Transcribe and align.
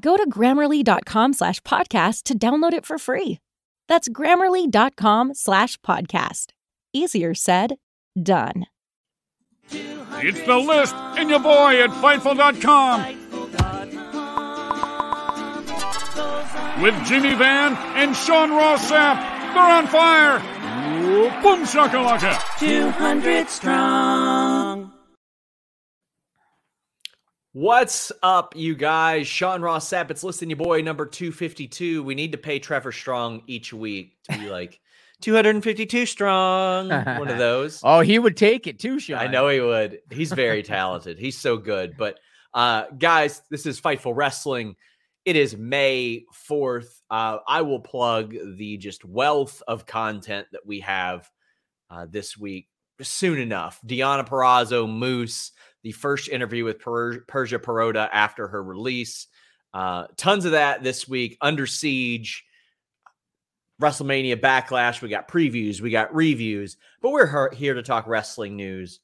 Go 0.00 0.16
to 0.16 0.28
grammarly.com 0.28 1.32
slash 1.34 1.60
podcast 1.60 2.24
to 2.24 2.38
download 2.38 2.72
it 2.72 2.86
for 2.86 2.98
free. 2.98 3.38
That's 3.88 4.08
grammarly.com 4.08 5.34
slash 5.34 5.76
podcast. 5.78 6.46
Easier 6.92 7.34
said, 7.34 7.76
done. 8.20 8.66
It's 9.70 10.42
the 10.42 10.56
list 10.56 10.94
and 10.94 11.30
your 11.30 11.40
boy 11.40 11.82
at 11.82 11.90
Fightful.com. 11.90 13.18
With 16.82 17.06
Jimmy 17.06 17.34
Van 17.34 17.74
and 17.96 18.16
Sean 18.16 18.50
Ross 18.50 18.90
Sapp. 18.90 19.32
They're 19.54 19.62
on 19.62 19.86
fire. 19.86 20.38
Boom 21.42 21.64
shakalaka. 21.64 22.38
200 22.58 23.48
strong. 23.48 24.51
What's 27.54 28.10
up, 28.22 28.56
you 28.56 28.74
guys? 28.74 29.26
Sean 29.26 29.60
Ross 29.60 29.86
Sapp. 29.90 30.10
It's 30.10 30.24
Listen 30.24 30.48
Your 30.48 30.56
Boy 30.56 30.80
number 30.80 31.04
252. 31.04 32.02
We 32.02 32.14
need 32.14 32.32
to 32.32 32.38
pay 32.38 32.58
Trevor 32.58 32.92
Strong 32.92 33.42
each 33.46 33.74
week 33.74 34.16
to 34.30 34.38
be 34.38 34.48
like 34.48 34.80
252 35.20 36.06
strong. 36.06 36.88
One 36.88 37.28
of 37.28 37.36
those. 37.36 37.80
Oh, 37.84 38.00
he 38.00 38.18
would 38.18 38.38
take 38.38 38.66
it 38.66 38.78
too, 38.78 38.98
Sean. 38.98 39.18
I 39.18 39.26
know 39.26 39.48
he 39.50 39.60
would. 39.60 39.98
He's 40.10 40.32
very 40.32 40.62
talented. 40.62 41.18
He's 41.18 41.36
so 41.36 41.58
good. 41.58 41.94
But 41.98 42.20
uh 42.54 42.84
guys, 42.98 43.42
this 43.50 43.66
is 43.66 43.78
Fightful 43.78 44.16
Wrestling. 44.16 44.74
It 45.26 45.36
is 45.36 45.54
May 45.54 46.24
4th. 46.48 46.88
Uh, 47.10 47.38
I 47.46 47.60
will 47.60 47.80
plug 47.80 48.34
the 48.56 48.78
just 48.78 49.04
wealth 49.04 49.62
of 49.68 49.84
content 49.84 50.46
that 50.52 50.64
we 50.64 50.80
have 50.80 51.30
uh, 51.90 52.06
this 52.08 52.36
week 52.36 52.68
soon 53.00 53.38
enough. 53.38 53.78
Deonna 53.86 54.26
Purrazzo, 54.26 54.88
Moose, 54.88 55.52
the 55.82 55.92
first 55.92 56.28
interview 56.28 56.64
with 56.64 56.78
per- 56.78 57.20
Persia 57.20 57.58
Pirotta 57.58 58.08
after 58.12 58.48
her 58.48 58.62
release. 58.62 59.26
Uh, 59.74 60.06
tons 60.16 60.44
of 60.44 60.52
that 60.52 60.82
this 60.82 61.08
week. 61.08 61.36
Under 61.40 61.66
Siege, 61.66 62.44
WrestleMania 63.80 64.40
Backlash. 64.40 65.02
We 65.02 65.08
got 65.08 65.28
previews, 65.28 65.80
we 65.80 65.90
got 65.90 66.14
reviews, 66.14 66.76
but 67.00 67.10
we're 67.10 67.50
he- 67.50 67.56
here 67.56 67.74
to 67.74 67.82
talk 67.82 68.06
wrestling 68.06 68.56
news 68.56 69.00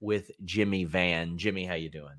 with 0.00 0.30
Jimmy 0.44 0.84
Van. 0.84 1.38
Jimmy, 1.38 1.64
how 1.64 1.74
you 1.74 1.88
doing? 1.88 2.16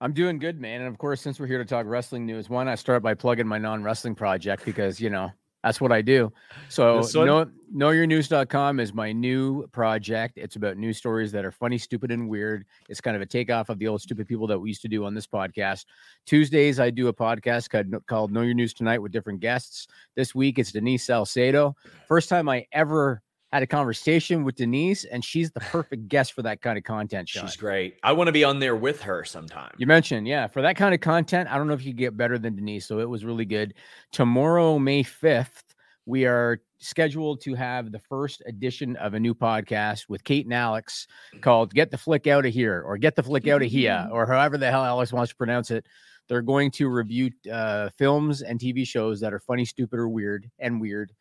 I'm 0.00 0.12
doing 0.12 0.38
good, 0.38 0.60
man. 0.60 0.82
And 0.82 0.88
of 0.88 0.98
course, 0.98 1.22
since 1.22 1.40
we're 1.40 1.46
here 1.46 1.58
to 1.58 1.64
talk 1.64 1.86
wrestling 1.86 2.26
news, 2.26 2.50
why 2.50 2.64
not 2.64 2.78
start 2.78 3.02
by 3.02 3.14
plugging 3.14 3.46
my 3.46 3.58
non-wrestling 3.58 4.14
project 4.14 4.64
because 4.64 5.00
you 5.00 5.08
know 5.08 5.30
that's 5.64 5.80
what 5.80 5.92
I 5.92 6.02
do. 6.02 6.30
So 6.68 7.00
know, 7.14 7.46
knowyournews.com 7.74 8.80
is 8.80 8.92
my 8.92 9.12
new 9.12 9.66
project. 9.68 10.36
It's 10.36 10.56
about 10.56 10.76
news 10.76 10.98
stories 10.98 11.32
that 11.32 11.44
are 11.46 11.50
funny, 11.50 11.78
stupid, 11.78 12.10
and 12.10 12.28
weird. 12.28 12.66
It's 12.90 13.00
kind 13.00 13.16
of 13.16 13.22
a 13.22 13.26
takeoff 13.26 13.70
of 13.70 13.78
the 13.78 13.88
old 13.88 14.02
stupid 14.02 14.28
people 14.28 14.46
that 14.48 14.58
we 14.58 14.68
used 14.68 14.82
to 14.82 14.88
do 14.88 15.06
on 15.06 15.14
this 15.14 15.26
podcast. 15.26 15.86
Tuesdays, 16.26 16.78
I 16.78 16.90
do 16.90 17.08
a 17.08 17.14
podcast 17.14 17.70
called, 17.70 18.06
called 18.06 18.30
Know 18.30 18.42
Your 18.42 18.52
News 18.52 18.74
Tonight 18.74 18.98
with 18.98 19.10
different 19.10 19.40
guests. 19.40 19.88
This 20.14 20.34
week, 20.34 20.58
it's 20.58 20.70
Denise 20.70 21.06
Salcedo. 21.06 21.74
First 22.08 22.28
time 22.28 22.46
I 22.46 22.66
ever 22.70 23.22
had 23.54 23.62
a 23.62 23.68
conversation 23.68 24.42
with 24.42 24.56
Denise, 24.56 25.04
and 25.04 25.24
she's 25.24 25.52
the 25.52 25.60
perfect 25.72 26.08
guest 26.08 26.32
for 26.32 26.42
that 26.42 26.60
kind 26.60 26.76
of 26.76 26.82
content. 26.82 27.28
Sean. 27.28 27.46
She's 27.46 27.56
great. 27.56 27.96
I 28.02 28.12
want 28.12 28.26
to 28.26 28.32
be 28.32 28.42
on 28.42 28.58
there 28.58 28.74
with 28.74 29.00
her 29.02 29.24
sometime. 29.24 29.70
You 29.78 29.86
mentioned, 29.86 30.26
yeah, 30.26 30.48
for 30.48 30.60
that 30.62 30.76
kind 30.76 30.92
of 30.92 31.00
content. 31.00 31.48
I 31.48 31.56
don't 31.56 31.68
know 31.68 31.74
if 31.74 31.84
you 31.84 31.92
get 31.92 32.16
better 32.16 32.36
than 32.36 32.56
Denise, 32.56 32.84
so 32.84 32.98
it 32.98 33.08
was 33.08 33.24
really 33.24 33.44
good. 33.44 33.74
Tomorrow, 34.10 34.80
May 34.80 35.04
fifth, 35.04 35.62
we 36.04 36.26
are 36.26 36.62
scheduled 36.78 37.42
to 37.42 37.54
have 37.54 37.92
the 37.92 38.00
first 38.00 38.42
edition 38.44 38.96
of 38.96 39.14
a 39.14 39.20
new 39.20 39.34
podcast 39.34 40.08
with 40.08 40.24
Kate 40.24 40.46
and 40.46 40.52
Alex 40.52 41.06
called 41.40 41.72
"Get 41.72 41.92
the 41.92 41.96
Flick 41.98 42.26
Out 42.26 42.44
of 42.44 42.52
Here" 42.52 42.82
or 42.82 42.98
"Get 42.98 43.14
the 43.14 43.22
Flick 43.22 43.46
Out 43.46 43.62
of 43.62 43.70
Here" 43.70 44.08
or 44.12 44.26
however 44.26 44.58
the 44.58 44.68
hell 44.68 44.84
Alex 44.84 45.12
wants 45.12 45.30
to 45.30 45.36
pronounce 45.36 45.70
it. 45.70 45.86
They're 46.26 46.42
going 46.42 46.72
to 46.72 46.88
review 46.88 47.30
uh, 47.52 47.90
films 47.90 48.42
and 48.42 48.58
TV 48.58 48.84
shows 48.84 49.20
that 49.20 49.32
are 49.32 49.38
funny, 49.38 49.64
stupid, 49.64 50.00
or 50.00 50.08
weird, 50.08 50.50
and 50.58 50.80
weird 50.80 51.12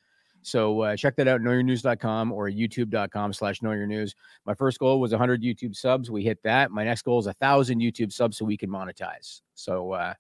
so 0.44 0.82
uh, 0.82 0.96
check 0.96 1.16
that 1.16 1.28
out, 1.28 1.42
knowyournews.com 1.42 2.32
or 2.32 2.50
youtube.com 2.50 3.34
slash 3.34 3.60
knowyournews. 3.62 4.14
My 4.46 4.54
first 4.54 4.80
goal 4.80 5.00
was 5.00 5.12
100 5.12 5.42
YouTube 5.42 5.76
subs. 5.76 6.12
We 6.12 6.24
hit 6.24 6.42
that. 6.44 6.72
My 6.72 6.84
next 6.84 7.04
goal 7.04 7.20
is 7.20 7.26
a 7.26 7.36
1,000 7.40 7.80
YouTube 7.80 8.12
subs 8.12 8.38
so 8.38 8.46
we 8.46 8.58
can 8.58 8.70
monetize. 8.70 9.42
So 9.56 9.92
uh, 9.94 10.14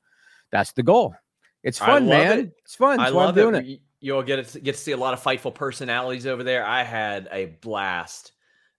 that's 0.51 0.71
the 0.71 0.83
goal. 0.83 1.15
It's 1.63 1.77
fun, 1.77 2.07
man. 2.07 2.39
It. 2.39 2.51
It's 2.63 2.75
fun. 2.75 2.97
That's 2.97 3.11
I 3.11 3.15
love 3.15 3.29
I'm 3.29 3.35
doing 3.35 3.55
it. 3.55 3.67
it. 3.67 3.81
You'll 3.99 4.23
get 4.23 4.45
to, 4.47 4.59
get 4.59 4.75
to 4.75 4.81
see 4.81 4.91
a 4.91 4.97
lot 4.97 5.13
of 5.13 5.21
fightful 5.21 5.53
personalities 5.53 6.27
over 6.27 6.43
there. 6.43 6.65
I 6.65 6.83
had 6.83 7.29
a 7.31 7.45
blast 7.61 8.33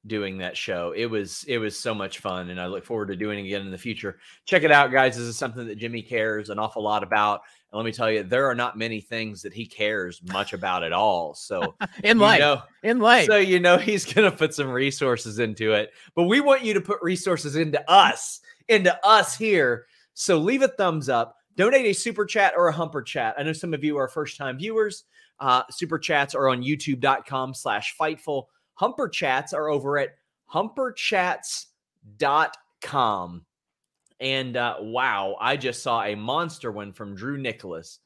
doing 0.06 0.38
that 0.38 0.56
show. 0.56 0.92
It 0.94 1.06
was 1.06 1.44
it 1.48 1.58
was 1.58 1.78
so 1.78 1.94
much 1.94 2.18
fun, 2.18 2.50
and 2.50 2.60
I 2.60 2.66
look 2.66 2.84
forward 2.84 3.08
to 3.08 3.16
doing 3.16 3.38
it 3.38 3.46
again 3.46 3.62
in 3.62 3.70
the 3.70 3.78
future. 3.78 4.18
Check 4.44 4.62
it 4.62 4.70
out, 4.70 4.92
guys. 4.92 5.16
This 5.16 5.24
is 5.24 5.38
something 5.38 5.66
that 5.66 5.78
Jimmy 5.78 6.02
cares 6.02 6.50
an 6.50 6.58
awful 6.58 6.82
lot 6.82 7.02
about, 7.02 7.40
and 7.74 7.78
let 7.78 7.84
me 7.86 7.90
tell 7.90 8.08
you, 8.08 8.22
there 8.22 8.46
are 8.46 8.54
not 8.54 8.78
many 8.78 9.00
things 9.00 9.42
that 9.42 9.52
he 9.52 9.66
cares 9.66 10.22
much 10.32 10.52
about 10.52 10.84
at 10.84 10.92
all. 10.92 11.34
So 11.34 11.74
in 12.04 12.20
life, 12.20 12.38
know, 12.38 12.62
in 12.84 13.00
life, 13.00 13.26
so 13.26 13.36
you 13.36 13.58
know 13.58 13.78
he's 13.78 14.04
going 14.04 14.30
to 14.30 14.36
put 14.36 14.54
some 14.54 14.70
resources 14.70 15.40
into 15.40 15.72
it. 15.72 15.90
But 16.14 16.26
we 16.26 16.40
want 16.40 16.62
you 16.62 16.72
to 16.74 16.80
put 16.80 17.02
resources 17.02 17.56
into 17.56 17.82
us, 17.90 18.42
into 18.68 18.96
us 19.04 19.36
here. 19.36 19.86
So 20.12 20.38
leave 20.38 20.62
a 20.62 20.68
thumbs 20.68 21.08
up, 21.08 21.38
donate 21.56 21.86
a 21.86 21.92
super 21.92 22.24
chat 22.24 22.54
or 22.56 22.68
a 22.68 22.72
humper 22.72 23.02
chat. 23.02 23.34
I 23.36 23.42
know 23.42 23.52
some 23.52 23.74
of 23.74 23.82
you 23.82 23.96
are 23.96 24.06
first 24.06 24.36
time 24.36 24.56
viewers. 24.56 25.02
Uh, 25.40 25.64
super 25.68 25.98
chats 25.98 26.36
are 26.36 26.50
on 26.50 26.62
youtube.com 26.62 27.54
slash 27.54 27.96
fightful. 28.00 28.44
Humper 28.74 29.08
chats 29.08 29.52
are 29.52 29.68
over 29.68 29.98
at 29.98 30.10
humperchats.com. 30.54 33.46
And 34.24 34.56
uh, 34.56 34.78
wow, 34.80 35.36
I 35.40 35.56
just 35.56 35.84
saw 35.84 36.02
a 36.02 36.16
monster 36.16 36.72
one 36.72 36.92
from 36.92 37.14
Drew 37.14 37.38
Nicholas, 37.38 38.00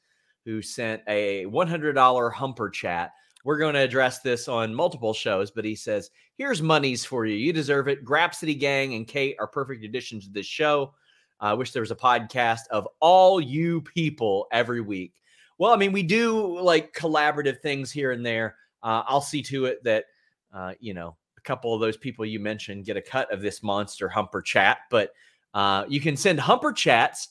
who 0.45 0.61
sent 0.61 1.01
a 1.07 1.45
$100 1.45 2.33
humper 2.33 2.69
chat 2.69 3.13
we're 3.43 3.57
going 3.57 3.73
to 3.75 3.79
address 3.79 4.19
this 4.19 4.47
on 4.47 4.75
multiple 4.75 5.13
shows, 5.13 5.51
but 5.51 5.65
he 5.65 5.75
says, 5.75 6.11
Here's 6.35 6.61
monies 6.61 7.03
for 7.03 7.25
you. 7.25 7.35
You 7.35 7.51
deserve 7.51 7.87
it. 7.87 8.05
Grapsity 8.05 8.57
Gang 8.57 8.93
and 8.93 9.07
Kate 9.07 9.35
are 9.39 9.47
perfect 9.47 9.83
additions 9.83 10.25
to 10.25 10.31
this 10.31 10.45
show. 10.45 10.93
I 11.41 11.53
wish 11.53 11.71
there 11.71 11.81
was 11.81 11.91
a 11.91 11.95
podcast 11.95 12.67
of 12.71 12.87
all 12.99 13.41
you 13.41 13.81
people 13.81 14.47
every 14.51 14.81
week. 14.81 15.13
Well, 15.57 15.73
I 15.73 15.77
mean, 15.77 15.91
we 15.91 16.03
do 16.03 16.59
like 16.59 16.93
collaborative 16.93 17.59
things 17.59 17.91
here 17.91 18.11
and 18.11 18.25
there. 18.25 18.55
Uh, 18.83 19.03
I'll 19.05 19.21
see 19.21 19.41
to 19.43 19.65
it 19.65 19.83
that, 19.83 20.05
uh, 20.53 20.73
you 20.79 20.93
know, 20.93 21.17
a 21.37 21.41
couple 21.41 21.73
of 21.73 21.81
those 21.81 21.97
people 21.97 22.25
you 22.25 22.39
mentioned 22.39 22.85
get 22.85 22.97
a 22.97 23.01
cut 23.01 23.31
of 23.33 23.41
this 23.41 23.61
monster 23.61 24.07
humper 24.07 24.41
chat, 24.41 24.79
but 24.89 25.11
uh, 25.53 25.85
you 25.87 25.99
can 25.99 26.15
send 26.15 26.39
humper 26.39 26.71
chats 26.71 27.29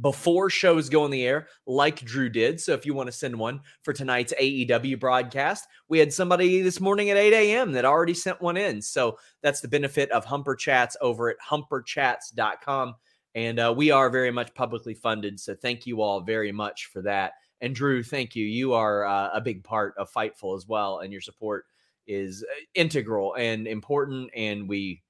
before 0.00 0.48
shows 0.48 0.88
go 0.88 1.04
on 1.04 1.10
the 1.10 1.26
air, 1.26 1.48
like 1.66 2.00
Drew 2.00 2.28
did. 2.28 2.60
So 2.60 2.72
if 2.72 2.86
you 2.86 2.94
want 2.94 3.08
to 3.08 3.12
send 3.12 3.36
one 3.36 3.60
for 3.82 3.92
tonight's 3.92 4.32
AEW 4.40 4.98
broadcast, 4.98 5.66
we 5.88 5.98
had 5.98 6.12
somebody 6.12 6.62
this 6.62 6.80
morning 6.80 7.10
at 7.10 7.16
8 7.16 7.32
a.m. 7.32 7.72
that 7.72 7.84
already 7.84 8.14
sent 8.14 8.40
one 8.40 8.56
in. 8.56 8.80
So 8.80 9.18
that's 9.42 9.60
the 9.60 9.68
benefit 9.68 10.10
of 10.10 10.24
Humper 10.24 10.56
Chats 10.56 10.96
over 11.00 11.28
at 11.28 11.36
humperchats.com. 11.46 12.94
And 13.34 13.58
uh, 13.58 13.74
we 13.76 13.90
are 13.90 14.10
very 14.10 14.30
much 14.30 14.54
publicly 14.54 14.94
funded. 14.94 15.38
So 15.40 15.54
thank 15.54 15.86
you 15.86 16.02
all 16.02 16.20
very 16.20 16.52
much 16.52 16.86
for 16.86 17.02
that. 17.02 17.32
And 17.60 17.74
Drew, 17.74 18.02
thank 18.02 18.34
you. 18.34 18.44
You 18.44 18.72
are 18.74 19.04
uh, 19.04 19.30
a 19.32 19.40
big 19.40 19.62
part 19.62 19.94
of 19.96 20.12
Fightful 20.12 20.56
as 20.56 20.66
well. 20.66 21.00
And 21.00 21.12
your 21.12 21.20
support 21.20 21.66
is 22.06 22.42
uh, 22.42 22.54
integral 22.74 23.34
and 23.34 23.66
important. 23.66 24.30
And 24.34 24.68
we 24.68 25.02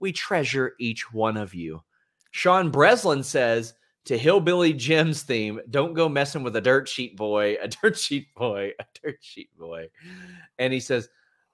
we 0.00 0.12
treasure 0.12 0.74
each 0.78 1.12
one 1.12 1.36
of 1.36 1.54
you. 1.54 1.82
Sean 2.30 2.70
Breslin 2.70 3.22
says, 3.22 3.74
to 4.08 4.16
Hillbilly 4.16 4.72
Jim's 4.72 5.22
theme. 5.22 5.60
Don't 5.68 5.92
go 5.92 6.08
messing 6.08 6.42
with 6.42 6.56
a 6.56 6.62
dirt 6.62 6.88
sheet 6.88 7.14
boy, 7.14 7.58
a 7.60 7.68
dirt 7.68 7.98
sheet 7.98 8.34
boy, 8.34 8.72
a 8.80 8.84
dirt 9.02 9.18
sheet 9.20 9.50
boy. 9.58 9.88
And 10.58 10.72
he 10.72 10.80
says, 10.80 11.10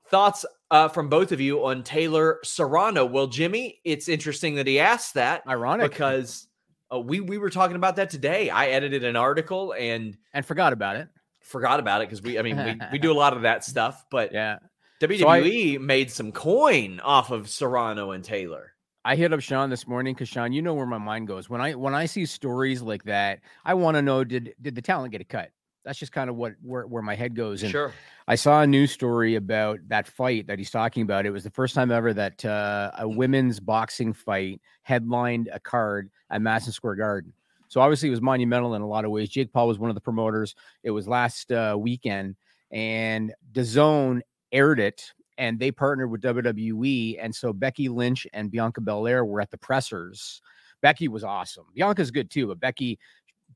thoughts 0.06 0.46
uh, 0.70 0.88
from 0.88 1.08
both 1.08 1.32
of 1.32 1.41
you 1.41 1.64
on 1.64 1.82
Taylor 1.82 2.38
Serrano. 2.44 3.05
Well, 3.06 3.26
Jimmy, 3.26 3.81
it's 3.85 4.08
interesting 4.08 4.55
that 4.55 4.69
he 4.69 4.79
asked 4.79 5.14
that. 5.14 5.43
Ironic 5.49 5.90
because 5.90 6.47
uh, 6.93 7.00
we 7.00 7.20
we 7.20 7.38
were 7.38 7.50
talking 7.50 7.75
about 7.75 7.97
that 7.97 8.08
today. 8.11 8.50
I 8.50 8.69
edited 8.69 9.02
an 9.02 9.17
article 9.17 9.75
and 9.76 10.17
and 10.32 10.47
forgot 10.47 10.73
about 10.73 10.94
it. 10.94 11.08
Forgot 11.40 11.81
about 11.81 12.02
it 12.02 12.08
because 12.08 12.23
we, 12.23 12.38
I 12.38 12.43
mean, 12.43 12.56
we, 12.56 12.79
we 12.93 12.99
do 12.99 13.11
a 13.11 13.14
lot 13.19 13.35
of 13.37 13.43
that 13.43 13.64
stuff, 13.64 14.06
but 14.11 14.32
yeah, 14.32 14.58
WWE 15.00 15.19
so 15.19 15.29
I, 15.29 15.79
made 15.79 16.11
some 16.11 16.32
coin 16.32 17.00
off 17.00 17.31
of 17.31 17.49
Serrano 17.49 18.12
and 18.12 18.25
Taylor. 18.25 18.73
I 19.05 19.17
hit 19.17 19.32
up 19.32 19.41
Sean 19.41 19.69
this 19.69 19.87
morning 19.87 20.14
because 20.14 20.29
Sean, 20.29 20.52
you 20.52 20.62
know 20.62 20.73
where 20.73 20.87
my 20.87 20.99
mind 20.99 21.29
goes 21.29 21.50
when 21.50 21.61
I 21.61 21.75
when 21.75 21.94
I 21.94 22.06
see 22.06 22.25
stories 22.25 22.81
like 22.81 23.05
that. 23.05 23.41
I 23.64 23.75
want 23.75 23.96
to 23.96 24.02
know 24.02 24.25
did 24.25 24.55
did 24.61 24.75
the 24.75 24.82
talent 24.82 25.12
get 25.12 25.20
a 25.20 25.25
cut? 25.25 25.50
That's 25.85 25.99
just 25.99 26.12
kind 26.12 26.31
of 26.31 26.37
what 26.37 26.55
where, 26.62 26.87
where 26.87 27.02
my 27.02 27.14
head 27.14 27.37
goes. 27.37 27.62
And 27.62 27.70
sure. 27.70 27.93
I 28.26 28.37
saw 28.37 28.62
a 28.62 28.67
news 28.67 28.93
story 28.93 29.35
about 29.35 29.81
that 29.88 30.06
fight 30.06 30.46
that 30.46 30.58
he's 30.58 30.70
talking 30.70 31.02
about. 31.02 31.26
It 31.26 31.31
was 31.31 31.44
the 31.44 31.50
first 31.50 31.75
time 31.75 31.90
ever 31.90 32.14
that 32.14 32.43
uh, 32.44 32.93
a 32.99 33.06
women's 33.06 33.61
boxing 33.61 34.14
fight 34.14 34.62
headlined 34.82 35.50
a 35.52 35.61
card 35.61 36.11
at 36.31 36.40
Madison 36.40 36.73
Square 36.73 36.97
Garden. 36.97 37.35
So 37.69 37.82
obviously 37.82 38.08
it 38.08 38.12
was 38.12 38.23
monumental 38.23 38.75
in 38.75 38.81
a 38.81 38.87
lot 38.87 39.05
of 39.05 39.11
ways. 39.11 39.29
Jake 39.29 39.52
Paul 39.52 39.69
was 39.69 39.79
one 39.79 39.90
of 39.90 39.94
the 39.94 40.00
promoters. 40.00 40.55
It 40.82 40.93
was 40.93 41.06
last 41.06 41.52
uh, 41.52 41.76
weekend, 41.79 42.37
and 42.70 43.35
DAZN 43.52 44.23
aired 44.55 44.81
it 44.81 45.12
and 45.37 45.59
they 45.59 45.71
partnered 45.71 46.11
with 46.11 46.23
WWE. 46.23 47.19
And 47.21 47.35
so 47.35 47.53
Becky 47.53 47.89
Lynch 47.89 48.27
and 48.33 48.51
Bianca 48.51 48.81
Belair 48.81 49.25
were 49.25 49.41
at 49.41 49.51
the 49.51 49.59
pressers. 49.59 50.41
Becky 50.81 51.09
was 51.09 51.25
awesome. 51.25 51.67
Bianca's 51.75 52.11
good 52.11 52.31
too, 52.31 52.47
but 52.47 52.61
Becky, 52.61 52.99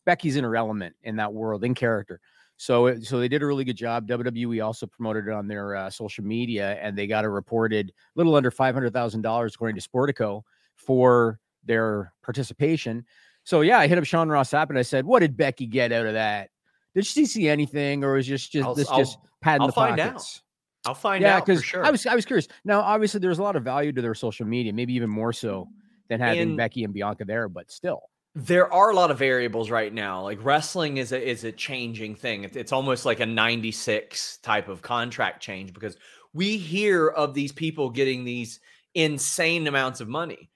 Becky's 0.05 0.37
in 0.37 0.45
her 0.45 0.57
element 0.57 0.97
in 1.03 1.17
that 1.17 1.33
world, 1.33 1.65
in 1.65 1.75
character. 1.75 2.21
So, 2.57 2.99
so 3.01 3.21
they 3.21 3.29
did 3.29 3.43
a 3.43 3.47
really 3.47 3.65
good 3.65 3.77
job. 3.77 4.09
WWE 4.09 4.65
also 4.65 4.87
promoted 4.87 5.29
it 5.29 5.33
on 5.33 5.47
their 5.47 5.77
uh, 5.77 5.91
social 5.91 6.25
media, 6.25 6.77
and 6.83 6.99
they 6.99 7.07
got 7.07 7.25
a 7.25 7.29
reported 7.29 7.93
little 8.17 8.35
under 8.35 8.51
five 8.51 8.75
hundred 8.75 8.93
thousand 8.93 9.23
dollars, 9.23 9.55
according 9.55 9.81
to 9.81 9.89
Sportico, 9.89 10.43
for 10.75 11.39
their 11.65 12.13
participation. 12.23 13.05
So, 13.45 13.61
yeah, 13.61 13.79
I 13.79 13.87
hit 13.87 13.97
up 13.97 14.05
Sean 14.05 14.29
Ross 14.29 14.51
Sapp 14.51 14.71
and 14.71 14.79
I 14.79 14.83
said, 14.83 15.07
"What 15.07 15.21
did 15.21 15.37
Becky 15.37 15.67
get 15.67 15.93
out 15.93 16.07
of 16.07 16.15
that? 16.15 16.51
Did 16.97 17.07
she 17.07 17.27
see 17.27 17.49
anything, 17.49 18.03
or 18.03 18.15
was 18.15 18.27
just 18.27 18.51
just 18.51 18.67
I'll, 18.67 18.75
this 18.75 18.89
I'll, 18.89 18.99
just 18.99 19.19
padding 19.41 19.63
I'll 19.63 19.69
the 19.69 19.73
pockets?" 19.75 20.43
I'll 20.87 20.95
find 20.95 21.23
yeah, 21.23 21.37
out 21.37 21.47
because 21.47 21.65
sure. 21.65 21.85
I 21.85 21.91
was 21.91 22.07
I 22.07 22.15
was 22.15 22.25
curious. 22.25 22.49
Now, 22.65 22.81
obviously, 22.81 23.21
there's 23.21 23.39
a 23.39 23.43
lot 23.43 23.57
of 23.57 23.65
value 23.65 23.93
to 23.93 24.03
their 24.03 24.15
social 24.15 24.47
media, 24.47 24.73
maybe 24.73 24.95
even 24.95 25.11
more 25.11 25.33
so 25.33 25.69
than 26.09 26.21
having 26.21 26.41
and 26.41 26.57
Becky 26.57 26.85
and 26.85 26.95
Bianca 26.95 27.25
there, 27.25 27.49
but 27.49 27.71
still. 27.71 28.03
There 28.35 28.73
are 28.73 28.91
a 28.91 28.95
lot 28.95 29.11
of 29.11 29.19
variables 29.19 29.71
right 29.71 29.93
now. 29.93 30.23
Like 30.23 30.39
wrestling 30.45 30.99
is 30.99 31.13
a 31.13 31.29
is 31.29 31.45
a 31.45 31.53
changing 31.53 32.15
thing. 32.15 32.45
It's, 32.45 32.57
it's 32.57 32.73
almost 32.73 33.05
like 33.05 33.21
a 33.21 33.27
96 33.27 34.39
type 34.39 34.69
of 34.69 34.81
contract 34.81 35.43
change 35.43 35.73
because 35.73 35.97
we 36.33 36.57
hear 36.57 37.09
of 37.09 37.35
these 37.35 37.53
people 37.53 37.91
getting 37.91 38.25
these 38.25 38.61
insane 38.95 39.67
amounts 39.67 40.01
of 40.01 40.09
money. 40.09 40.51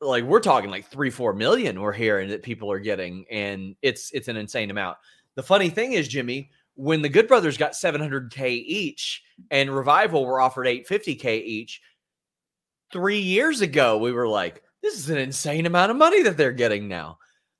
Like 0.00 0.24
we're 0.24 0.40
talking 0.40 0.70
like 0.70 0.86
three, 0.86 1.10
four 1.10 1.32
million 1.32 1.80
we're 1.80 1.92
hearing 1.92 2.28
that 2.30 2.42
people 2.42 2.70
are 2.70 2.80
getting, 2.80 3.24
and 3.30 3.76
it's 3.82 4.10
it's 4.12 4.28
an 4.28 4.36
insane 4.36 4.70
amount. 4.70 4.98
The 5.34 5.42
funny 5.42 5.70
thing 5.70 5.92
is, 5.92 6.08
Jimmy, 6.08 6.50
when 6.74 7.02
the 7.02 7.08
Good 7.08 7.28
Brothers 7.28 7.58
got 7.58 7.72
700K 7.72 8.48
each 8.48 9.22
and 9.50 9.74
Revival 9.74 10.24
were 10.24 10.40
offered 10.40 10.66
850K 10.66 11.42
each, 11.42 11.80
three 12.92 13.18
years 13.18 13.60
ago, 13.60 13.98
we 13.98 14.12
were 14.12 14.28
like, 14.28 14.62
this 14.82 14.98
is 14.98 15.10
an 15.10 15.18
insane 15.18 15.66
amount 15.66 15.90
of 15.90 15.96
money 15.96 16.22
that 16.22 16.36
they're 16.36 16.52
getting 16.52 16.88
now. 16.88 17.18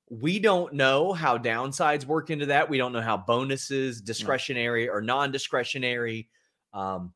We 0.09 0.39
don't 0.39 0.73
know 0.73 1.13
how 1.13 1.37
downsides 1.37 2.05
work 2.05 2.29
into 2.29 2.47
that. 2.47 2.69
We 2.69 2.77
don't 2.77 2.93
know 2.93 3.01
how 3.01 3.17
bonuses, 3.17 4.01
discretionary 4.01 4.89
or 4.89 5.01
non 5.01 5.31
discretionary, 5.31 6.29
um, 6.73 7.13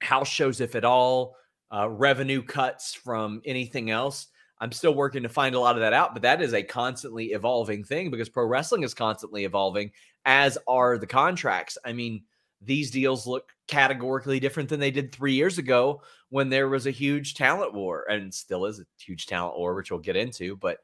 house 0.00 0.28
shows, 0.28 0.60
if 0.60 0.74
at 0.74 0.84
all, 0.84 1.34
uh, 1.74 1.88
revenue 1.90 2.42
cuts 2.42 2.94
from 2.94 3.42
anything 3.44 3.90
else. 3.90 4.28
I'm 4.60 4.72
still 4.72 4.94
working 4.94 5.24
to 5.24 5.28
find 5.28 5.56
a 5.56 5.60
lot 5.60 5.74
of 5.74 5.80
that 5.80 5.92
out, 5.92 6.12
but 6.14 6.22
that 6.22 6.40
is 6.40 6.54
a 6.54 6.62
constantly 6.62 7.32
evolving 7.32 7.82
thing 7.82 8.10
because 8.10 8.28
pro 8.28 8.46
wrestling 8.46 8.84
is 8.84 8.94
constantly 8.94 9.44
evolving, 9.44 9.90
as 10.24 10.58
are 10.66 10.98
the 10.98 11.06
contracts. 11.06 11.78
I 11.84 11.92
mean, 11.92 12.22
these 12.60 12.90
deals 12.90 13.26
look 13.26 13.52
categorically 13.66 14.38
different 14.40 14.68
than 14.68 14.80
they 14.80 14.90
did 14.90 15.12
three 15.12 15.34
years 15.34 15.58
ago 15.58 16.02
when 16.28 16.48
there 16.48 16.68
was 16.68 16.86
a 16.86 16.90
huge 16.90 17.34
talent 17.34 17.74
war, 17.74 18.06
and 18.08 18.32
still 18.32 18.66
is 18.66 18.80
a 18.80 18.86
huge 18.98 19.26
talent 19.26 19.58
war, 19.58 19.74
which 19.74 19.90
we'll 19.90 20.00
get 20.00 20.16
into. 20.16 20.56
But 20.56 20.78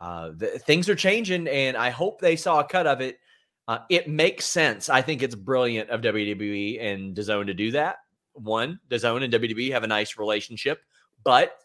uh, 0.00 0.32
the, 0.36 0.58
things 0.58 0.88
are 0.88 0.94
changing, 0.94 1.46
and 1.48 1.76
I 1.76 1.90
hope 1.90 2.20
they 2.20 2.36
saw 2.36 2.60
a 2.60 2.64
cut 2.64 2.86
of 2.86 3.00
it. 3.00 3.18
Uh, 3.68 3.78
it 3.88 4.08
makes 4.08 4.44
sense. 4.44 4.88
I 4.88 5.00
think 5.00 5.22
it's 5.22 5.36
brilliant 5.36 5.90
of 5.90 6.00
WWE 6.00 6.82
and 6.82 7.16
DAZN 7.16 7.46
to 7.46 7.54
do 7.54 7.70
that. 7.70 7.98
One, 8.32 8.80
DAZN 8.90 9.22
and 9.22 9.32
WWE 9.32 9.70
have 9.70 9.84
a 9.84 9.86
nice 9.86 10.18
relationship, 10.18 10.80
but 11.22 11.56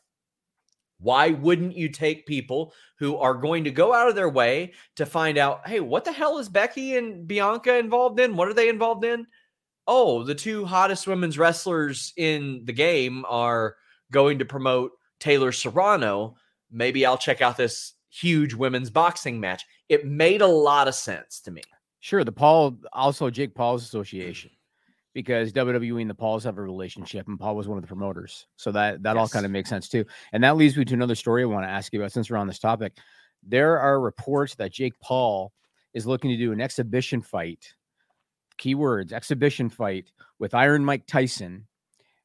why 0.99 1.29
wouldn't 1.29 1.75
you 1.75 1.89
take 1.89 2.25
people 2.25 2.73
who 2.97 3.17
are 3.17 3.35
going 3.35 3.63
to 3.65 3.71
go 3.71 3.93
out 3.93 4.09
of 4.09 4.15
their 4.15 4.29
way 4.29 4.73
to 4.95 5.05
find 5.05 5.37
out, 5.37 5.67
hey, 5.67 5.79
what 5.79 6.05
the 6.05 6.11
hell 6.11 6.39
is 6.39 6.49
Becky 6.49 6.97
and 6.97 7.27
Bianca 7.27 7.77
involved 7.77 8.19
in? 8.19 8.35
What 8.35 8.47
are 8.47 8.53
they 8.53 8.69
involved 8.69 9.05
in? 9.05 9.27
Oh, 9.85 10.23
the 10.23 10.35
two 10.35 10.65
hottest 10.65 11.07
women's 11.07 11.37
wrestlers 11.37 12.13
in 12.17 12.63
the 12.65 12.73
game 12.73 13.25
are 13.29 13.75
going 14.11 14.39
to 14.39 14.45
promote 14.45 14.91
Taylor 15.19 15.51
Serrano. 15.51 16.35
Maybe 16.71 17.05
I'll 17.05 17.17
check 17.17 17.41
out 17.41 17.57
this 17.57 17.93
huge 18.09 18.53
women's 18.53 18.89
boxing 18.89 19.39
match. 19.39 19.65
It 19.89 20.05
made 20.05 20.41
a 20.41 20.47
lot 20.47 20.87
of 20.87 20.95
sense 20.95 21.39
to 21.41 21.51
me. 21.51 21.61
Sure. 21.99 22.23
The 22.23 22.31
Paul, 22.31 22.77
also 22.91 23.29
Jake 23.29 23.53
Paul's 23.53 23.83
Association 23.83 24.51
because 25.17 25.51
WWE 25.51 26.01
and 26.01 26.07
the 26.11 26.13
Pauls 26.13 26.43
have 26.43 26.59
a 26.59 26.61
relationship, 26.61 27.27
and 27.27 27.39
Paul 27.39 27.55
was 27.55 27.67
one 27.67 27.79
of 27.79 27.81
the 27.81 27.87
promoters. 27.87 28.45
So 28.55 28.71
that 28.73 29.01
that 29.01 29.15
yes. 29.15 29.19
all 29.19 29.27
kind 29.27 29.47
of 29.47 29.51
makes 29.51 29.67
sense 29.67 29.89
too. 29.89 30.05
And 30.31 30.43
that 30.43 30.57
leads 30.57 30.77
me 30.77 30.85
to 30.85 30.93
another 30.93 31.15
story 31.15 31.41
I 31.41 31.47
want 31.47 31.65
to 31.65 31.71
ask 31.71 31.91
you 31.91 31.99
about 31.99 32.11
since 32.11 32.29
we're 32.29 32.37
on 32.37 32.45
this 32.45 32.59
topic. 32.59 32.93
There 33.41 33.79
are 33.79 33.99
reports 33.99 34.53
that 34.55 34.71
Jake 34.71 34.93
Paul 34.99 35.53
is 35.95 36.05
looking 36.05 36.29
to 36.29 36.37
do 36.37 36.51
an 36.51 36.61
exhibition 36.61 37.23
fight. 37.23 37.73
Keywords: 38.61 39.11
exhibition 39.11 39.69
fight 39.69 40.11
with 40.37 40.53
Iron 40.53 40.85
Mike 40.85 41.07
Tyson. 41.07 41.65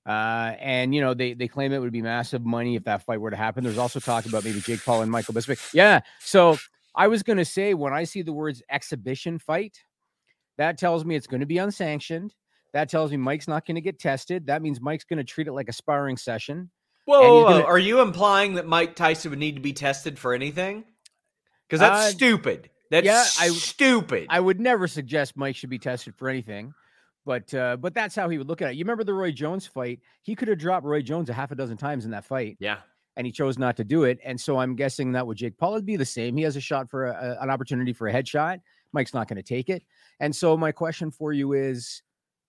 Uh, 0.04 0.54
and 0.60 0.94
you 0.94 1.00
know 1.00 1.14
they 1.14 1.32
they 1.32 1.48
claim 1.48 1.72
it 1.72 1.78
would 1.78 1.92
be 1.92 2.02
massive 2.02 2.44
money 2.44 2.76
if 2.76 2.84
that 2.84 3.06
fight 3.06 3.22
were 3.22 3.30
to 3.30 3.38
happen. 3.38 3.64
There's 3.64 3.78
also 3.78 4.00
talk 4.00 4.26
about 4.26 4.44
maybe 4.44 4.60
Jake 4.60 4.84
Paul 4.84 5.00
and 5.00 5.10
Michael 5.10 5.32
Bisping. 5.32 5.58
Yeah. 5.72 6.00
So 6.20 6.58
I 6.94 7.08
was 7.08 7.22
going 7.22 7.38
to 7.38 7.46
say 7.46 7.72
when 7.72 7.94
I 7.94 8.04
see 8.04 8.20
the 8.20 8.34
words 8.34 8.62
exhibition 8.68 9.38
fight, 9.38 9.78
that 10.58 10.76
tells 10.76 11.06
me 11.06 11.16
it's 11.16 11.26
going 11.26 11.40
to 11.40 11.46
be 11.46 11.56
unsanctioned 11.56 12.34
that 12.72 12.88
tells 12.88 13.10
me 13.10 13.16
Mike's 13.16 13.48
not 13.48 13.66
going 13.66 13.74
to 13.76 13.80
get 13.80 13.98
tested. 13.98 14.46
That 14.46 14.62
means 14.62 14.80
Mike's 14.80 15.04
going 15.04 15.18
to 15.18 15.24
treat 15.24 15.46
it 15.46 15.52
like 15.52 15.68
a 15.68 15.72
sparring 15.72 16.16
session. 16.16 16.70
Whoa, 17.04 17.44
gonna... 17.44 17.64
are 17.64 17.78
you 17.78 18.00
implying 18.00 18.54
that 18.54 18.66
Mike 18.66 18.94
Tyson 18.94 19.30
would 19.30 19.38
need 19.38 19.56
to 19.56 19.60
be 19.60 19.72
tested 19.72 20.18
for 20.18 20.34
anything? 20.34 20.84
Because 21.68 21.80
that's 21.80 22.08
uh, 22.08 22.10
stupid. 22.10 22.70
That's 22.90 23.06
yeah, 23.06 23.24
I, 23.40 23.48
stupid. 23.48 24.26
I 24.28 24.38
would 24.38 24.60
never 24.60 24.86
suggest 24.86 25.36
Mike 25.36 25.56
should 25.56 25.70
be 25.70 25.78
tested 25.78 26.14
for 26.14 26.28
anything, 26.28 26.74
but 27.24 27.52
uh, 27.54 27.76
but 27.76 27.94
that's 27.94 28.14
how 28.14 28.28
he 28.28 28.36
would 28.36 28.46
look 28.46 28.60
at 28.60 28.70
it. 28.70 28.76
You 28.76 28.84
remember 28.84 29.02
the 29.02 29.14
Roy 29.14 29.32
Jones 29.32 29.66
fight? 29.66 30.00
He 30.20 30.34
could 30.34 30.48
have 30.48 30.58
dropped 30.58 30.84
Roy 30.84 31.00
Jones 31.00 31.30
a 31.30 31.32
half 31.32 31.50
a 31.50 31.54
dozen 31.54 31.78
times 31.78 32.04
in 32.04 32.10
that 32.10 32.26
fight. 32.26 32.58
Yeah, 32.60 32.80
and 33.16 33.26
he 33.26 33.32
chose 33.32 33.58
not 33.58 33.76
to 33.78 33.84
do 33.84 34.04
it. 34.04 34.18
And 34.24 34.40
so 34.40 34.58
I'm 34.58 34.76
guessing 34.76 35.12
that 35.12 35.26
with 35.26 35.38
Jake 35.38 35.56
Paul 35.58 35.72
would 35.72 35.86
be 35.86 35.96
the 35.96 36.04
same. 36.04 36.36
He 36.36 36.42
has 36.42 36.56
a 36.56 36.60
shot 36.60 36.90
for 36.90 37.06
a, 37.06 37.38
an 37.40 37.50
opportunity 37.50 37.92
for 37.92 38.08
a 38.08 38.12
headshot. 38.12 38.60
Mike's 38.92 39.14
not 39.14 39.28
going 39.28 39.36
to 39.36 39.42
take 39.42 39.70
it. 39.70 39.82
And 40.20 40.34
so 40.34 40.56
my 40.56 40.72
question 40.72 41.10
for 41.10 41.32
you 41.32 41.52
is 41.54 42.02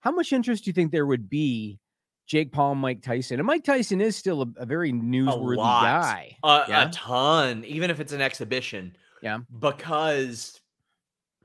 how 0.04 0.10
much 0.10 0.34
interest 0.34 0.64
do 0.64 0.68
you 0.68 0.74
think 0.74 0.92
there 0.92 1.06
would 1.06 1.30
be 1.30 1.80
Jake 2.26 2.52
Paul, 2.52 2.74
Mike 2.74 3.02
Tyson. 3.02 3.40
And 3.40 3.46
Mike 3.46 3.64
Tyson 3.64 4.02
is 4.02 4.16
still 4.16 4.42
a, 4.42 4.46
a 4.58 4.66
very 4.66 4.92
newsworthy 4.92 5.54
a 5.54 5.56
guy. 5.56 6.36
A, 6.42 6.64
yeah? 6.68 6.88
a 6.88 6.92
ton, 6.92 7.64
even 7.64 7.90
if 7.90 8.00
it's 8.00 8.12
an 8.12 8.20
exhibition. 8.20 8.94
Yeah. 9.22 9.38
Because 9.58 10.60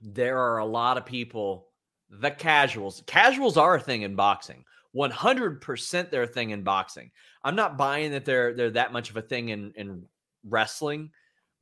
there 0.01 0.37
are 0.37 0.57
a 0.57 0.65
lot 0.65 0.97
of 0.97 1.05
people, 1.05 1.67
the 2.09 2.31
casuals. 2.31 3.01
Casuals 3.07 3.55
are 3.55 3.75
a 3.75 3.79
thing 3.79 4.01
in 4.01 4.15
boxing. 4.15 4.65
100% 4.93 6.09
they're 6.09 6.23
a 6.23 6.27
thing 6.27 6.49
in 6.49 6.63
boxing. 6.63 7.11
I'm 7.45 7.55
not 7.55 7.77
buying 7.77 8.11
that 8.11 8.25
they're 8.25 8.53
they're 8.53 8.71
that 8.71 8.91
much 8.91 9.09
of 9.09 9.15
a 9.17 9.21
thing 9.21 9.49
in 9.49 9.71
in 9.75 10.03
wrestling, 10.43 11.11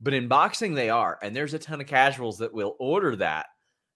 but 0.00 0.14
in 0.14 0.26
boxing 0.26 0.74
they 0.74 0.90
are. 0.90 1.18
And 1.22 1.36
there's 1.36 1.54
a 1.54 1.58
ton 1.58 1.80
of 1.80 1.86
casuals 1.86 2.38
that 2.38 2.52
will 2.52 2.74
order 2.80 3.14
that 3.16 3.46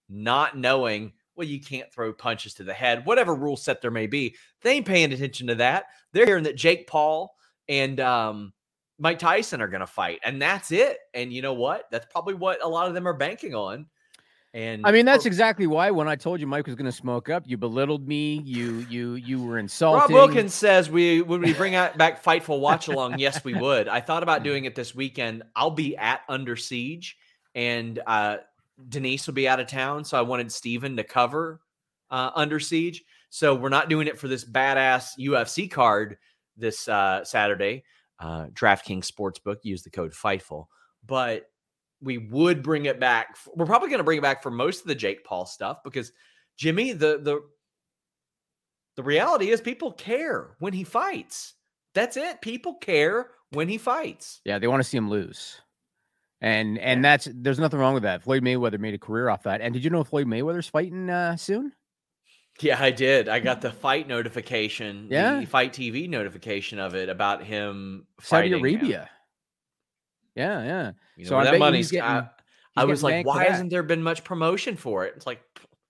not 0.07 0.57
knowing 0.57 1.13
well, 1.35 1.47
you 1.47 1.59
can't 1.59 1.91
throw 1.91 2.13
punches 2.13 2.53
to 2.55 2.63
the 2.63 2.73
head, 2.73 3.05
whatever 3.05 3.35
rule 3.35 3.57
set 3.57 3.81
there 3.81 3.91
may 3.91 4.07
be. 4.07 4.35
They 4.61 4.71
ain't 4.71 4.85
paying 4.85 5.11
attention 5.11 5.47
to 5.47 5.55
that. 5.55 5.85
They're 6.11 6.25
hearing 6.25 6.43
that 6.43 6.55
Jake 6.55 6.87
Paul 6.87 7.35
and 7.67 7.99
um, 7.99 8.53
Mike 8.99 9.19
Tyson 9.19 9.61
are 9.61 9.67
going 9.67 9.81
to 9.81 9.87
fight, 9.87 10.19
and 10.23 10.41
that's 10.41 10.71
it. 10.71 10.97
And 11.13 11.33
you 11.33 11.41
know 11.41 11.53
what? 11.53 11.85
That's 11.91 12.05
probably 12.11 12.35
what 12.35 12.63
a 12.63 12.67
lot 12.67 12.87
of 12.87 12.93
them 12.93 13.07
are 13.07 13.13
banking 13.13 13.55
on. 13.55 13.87
And 14.55 14.85
I 14.85 14.91
mean, 14.91 15.05
that's 15.05 15.25
exactly 15.25 15.65
why 15.65 15.89
when 15.89 16.07
I 16.07 16.15
told 16.15 16.39
you 16.39 16.45
Mike 16.45 16.67
was 16.67 16.75
going 16.75 16.85
to 16.85 16.91
smoke 16.91 17.27
up, 17.27 17.43
you 17.47 17.57
belittled 17.57 18.07
me. 18.07 18.39
You 18.45 18.85
you 18.87 19.15
you 19.15 19.43
were 19.43 19.57
insulting. 19.57 20.01
Rob 20.01 20.11
Wilkins 20.11 20.53
says 20.53 20.91
we 20.91 21.23
would 21.23 21.41
we 21.41 21.53
bring 21.53 21.73
out 21.73 21.97
back 21.97 22.23
Fightful 22.23 22.59
Watch 22.59 22.87
Along? 22.87 23.17
yes, 23.17 23.43
we 23.43 23.55
would. 23.55 23.87
I 23.87 23.99
thought 23.99 24.21
about 24.21 24.43
doing 24.43 24.65
it 24.65 24.75
this 24.75 24.93
weekend. 24.93 25.41
I'll 25.55 25.71
be 25.71 25.97
at 25.97 26.21
Under 26.29 26.55
Siege, 26.55 27.17
and 27.55 27.99
uh, 28.05 28.37
Denise 28.89 29.27
will 29.27 29.33
be 29.33 29.47
out 29.47 29.59
of 29.59 29.67
town, 29.67 30.03
so 30.03 30.17
I 30.17 30.21
wanted 30.21 30.51
Steven 30.51 30.97
to 30.97 31.03
cover 31.03 31.61
uh, 32.09 32.31
Under 32.35 32.59
Siege. 32.59 33.03
So 33.29 33.55
we're 33.55 33.69
not 33.69 33.89
doing 33.89 34.07
it 34.07 34.19
for 34.19 34.27
this 34.27 34.45
badass 34.45 35.17
UFC 35.19 35.69
card 35.69 36.17
this 36.55 36.87
uh, 36.87 37.23
Saturday. 37.23 37.83
Uh, 38.19 38.45
DraftKings 38.53 39.09
Sportsbook, 39.09 39.57
use 39.63 39.83
the 39.83 39.89
code 39.89 40.13
FIGHTFUL. 40.13 40.65
But 41.05 41.49
we 42.01 42.17
would 42.17 42.61
bring 42.61 42.85
it 42.85 42.99
back. 42.99 43.37
We're 43.55 43.65
probably 43.65 43.89
going 43.89 43.99
to 43.99 44.03
bring 44.03 44.19
it 44.19 44.21
back 44.21 44.43
for 44.43 44.51
most 44.51 44.81
of 44.81 44.87
the 44.87 44.95
Jake 44.95 45.25
Paul 45.25 45.45
stuff 45.45 45.83
because 45.83 46.11
Jimmy, 46.57 46.93
the 46.93 47.19
the 47.21 47.41
the 48.95 49.03
reality 49.03 49.49
is 49.49 49.59
people 49.59 49.91
care 49.91 50.55
when 50.59 50.73
he 50.73 50.83
fights. 50.83 51.55
That's 51.95 52.17
it. 52.17 52.41
People 52.41 52.75
care 52.75 53.31
when 53.51 53.67
he 53.67 53.77
fights. 53.77 54.41
Yeah, 54.45 54.59
they 54.59 54.67
want 54.67 54.81
to 54.81 54.87
see 54.87 54.97
him 54.97 55.09
lose. 55.09 55.61
And 56.43 56.77
and 56.77 57.03
that's 57.03 57.29
there's 57.33 57.57
nothing 57.57 57.79
wrong 57.79 57.93
with 57.93 58.03
that. 58.03 58.21
Floyd 58.21 58.43
Mayweather 58.43 58.77
made 58.77 58.93
a 58.93 58.97
career 58.97 59.29
off 59.29 59.43
that. 59.43 59.61
And 59.61 59.73
did 59.73 59.81
you 59.85 59.89
know 59.89 60.03
Floyd 60.03 60.27
Mayweather's 60.27 60.67
fighting 60.67 61.09
uh, 61.09 61.37
soon? 61.37 61.71
Yeah, 62.59 62.83
I 62.83 62.91
did. 62.91 63.29
I 63.29 63.39
got 63.39 63.61
the 63.61 63.71
fight 63.71 64.09
notification, 64.09 65.07
yeah, 65.09 65.39
the 65.39 65.45
fight 65.45 65.71
TV 65.71 66.07
notification 66.09 66.79
of 66.79 66.95
it 66.95 67.07
about 67.07 67.45
him 67.45 68.05
Saudi 68.21 68.51
Arabia. 68.51 68.99
Him. 68.99 69.07
Yeah, 70.35 70.63
yeah. 70.63 70.91
You 71.15 71.23
know, 71.23 71.29
so 71.29 71.43
that 71.43 71.59
money's 71.59 71.89
getting, 71.89 72.09
I, 72.09 72.27
I 72.75 72.85
was 72.85 73.03
like, 73.03 73.25
why 73.25 73.45
hasn't 73.45 73.69
there 73.69 73.81
been 73.81 74.03
much 74.03 74.25
promotion 74.25 74.75
for 74.75 75.05
it? 75.05 75.13
It's 75.15 75.25
like 75.25 75.41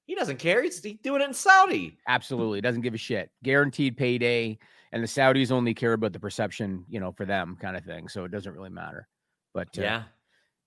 he 0.06 0.14
doesn't 0.14 0.38
care. 0.38 0.62
He's 0.62 0.80
doing 0.80 1.22
it 1.22 1.26
in 1.26 1.34
Saudi. 1.34 1.98
Absolutely, 2.08 2.62
doesn't 2.62 2.82
give 2.82 2.94
a 2.94 2.98
shit. 2.98 3.32
Guaranteed 3.42 3.98
payday, 3.98 4.60
and 4.92 5.02
the 5.02 5.08
Saudis 5.08 5.50
only 5.50 5.74
care 5.74 5.94
about 5.94 6.14
the 6.14 6.20
perception, 6.20 6.86
you 6.88 7.00
know, 7.00 7.12
for 7.12 7.26
them, 7.26 7.58
kind 7.60 7.76
of 7.76 7.84
thing. 7.84 8.08
So 8.08 8.24
it 8.26 8.32
doesn't 8.32 8.54
really 8.54 8.70
matter. 8.70 9.08
But 9.54 9.70
uh, 9.80 9.82
yeah, 9.82 10.04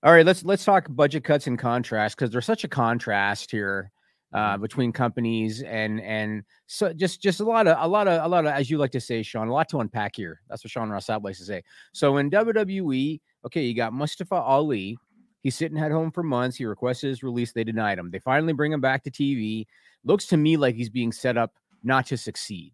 all 0.03 0.11
right, 0.11 0.25
let's 0.25 0.43
let's 0.43 0.63
talk 0.63 0.87
budget 0.89 1.23
cuts 1.23 1.47
and 1.47 1.57
contrast 1.57 2.15
because 2.15 2.31
there's 2.31 2.45
such 2.45 2.63
a 2.63 2.67
contrast 2.67 3.49
here 3.49 3.91
uh, 4.33 4.53
mm-hmm. 4.53 4.61
between 4.61 4.91
companies 4.91 5.63
and 5.63 5.99
and 6.01 6.43
so 6.67 6.93
just 6.93 7.21
just 7.21 7.39
a 7.39 7.43
lot 7.43 7.67
of 7.67 7.77
a 7.79 7.87
lot 7.87 8.07
of 8.07 8.23
a 8.23 8.27
lot 8.27 8.45
of 8.45 8.51
as 8.51 8.69
you 8.69 8.77
like 8.77 8.91
to 8.91 9.01
say, 9.01 9.23
Sean, 9.23 9.47
a 9.47 9.53
lot 9.53 9.69
to 9.69 9.79
unpack 9.79 10.15
here. 10.15 10.41
That's 10.49 10.63
what 10.63 10.71
Sean 10.71 10.89
Ross 10.89 11.09
likes 11.09 11.39
to 11.39 11.45
say. 11.45 11.63
So 11.93 12.17
in 12.17 12.29
WWE, 12.29 13.19
okay, 13.45 13.63
you 13.63 13.73
got 13.73 13.93
Mustafa 13.93 14.35
Ali. 14.35 14.97
He's 15.41 15.55
sitting 15.55 15.77
at 15.77 15.91
home 15.91 16.11
for 16.11 16.23
months. 16.23 16.57
He 16.57 16.65
requested 16.65 17.09
his 17.09 17.23
release. 17.23 17.53
They 17.53 17.63
denied 17.63 17.97
him. 17.97 18.11
They 18.11 18.19
finally 18.19 18.53
bring 18.53 18.73
him 18.73 18.81
back 18.81 19.03
to 19.03 19.11
TV. 19.11 19.65
Looks 20.03 20.27
to 20.27 20.37
me 20.37 20.57
like 20.57 20.75
he's 20.75 20.89
being 20.89 21.11
set 21.11 21.37
up 21.37 21.53
not 21.83 22.05
to 22.07 22.17
succeed 22.17 22.73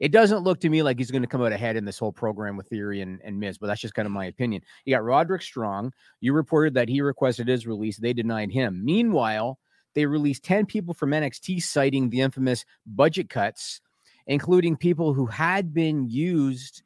it 0.00 0.12
doesn't 0.12 0.42
look 0.42 0.60
to 0.60 0.70
me 0.70 0.82
like 0.82 0.98
he's 0.98 1.10
going 1.10 1.22
to 1.22 1.28
come 1.28 1.42
out 1.42 1.52
ahead 1.52 1.76
in 1.76 1.84
this 1.84 1.98
whole 1.98 2.12
program 2.12 2.56
with 2.56 2.68
Theory 2.68 3.02
and, 3.02 3.20
and 3.22 3.38
Miz, 3.38 3.58
but 3.58 3.66
that's 3.66 3.82
just 3.82 3.94
kind 3.94 4.06
of 4.06 4.12
my 4.12 4.24
opinion. 4.24 4.62
You 4.86 4.94
got 4.94 5.04
Roderick 5.04 5.42
Strong. 5.42 5.92
You 6.20 6.32
reported 6.32 6.72
that 6.74 6.88
he 6.88 7.02
requested 7.02 7.48
his 7.48 7.66
release. 7.66 7.98
They 7.98 8.14
denied 8.14 8.50
him. 8.50 8.82
Meanwhile, 8.82 9.58
they 9.94 10.06
released 10.06 10.42
10 10.44 10.64
people 10.64 10.94
from 10.94 11.10
NXT 11.10 11.62
citing 11.62 12.08
the 12.08 12.22
infamous 12.22 12.64
budget 12.86 13.28
cuts, 13.28 13.82
including 14.26 14.76
people 14.76 15.12
who 15.12 15.26
had 15.26 15.74
been 15.74 16.08
used, 16.08 16.82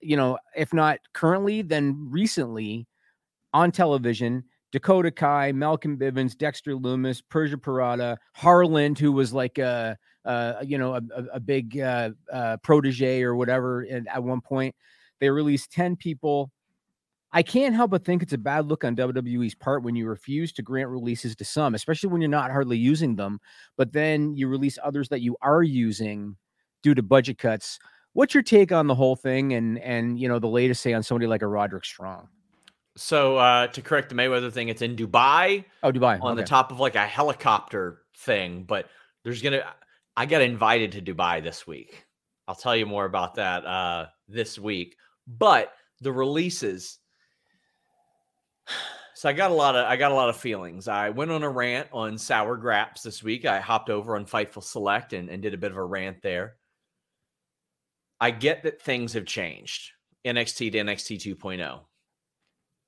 you 0.00 0.16
know, 0.16 0.38
if 0.56 0.72
not 0.72 1.00
currently, 1.12 1.62
then 1.62 2.06
recently 2.10 2.86
on 3.52 3.72
television. 3.72 4.44
Dakota 4.70 5.10
Kai, 5.10 5.52
Malcolm 5.52 5.98
Bivens, 5.98 6.36
Dexter 6.38 6.72
Lumis, 6.72 7.22
Persia 7.28 7.58
Pirotta, 7.58 8.16
Harland, 8.34 8.98
who 8.98 9.12
was 9.12 9.34
like 9.34 9.58
a 9.58 9.98
uh, 10.24 10.54
you 10.64 10.78
know, 10.78 10.94
a, 10.94 11.02
a 11.34 11.40
big 11.40 11.78
uh, 11.78 12.10
uh, 12.32 12.56
protege 12.58 13.22
or 13.22 13.34
whatever. 13.34 13.82
And 13.82 14.08
at 14.08 14.22
one 14.22 14.40
point, 14.40 14.74
they 15.20 15.30
released 15.30 15.72
10 15.72 15.96
people. 15.96 16.50
I 17.32 17.42
can't 17.42 17.74
help 17.74 17.92
but 17.92 18.04
think 18.04 18.22
it's 18.22 18.34
a 18.34 18.38
bad 18.38 18.66
look 18.66 18.84
on 18.84 18.94
WWE's 18.94 19.54
part 19.54 19.82
when 19.82 19.96
you 19.96 20.06
refuse 20.06 20.52
to 20.52 20.62
grant 20.62 20.90
releases 20.90 21.34
to 21.36 21.44
some, 21.44 21.74
especially 21.74 22.10
when 22.10 22.20
you're 22.20 22.28
not 22.28 22.50
hardly 22.50 22.76
using 22.76 23.16
them, 23.16 23.40
but 23.76 23.92
then 23.92 24.34
you 24.34 24.48
release 24.48 24.78
others 24.82 25.08
that 25.08 25.22
you 25.22 25.36
are 25.40 25.62
using 25.62 26.36
due 26.82 26.94
to 26.94 27.02
budget 27.02 27.38
cuts. 27.38 27.78
What's 28.12 28.34
your 28.34 28.42
take 28.42 28.72
on 28.72 28.86
the 28.86 28.94
whole 28.94 29.16
thing 29.16 29.54
and 29.54 29.78
and 29.78 30.20
you 30.20 30.28
know 30.28 30.38
the 30.38 30.48
latest 30.48 30.82
say 30.82 30.92
on 30.92 31.02
somebody 31.02 31.26
like 31.26 31.40
a 31.40 31.46
Roderick 31.46 31.86
Strong? 31.86 32.28
So 32.96 33.38
uh 33.38 33.68
to 33.68 33.80
correct 33.80 34.10
the 34.10 34.14
Mayweather 34.14 34.52
thing, 34.52 34.68
it's 34.68 34.82
in 34.82 34.94
Dubai. 34.94 35.64
Oh, 35.82 35.90
Dubai. 35.90 36.20
On 36.20 36.32
okay. 36.32 36.42
the 36.42 36.46
top 36.46 36.70
of 36.70 36.80
like 36.80 36.96
a 36.96 37.06
helicopter 37.06 38.02
thing, 38.14 38.64
but 38.64 38.88
there's 39.24 39.40
gonna 39.40 39.64
I 40.16 40.26
got 40.26 40.42
invited 40.42 40.92
to 40.92 41.02
Dubai 41.02 41.42
this 41.42 41.66
week. 41.66 42.04
I'll 42.46 42.54
tell 42.54 42.76
you 42.76 42.86
more 42.86 43.04
about 43.04 43.36
that 43.36 43.64
uh, 43.64 44.06
this 44.28 44.58
week. 44.58 44.96
But 45.26 45.72
the 46.00 46.12
releases. 46.12 46.98
So 49.14 49.28
I 49.28 49.34
got 49.34 49.52
a 49.52 49.54
lot 49.54 49.76
of 49.76 49.86
I 49.86 49.94
got 49.94 50.10
a 50.10 50.16
lot 50.16 50.30
of 50.30 50.36
feelings. 50.36 50.88
I 50.88 51.10
went 51.10 51.30
on 51.30 51.44
a 51.44 51.48
rant 51.48 51.86
on 51.92 52.18
Sour 52.18 52.56
Graps 52.56 53.02
this 53.02 53.22
week. 53.22 53.44
I 53.44 53.60
hopped 53.60 53.88
over 53.88 54.16
on 54.16 54.26
Fightful 54.26 54.64
Select 54.64 55.12
and, 55.12 55.28
and 55.28 55.40
did 55.40 55.54
a 55.54 55.58
bit 55.58 55.70
of 55.70 55.76
a 55.76 55.84
rant 55.84 56.22
there. 56.22 56.56
I 58.20 58.32
get 58.32 58.64
that 58.64 58.82
things 58.82 59.12
have 59.12 59.24
changed. 59.24 59.92
NXT 60.26 60.72
to 60.72 60.78
NXT 60.78 61.36
2.0. 61.36 61.80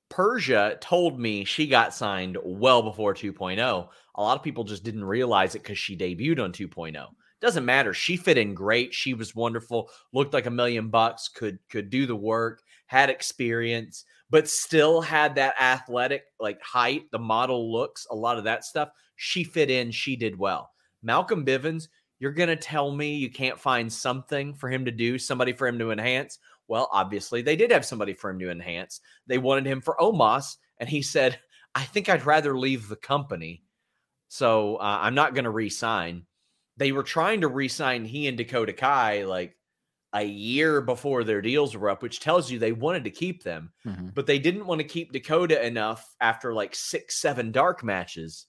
Persia 0.09 0.77
told 0.81 1.19
me 1.19 1.43
she 1.43 1.67
got 1.67 1.93
signed 1.93 2.37
well 2.43 2.81
before 2.81 3.13
2.0. 3.13 3.87
A 4.15 4.21
lot 4.21 4.37
of 4.37 4.43
people 4.43 4.63
just 4.63 4.83
didn't 4.83 5.03
realize 5.03 5.55
it 5.55 5.63
because 5.63 5.77
she 5.77 5.97
debuted 5.97 6.43
on 6.43 6.51
2.0. 6.51 7.05
Doesn't 7.41 7.65
matter. 7.65 7.93
She 7.93 8.15
fit 8.17 8.37
in 8.37 8.53
great. 8.53 8.93
She 8.93 9.13
was 9.13 9.35
wonderful. 9.35 9.89
Looked 10.13 10.33
like 10.33 10.45
a 10.45 10.51
million 10.51 10.89
bucks. 10.89 11.27
Could 11.27 11.59
could 11.69 11.89
do 11.89 12.05
the 12.05 12.15
work. 12.15 12.61
Had 12.87 13.09
experience, 13.09 14.05
but 14.29 14.49
still 14.49 15.01
had 15.01 15.35
that 15.35 15.55
athletic 15.59 16.23
like 16.39 16.61
height, 16.61 17.03
the 17.11 17.19
model 17.19 17.71
looks, 17.71 18.07
a 18.09 18.15
lot 18.15 18.37
of 18.37 18.45
that 18.45 18.63
stuff. 18.63 18.89
She 19.15 19.43
fit 19.43 19.69
in. 19.69 19.91
She 19.91 20.15
did 20.15 20.37
well. 20.37 20.71
Malcolm 21.03 21.45
Bivens, 21.45 21.87
you're 22.19 22.31
gonna 22.31 22.55
tell 22.55 22.91
me 22.91 23.15
you 23.15 23.29
can't 23.29 23.59
find 23.59 23.91
something 23.91 24.53
for 24.53 24.69
him 24.69 24.85
to 24.85 24.91
do, 24.91 25.19
somebody 25.19 25.53
for 25.53 25.67
him 25.67 25.77
to 25.79 25.91
enhance. 25.91 26.39
Well, 26.67 26.89
obviously 26.91 27.41
they 27.41 27.55
did 27.55 27.71
have 27.71 27.85
somebody 27.85 28.13
for 28.13 28.29
him 28.29 28.39
to 28.39 28.51
enhance. 28.51 29.01
They 29.27 29.37
wanted 29.37 29.65
him 29.65 29.81
for 29.81 29.95
Omos, 29.99 30.57
and 30.79 30.89
he 30.89 31.01
said, 31.01 31.39
"I 31.75 31.83
think 31.83 32.09
I'd 32.09 32.25
rather 32.25 32.57
leave 32.57 32.87
the 32.87 32.95
company." 32.95 33.63
So 34.27 34.77
uh, 34.77 34.99
I'm 35.01 35.15
not 35.15 35.33
going 35.33 35.45
to 35.45 35.51
resign. 35.51 36.25
They 36.77 36.91
were 36.91 37.03
trying 37.03 37.41
to 37.41 37.47
resign 37.47 38.05
he 38.05 38.27
and 38.27 38.37
Dakota 38.37 38.73
Kai 38.73 39.23
like 39.23 39.55
a 40.15 40.23
year 40.23 40.81
before 40.81 41.23
their 41.23 41.41
deals 41.41 41.75
were 41.75 41.89
up, 41.89 42.01
which 42.01 42.21
tells 42.21 42.49
you 42.49 42.57
they 42.57 42.71
wanted 42.71 43.03
to 43.03 43.09
keep 43.09 43.43
them, 43.43 43.71
mm-hmm. 43.85 44.09
but 44.13 44.25
they 44.25 44.39
didn't 44.39 44.65
want 44.65 44.79
to 44.79 44.87
keep 44.87 45.11
Dakota 45.11 45.65
enough 45.65 46.15
after 46.21 46.53
like 46.53 46.73
six, 46.73 47.17
seven 47.17 47.51
dark 47.51 47.83
matches 47.83 48.45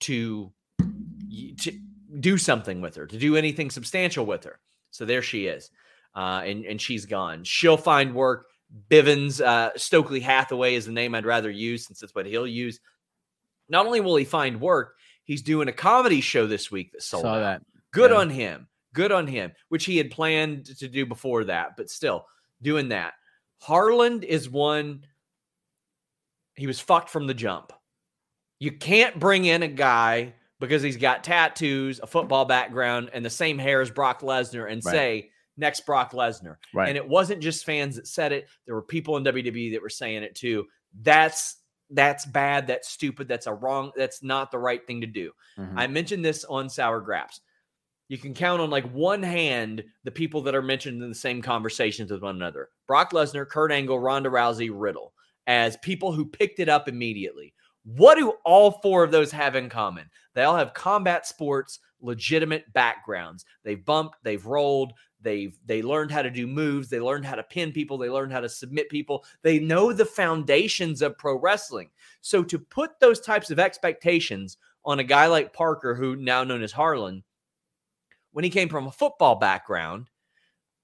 to, 0.00 0.52
to 0.78 1.72
do 2.20 2.38
something 2.38 2.80
with 2.80 2.94
her, 2.94 3.06
to 3.06 3.18
do 3.18 3.36
anything 3.36 3.68
substantial 3.68 4.24
with 4.24 4.44
her. 4.44 4.60
So 4.92 5.04
there 5.04 5.22
she 5.22 5.46
is. 5.46 5.70
Uh, 6.14 6.42
and, 6.44 6.64
and 6.64 6.80
she's 6.80 7.06
gone. 7.06 7.44
She'll 7.44 7.76
find 7.76 8.14
work. 8.14 8.46
Bivens, 8.90 9.40
uh, 9.40 9.70
Stokely 9.76 10.20
Hathaway 10.20 10.74
is 10.74 10.86
the 10.86 10.92
name 10.92 11.14
I'd 11.14 11.26
rather 11.26 11.50
use 11.50 11.86
since 11.86 12.00
that's 12.00 12.14
what 12.14 12.26
he'll 12.26 12.46
use. 12.46 12.80
Not 13.68 13.86
only 13.86 14.00
will 14.00 14.16
he 14.16 14.24
find 14.24 14.60
work, 14.60 14.94
He's 15.24 15.42
doing 15.42 15.68
a 15.68 15.72
comedy 15.72 16.20
show 16.20 16.46
this 16.46 16.70
week 16.70 16.92
that 16.92 17.02
sold 17.02 17.22
Saw 17.22 17.34
out. 17.34 17.40
That. 17.40 17.62
Good 17.92 18.10
yeah. 18.10 18.16
on 18.18 18.30
him. 18.30 18.68
Good 18.94 19.12
on 19.12 19.26
him, 19.26 19.52
which 19.68 19.84
he 19.84 19.96
had 19.96 20.10
planned 20.10 20.66
to 20.78 20.88
do 20.88 21.06
before 21.06 21.44
that, 21.44 21.76
but 21.76 21.88
still 21.88 22.26
doing 22.60 22.88
that. 22.90 23.14
Harland 23.58 24.24
is 24.24 24.50
one. 24.50 25.06
He 26.54 26.66
was 26.66 26.80
fucked 26.80 27.08
from 27.08 27.26
the 27.26 27.34
jump. 27.34 27.72
You 28.58 28.72
can't 28.72 29.18
bring 29.18 29.44
in 29.46 29.62
a 29.62 29.68
guy 29.68 30.34
because 30.60 30.82
he's 30.82 30.98
got 30.98 31.24
tattoos, 31.24 32.00
a 32.00 32.06
football 32.06 32.44
background, 32.44 33.10
and 33.14 33.24
the 33.24 33.30
same 33.30 33.58
hair 33.58 33.80
as 33.80 33.90
Brock 33.90 34.20
Lesnar 34.20 34.70
and 34.70 34.82
Right. 34.84 34.92
say, 34.92 35.30
next 35.56 35.86
Brock 35.86 36.12
Lesnar. 36.12 36.56
Right. 36.74 36.88
And 36.88 36.96
it 36.96 37.06
wasn't 37.08 37.42
just 37.42 37.64
fans 37.64 37.96
that 37.96 38.06
said 38.06 38.32
it. 38.32 38.48
There 38.66 38.74
were 38.74 38.82
people 38.82 39.16
in 39.16 39.24
WWE 39.24 39.72
that 39.72 39.82
were 39.82 39.88
saying 39.88 40.22
it 40.22 40.34
too. 40.34 40.66
That's 41.00 41.56
that's 41.90 42.24
bad. 42.24 42.66
That's 42.66 42.88
stupid. 42.88 43.28
That's 43.28 43.46
a 43.46 43.52
wrong. 43.52 43.92
That's 43.96 44.22
not 44.22 44.50
the 44.50 44.58
right 44.58 44.84
thing 44.86 45.02
to 45.02 45.06
do. 45.06 45.32
Mhm. 45.58 45.74
I 45.76 45.86
mentioned 45.86 46.24
this 46.24 46.44
on 46.44 46.70
Sour 46.70 47.00
Graps. 47.02 47.40
You 48.08 48.18
can 48.18 48.34
count 48.34 48.62
on 48.62 48.70
like 48.70 48.90
one 48.92 49.22
hand 49.22 49.84
the 50.04 50.10
people 50.10 50.42
that 50.42 50.54
are 50.54 50.62
mentioned 50.62 51.02
in 51.02 51.08
the 51.08 51.14
same 51.14 51.42
conversations 51.42 52.10
with 52.10 52.22
one 52.22 52.36
another. 52.36 52.70
Brock 52.86 53.12
Lesnar, 53.12 53.46
Kurt 53.46 53.72
Angle, 53.72 53.98
Ronda 53.98 54.30
Rousey, 54.30 54.70
Riddle, 54.72 55.12
as 55.46 55.76
people 55.78 56.12
who 56.12 56.26
picked 56.26 56.60
it 56.60 56.68
up 56.68 56.88
immediately. 56.88 57.54
What 57.84 58.16
do 58.16 58.34
all 58.44 58.70
four 58.82 59.02
of 59.02 59.10
those 59.10 59.32
have 59.32 59.56
in 59.56 59.68
common? 59.68 60.08
They 60.34 60.44
all 60.44 60.56
have 60.56 60.74
combat 60.74 61.26
sports 61.26 61.78
legitimate 62.00 62.70
backgrounds. 62.72 63.44
They've 63.64 63.82
bumped, 63.82 64.16
they've 64.22 64.44
rolled, 64.44 64.92
they've 65.22 65.58
they 65.66 65.82
learned 65.82 66.10
how 66.10 66.22
to 66.22 66.30
do 66.30 66.46
moves, 66.46 66.88
they 66.88 67.00
learned 67.00 67.24
how 67.24 67.34
to 67.36 67.42
pin 67.42 67.72
people, 67.72 67.96
they 67.98 68.10
learned 68.10 68.32
how 68.32 68.40
to 68.40 68.48
submit 68.48 68.88
people. 68.88 69.24
They 69.42 69.58
know 69.58 69.92
the 69.92 70.04
foundations 70.04 71.02
of 71.02 71.16
pro 71.18 71.38
wrestling. 71.38 71.90
So 72.20 72.42
to 72.44 72.58
put 72.58 72.98
those 73.00 73.20
types 73.20 73.50
of 73.50 73.58
expectations 73.58 74.56
on 74.84 74.98
a 74.98 75.04
guy 75.04 75.26
like 75.26 75.52
Parker, 75.52 75.94
who 75.94 76.16
now 76.16 76.44
known 76.44 76.62
as 76.62 76.72
Harland, 76.72 77.22
when 78.32 78.44
he 78.44 78.50
came 78.50 78.68
from 78.68 78.86
a 78.86 78.92
football 78.92 79.36
background, 79.36 80.08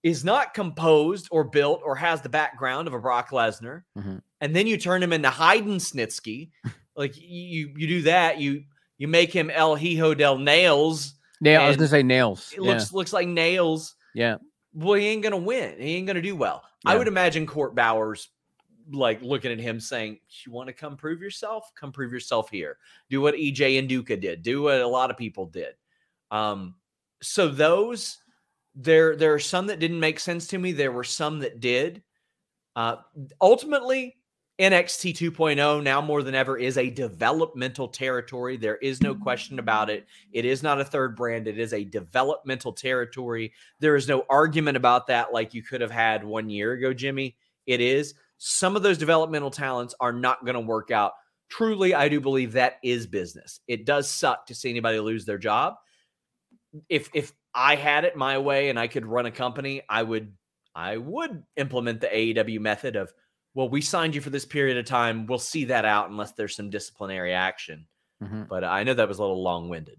is 0.02 0.24
not 0.24 0.54
composed 0.54 1.26
or 1.30 1.44
built 1.44 1.80
or 1.84 1.96
has 1.96 2.20
the 2.22 2.28
background 2.28 2.86
of 2.86 2.94
a 2.94 3.00
Brock 3.00 3.30
Lesnar, 3.30 3.82
Mhm. 3.98 4.22
and 4.40 4.54
then 4.54 4.66
you 4.66 4.76
turn 4.76 5.02
him 5.02 5.12
into 5.12 5.30
Hayden 5.30 5.78
Snitsky, 5.78 6.50
like 6.96 7.14
you 7.16 7.72
you 7.76 7.88
do 7.88 8.02
that, 8.02 8.38
you 8.38 8.64
you 8.96 9.08
make 9.08 9.32
him 9.32 9.50
El 9.50 9.74
Hijo 9.76 10.14
del 10.14 10.38
Nails. 10.38 11.14
Yeah, 11.40 11.62
I 11.62 11.68
was 11.68 11.76
gonna 11.76 11.88
say 11.88 12.02
nails. 12.02 12.52
It 12.52 12.62
looks 12.62 12.92
looks 12.92 13.12
like 13.12 13.28
nails. 13.28 13.94
Yeah. 14.14 14.36
Well, 14.74 14.94
he 14.94 15.06
ain't 15.06 15.22
gonna 15.22 15.36
win. 15.36 15.74
He 15.78 15.96
ain't 15.96 16.06
gonna 16.06 16.22
do 16.22 16.36
well. 16.36 16.64
I 16.84 16.96
would 16.96 17.08
imagine 17.08 17.46
Court 17.46 17.74
Bauer's 17.74 18.28
like 18.90 19.20
looking 19.22 19.52
at 19.52 19.58
him 19.58 19.80
saying, 19.80 20.18
You 20.44 20.52
want 20.52 20.68
to 20.68 20.72
come 20.72 20.96
prove 20.96 21.20
yourself? 21.20 21.70
Come 21.74 21.92
prove 21.92 22.12
yourself 22.12 22.50
here. 22.50 22.78
Do 23.10 23.20
what 23.20 23.34
EJ 23.34 23.88
Nduka 23.88 24.20
did. 24.20 24.42
Do 24.42 24.62
what 24.62 24.80
a 24.80 24.86
lot 24.86 25.10
of 25.10 25.16
people 25.16 25.46
did. 25.46 25.74
Um, 26.30 26.74
so 27.22 27.48
those 27.48 28.18
there 28.74 29.16
there 29.16 29.34
are 29.34 29.40
some 29.40 29.66
that 29.66 29.80
didn't 29.80 30.00
make 30.00 30.20
sense 30.20 30.46
to 30.48 30.58
me. 30.58 30.72
There 30.72 30.92
were 30.92 31.04
some 31.04 31.40
that 31.40 31.60
did. 31.60 32.02
Uh, 32.76 32.96
ultimately, 33.40 34.17
NXT 34.58 35.14
2.0 35.14 35.84
now 35.84 36.00
more 36.00 36.24
than 36.24 36.34
ever 36.34 36.58
is 36.58 36.78
a 36.78 36.90
developmental 36.90 37.86
territory. 37.86 38.56
There 38.56 38.76
is 38.76 39.00
no 39.00 39.14
question 39.14 39.60
about 39.60 39.88
it. 39.88 40.06
It 40.32 40.44
is 40.44 40.64
not 40.64 40.80
a 40.80 40.84
third 40.84 41.14
brand. 41.14 41.46
It 41.46 41.58
is 41.58 41.72
a 41.72 41.84
developmental 41.84 42.72
territory. 42.72 43.52
There 43.78 43.94
is 43.94 44.08
no 44.08 44.24
argument 44.28 44.76
about 44.76 45.06
that 45.06 45.32
like 45.32 45.54
you 45.54 45.62
could 45.62 45.80
have 45.80 45.92
had 45.92 46.24
one 46.24 46.50
year 46.50 46.72
ago, 46.72 46.92
Jimmy. 46.92 47.36
It 47.66 47.80
is. 47.80 48.14
Some 48.38 48.74
of 48.74 48.82
those 48.82 48.98
developmental 48.98 49.50
talents 49.50 49.94
are 50.00 50.12
not 50.12 50.44
going 50.44 50.54
to 50.54 50.60
work 50.60 50.90
out. 50.90 51.12
Truly, 51.48 51.94
I 51.94 52.08
do 52.08 52.20
believe 52.20 52.52
that 52.52 52.78
is 52.82 53.06
business. 53.06 53.60
It 53.68 53.86
does 53.86 54.10
suck 54.10 54.46
to 54.46 54.54
see 54.56 54.70
anybody 54.70 54.98
lose 54.98 55.24
their 55.24 55.38
job. 55.38 55.74
If 56.88 57.10
if 57.14 57.32
I 57.54 57.76
had 57.76 58.04
it 58.04 58.16
my 58.16 58.38
way 58.38 58.70
and 58.70 58.78
I 58.78 58.88
could 58.88 59.06
run 59.06 59.26
a 59.26 59.30
company, 59.30 59.82
I 59.88 60.02
would 60.02 60.32
I 60.74 60.96
would 60.96 61.42
implement 61.56 62.00
the 62.00 62.08
AEW 62.08 62.60
method 62.60 62.96
of, 62.96 63.12
well, 63.58 63.68
we 63.68 63.80
signed 63.80 64.14
you 64.14 64.20
for 64.20 64.30
this 64.30 64.44
period 64.44 64.76
of 64.76 64.84
time. 64.84 65.26
We'll 65.26 65.40
see 65.40 65.64
that 65.64 65.84
out 65.84 66.10
unless 66.10 66.30
there's 66.30 66.54
some 66.54 66.70
disciplinary 66.70 67.34
action. 67.34 67.88
Mhm. 68.22 68.46
But 68.48 68.62
I 68.62 68.84
know 68.84 68.94
that 68.94 69.08
was 69.08 69.18
a 69.18 69.20
little 69.20 69.42
long 69.42 69.68
winded. 69.68 69.98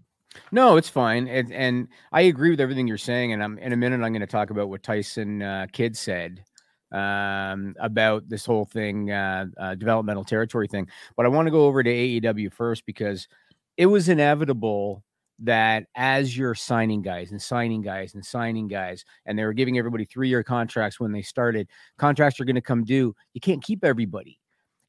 No, 0.50 0.78
it's 0.78 0.88
fine, 0.88 1.28
and 1.28 1.52
and 1.52 1.88
I 2.10 2.22
agree 2.22 2.48
with 2.48 2.60
everything 2.62 2.88
you're 2.88 2.96
saying. 2.96 3.34
And 3.34 3.44
I'm 3.44 3.58
in 3.58 3.74
a 3.74 3.76
minute. 3.76 4.00
I'm 4.00 4.12
going 4.12 4.20
to 4.20 4.26
talk 4.26 4.48
about 4.48 4.70
what 4.70 4.82
Tyson 4.82 5.42
uh, 5.42 5.66
Kidd 5.72 5.94
said 5.94 6.42
um, 6.90 7.74
about 7.78 8.30
this 8.30 8.46
whole 8.46 8.64
thing, 8.64 9.10
uh, 9.10 9.44
uh, 9.58 9.74
developmental 9.74 10.24
territory 10.24 10.66
thing. 10.66 10.88
But 11.14 11.26
I 11.26 11.28
want 11.28 11.46
to 11.46 11.52
go 11.52 11.66
over 11.66 11.82
to 11.82 11.90
AEW 11.90 12.54
first 12.54 12.86
because 12.86 13.28
it 13.76 13.86
was 13.86 14.08
inevitable 14.08 15.04
that 15.40 15.86
as 15.94 16.36
you're 16.36 16.54
signing 16.54 17.02
guys 17.02 17.30
and 17.30 17.40
signing 17.40 17.82
guys 17.82 18.14
and 18.14 18.24
signing 18.24 18.68
guys, 18.68 19.04
and 19.26 19.38
they 19.38 19.44
were 19.44 19.52
giving 19.52 19.78
everybody 19.78 20.04
three 20.04 20.28
year 20.28 20.42
contracts 20.42 21.00
when 21.00 21.12
they 21.12 21.22
started, 21.22 21.68
contracts 21.98 22.40
are 22.40 22.44
going 22.44 22.54
to 22.54 22.60
come 22.60 22.84
due. 22.84 23.14
You 23.32 23.40
can't 23.40 23.62
keep 23.62 23.84
everybody. 23.84 24.38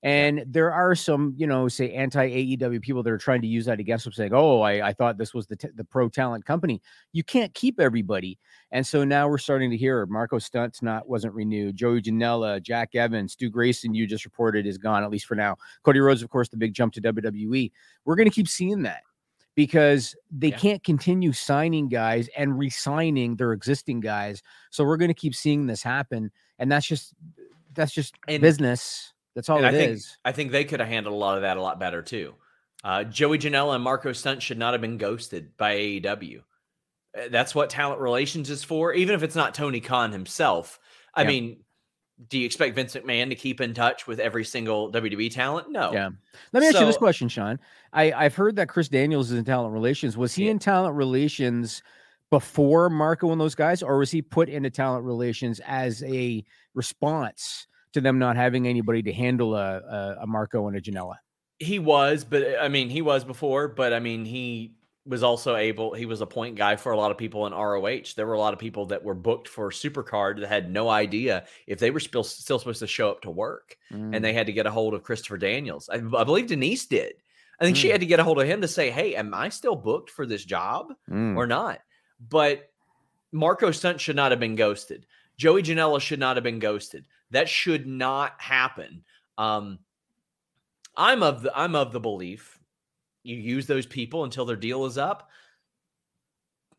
And 0.03 0.43
there 0.47 0.73
are 0.73 0.95
some, 0.95 1.35
you 1.37 1.45
know, 1.45 1.67
say 1.67 1.91
anti 1.93 2.27
AEW 2.27 2.81
people 2.81 3.03
that 3.03 3.11
are 3.11 3.19
trying 3.19 3.41
to 3.41 3.47
use 3.47 3.65
that 3.65 3.79
against 3.79 4.05
them, 4.05 4.13
saying, 4.13 4.31
"Oh, 4.33 4.61
I, 4.61 4.87
I 4.87 4.93
thought 4.93 5.19
this 5.19 5.31
was 5.31 5.45
the 5.45 5.55
t- 5.55 5.67
the 5.75 5.83
pro 5.83 6.09
talent 6.09 6.43
company." 6.43 6.81
You 7.13 7.23
can't 7.23 7.53
keep 7.53 7.79
everybody, 7.79 8.39
and 8.71 8.85
so 8.85 9.03
now 9.03 9.27
we're 9.27 9.37
starting 9.37 9.69
to 9.69 9.77
hear 9.77 10.07
Marco 10.07 10.39
Stunt's 10.39 10.81
not 10.81 11.07
wasn't 11.07 11.35
renewed. 11.35 11.75
Joey 11.75 12.01
Janela, 12.01 12.63
Jack 12.63 12.95
Evans, 12.95 13.33
Stu 13.33 13.51
Grayson, 13.51 13.93
you 13.93 14.07
just 14.07 14.25
reported 14.25 14.65
is 14.65 14.79
gone 14.79 15.03
at 15.03 15.11
least 15.11 15.27
for 15.27 15.35
now. 15.35 15.55
Cody 15.83 15.99
Rhodes, 15.99 16.23
of 16.23 16.31
course, 16.31 16.49
the 16.49 16.57
big 16.57 16.73
jump 16.73 16.93
to 16.93 17.01
WWE. 17.01 17.71
We're 18.03 18.15
going 18.15 18.29
to 18.29 18.33
keep 18.33 18.47
seeing 18.47 18.81
that 18.81 19.03
because 19.55 20.15
they 20.31 20.49
Yeah. 20.49 20.57
can't 20.57 20.83
continue 20.83 21.33
signing 21.33 21.89
guys 21.89 22.29
and 22.37 22.57
re-signing 22.57 23.35
their 23.35 23.51
existing 23.53 23.99
guys. 23.99 24.41
So 24.69 24.83
we're 24.83 24.97
going 24.97 25.09
to 25.09 25.13
keep 25.15 25.35
seeing 25.35 25.65
this 25.67 25.83
happen, 25.83 26.31
and 26.59 26.71
that's 26.71 26.85
just 26.87 27.13
that's 27.73 27.93
just 27.93 28.15
And- 28.27 28.41
business. 28.41 29.13
That's 29.33 29.47
all 29.47 29.59
it 29.63 29.65
I 29.65 29.69
is. 29.71 30.05
think 30.07 30.17
I 30.25 30.31
think 30.33 30.51
they 30.51 30.65
could 30.65 30.81
have 30.81 30.89
handled 30.89 31.13
a 31.13 31.17
lot 31.17 31.37
of 31.37 31.43
that 31.43 31.55
a 31.55 31.61
lot 31.61 31.79
better 31.79 32.01
too. 32.01 32.35
Uh, 32.83 33.05
Joey 33.05 33.37
Janela 33.37 33.75
and 33.75 33.83
Marco 33.83 34.11
Stunt 34.11 34.41
should 34.41 34.57
not 34.57 34.73
have 34.73 34.81
been 34.81 34.97
ghosted 34.97 35.55
by 35.55 35.75
AEW. 35.75 36.43
Uh, 37.17 37.27
That's 37.29 37.55
what 37.55 37.69
talent 37.69 38.01
relations 38.01 38.49
is 38.49 38.63
for, 38.63 38.93
even 38.93 39.15
if 39.15 39.23
it's 39.23 39.35
not 39.35 39.53
Tony 39.53 39.79
Khan 39.79 40.11
himself. 40.11 40.79
I 41.13 41.21
Yeah. 41.21 41.27
mean, 41.29 41.63
do 42.29 42.37
you 42.37 42.45
expect 42.45 42.75
Vince 42.75 42.95
McMahon 42.95 43.29
to 43.29 43.35
keep 43.35 43.61
in 43.61 43.73
touch 43.73 44.07
with 44.07 44.19
every 44.19 44.45
single 44.45 44.91
WWE 44.91 45.31
talent? 45.33 45.69
No. 45.71 45.91
Yeah. 45.91 46.09
Let 46.53 46.61
me 46.61 46.67
ask 46.67 46.79
you 46.79 46.85
this 46.85 46.97
question, 46.97 47.27
Sean. 47.29 47.59
I, 47.93 48.11
I've 48.11 48.35
heard 48.35 48.55
that 48.57 48.69
Chris 48.69 48.87
Daniels 48.89 49.31
is 49.31 49.37
in 49.37 49.43
talent 49.45 49.73
relations. 49.73 50.15
Was 50.17 50.35
he 50.35 50.45
Yeah. 50.45 50.51
in 50.51 50.59
talent 50.59 50.95
relations 50.95 51.81
before 52.29 52.89
Marco 52.89 53.31
and 53.31 53.41
those 53.41 53.55
guys, 53.55 53.83
or 53.83 53.97
was 53.97 54.11
he 54.11 54.21
put 54.21 54.49
into 54.49 54.69
talent 54.69 55.03
relations 55.05 55.59
as 55.65 56.01
a 56.03 56.43
response 56.73 57.67
to 57.93 58.01
them 58.01 58.19
not 58.19 58.35
having 58.35 58.67
anybody 58.67 59.01
to 59.03 59.11
handle 59.11 59.55
a, 59.55 59.77
a, 59.79 60.17
a 60.21 60.27
Marco 60.27 60.67
and 60.67 60.77
a 60.77 60.81
Janela? 60.81 61.15
He 61.59 61.77
was, 61.77 62.23
but 62.23 62.43
I 62.59 62.69
mean, 62.69 62.89
he 62.89 63.01
was 63.01 63.23
before, 63.23 63.67
but 63.67 63.93
I 63.93 63.99
mean, 63.99 64.25
he 64.25 64.71
was 65.05 65.23
also 65.23 65.55
able, 65.55 65.93
he 65.95 66.05
was 66.05 66.21
a 66.21 66.27
point 66.27 66.55
guy 66.55 66.75
for 66.75 66.91
a 66.91 66.97
lot 66.97 67.09
of 67.11 67.17
people 67.17 67.47
in 67.47 67.53
ROH. 67.53 68.13
There 68.15 68.27
were 68.27 68.33
a 68.35 68.39
lot 68.39 68.53
of 68.53 68.59
people 68.59 68.85
that 68.87 69.03
were 69.03 69.15
booked 69.15 69.47
for 69.47 69.71
Supercard 69.71 70.39
that 70.39 70.47
had 70.47 70.71
no 70.71 70.89
idea 70.89 71.45
if 71.65 71.79
they 71.79 71.89
were 71.89 71.99
still, 71.99 72.23
still 72.23 72.59
supposed 72.59 72.79
to 72.81 72.87
show 72.87 73.09
up 73.09 73.21
to 73.23 73.31
work. 73.31 73.77
Mm. 73.91 74.15
and 74.15 74.23
they 74.23 74.31
had 74.33 74.45
to 74.45 74.53
get 74.53 74.65
a 74.67 74.71
hold 74.71 74.93
of 74.93 75.03
Christopher 75.03 75.37
Daniels. 75.37 75.89
I, 75.91 75.95
I 75.95 76.23
believe 76.23 76.47
Denise 76.47 76.85
did. 76.85 77.13
I 77.59 77.65
think 77.65 77.75
she 77.77 77.89
Mm. 77.89 77.91
had 77.93 78.01
to 78.01 78.07
get 78.07 78.19
a 78.19 78.23
hold 78.23 78.39
of 78.41 78.47
him 78.47 78.61
to 78.61 78.67
say, 78.67 78.89
"Hey, 78.89 79.15
am 79.15 79.33
I 79.33 79.49
still 79.49 79.75
booked 79.75 80.09
for 80.11 80.25
this 80.25 80.45
job 80.45 80.93
Mm. 81.09 81.35
or 81.35 81.45
not?" 81.47 81.79
But 82.29 82.69
Marco 83.31 83.71
Stunt 83.71 83.99
should 83.99 84.15
not 84.15 84.31
have 84.31 84.39
been 84.39 84.55
ghosted. 84.55 85.05
Joey 85.37 85.61
Janela 85.63 85.99
should 85.99 86.19
not 86.19 86.37
have 86.37 86.43
been 86.43 86.59
ghosted. 86.59 87.05
That 87.31 87.49
should 87.49 87.85
not 87.87 88.39
happen. 88.39 89.03
Um, 89.37 89.79
I'm 90.95 91.23
of 91.23 91.41
the 91.41 91.51
I'm 91.57 91.75
of 91.75 91.91
the 91.91 91.99
belief 91.99 92.59
you 93.23 93.35
use 93.35 93.67
those 93.67 93.85
people 93.85 94.23
until 94.23 94.45
their 94.45 94.55
deal 94.55 94.85
is 94.85 94.97
up. 94.97 95.29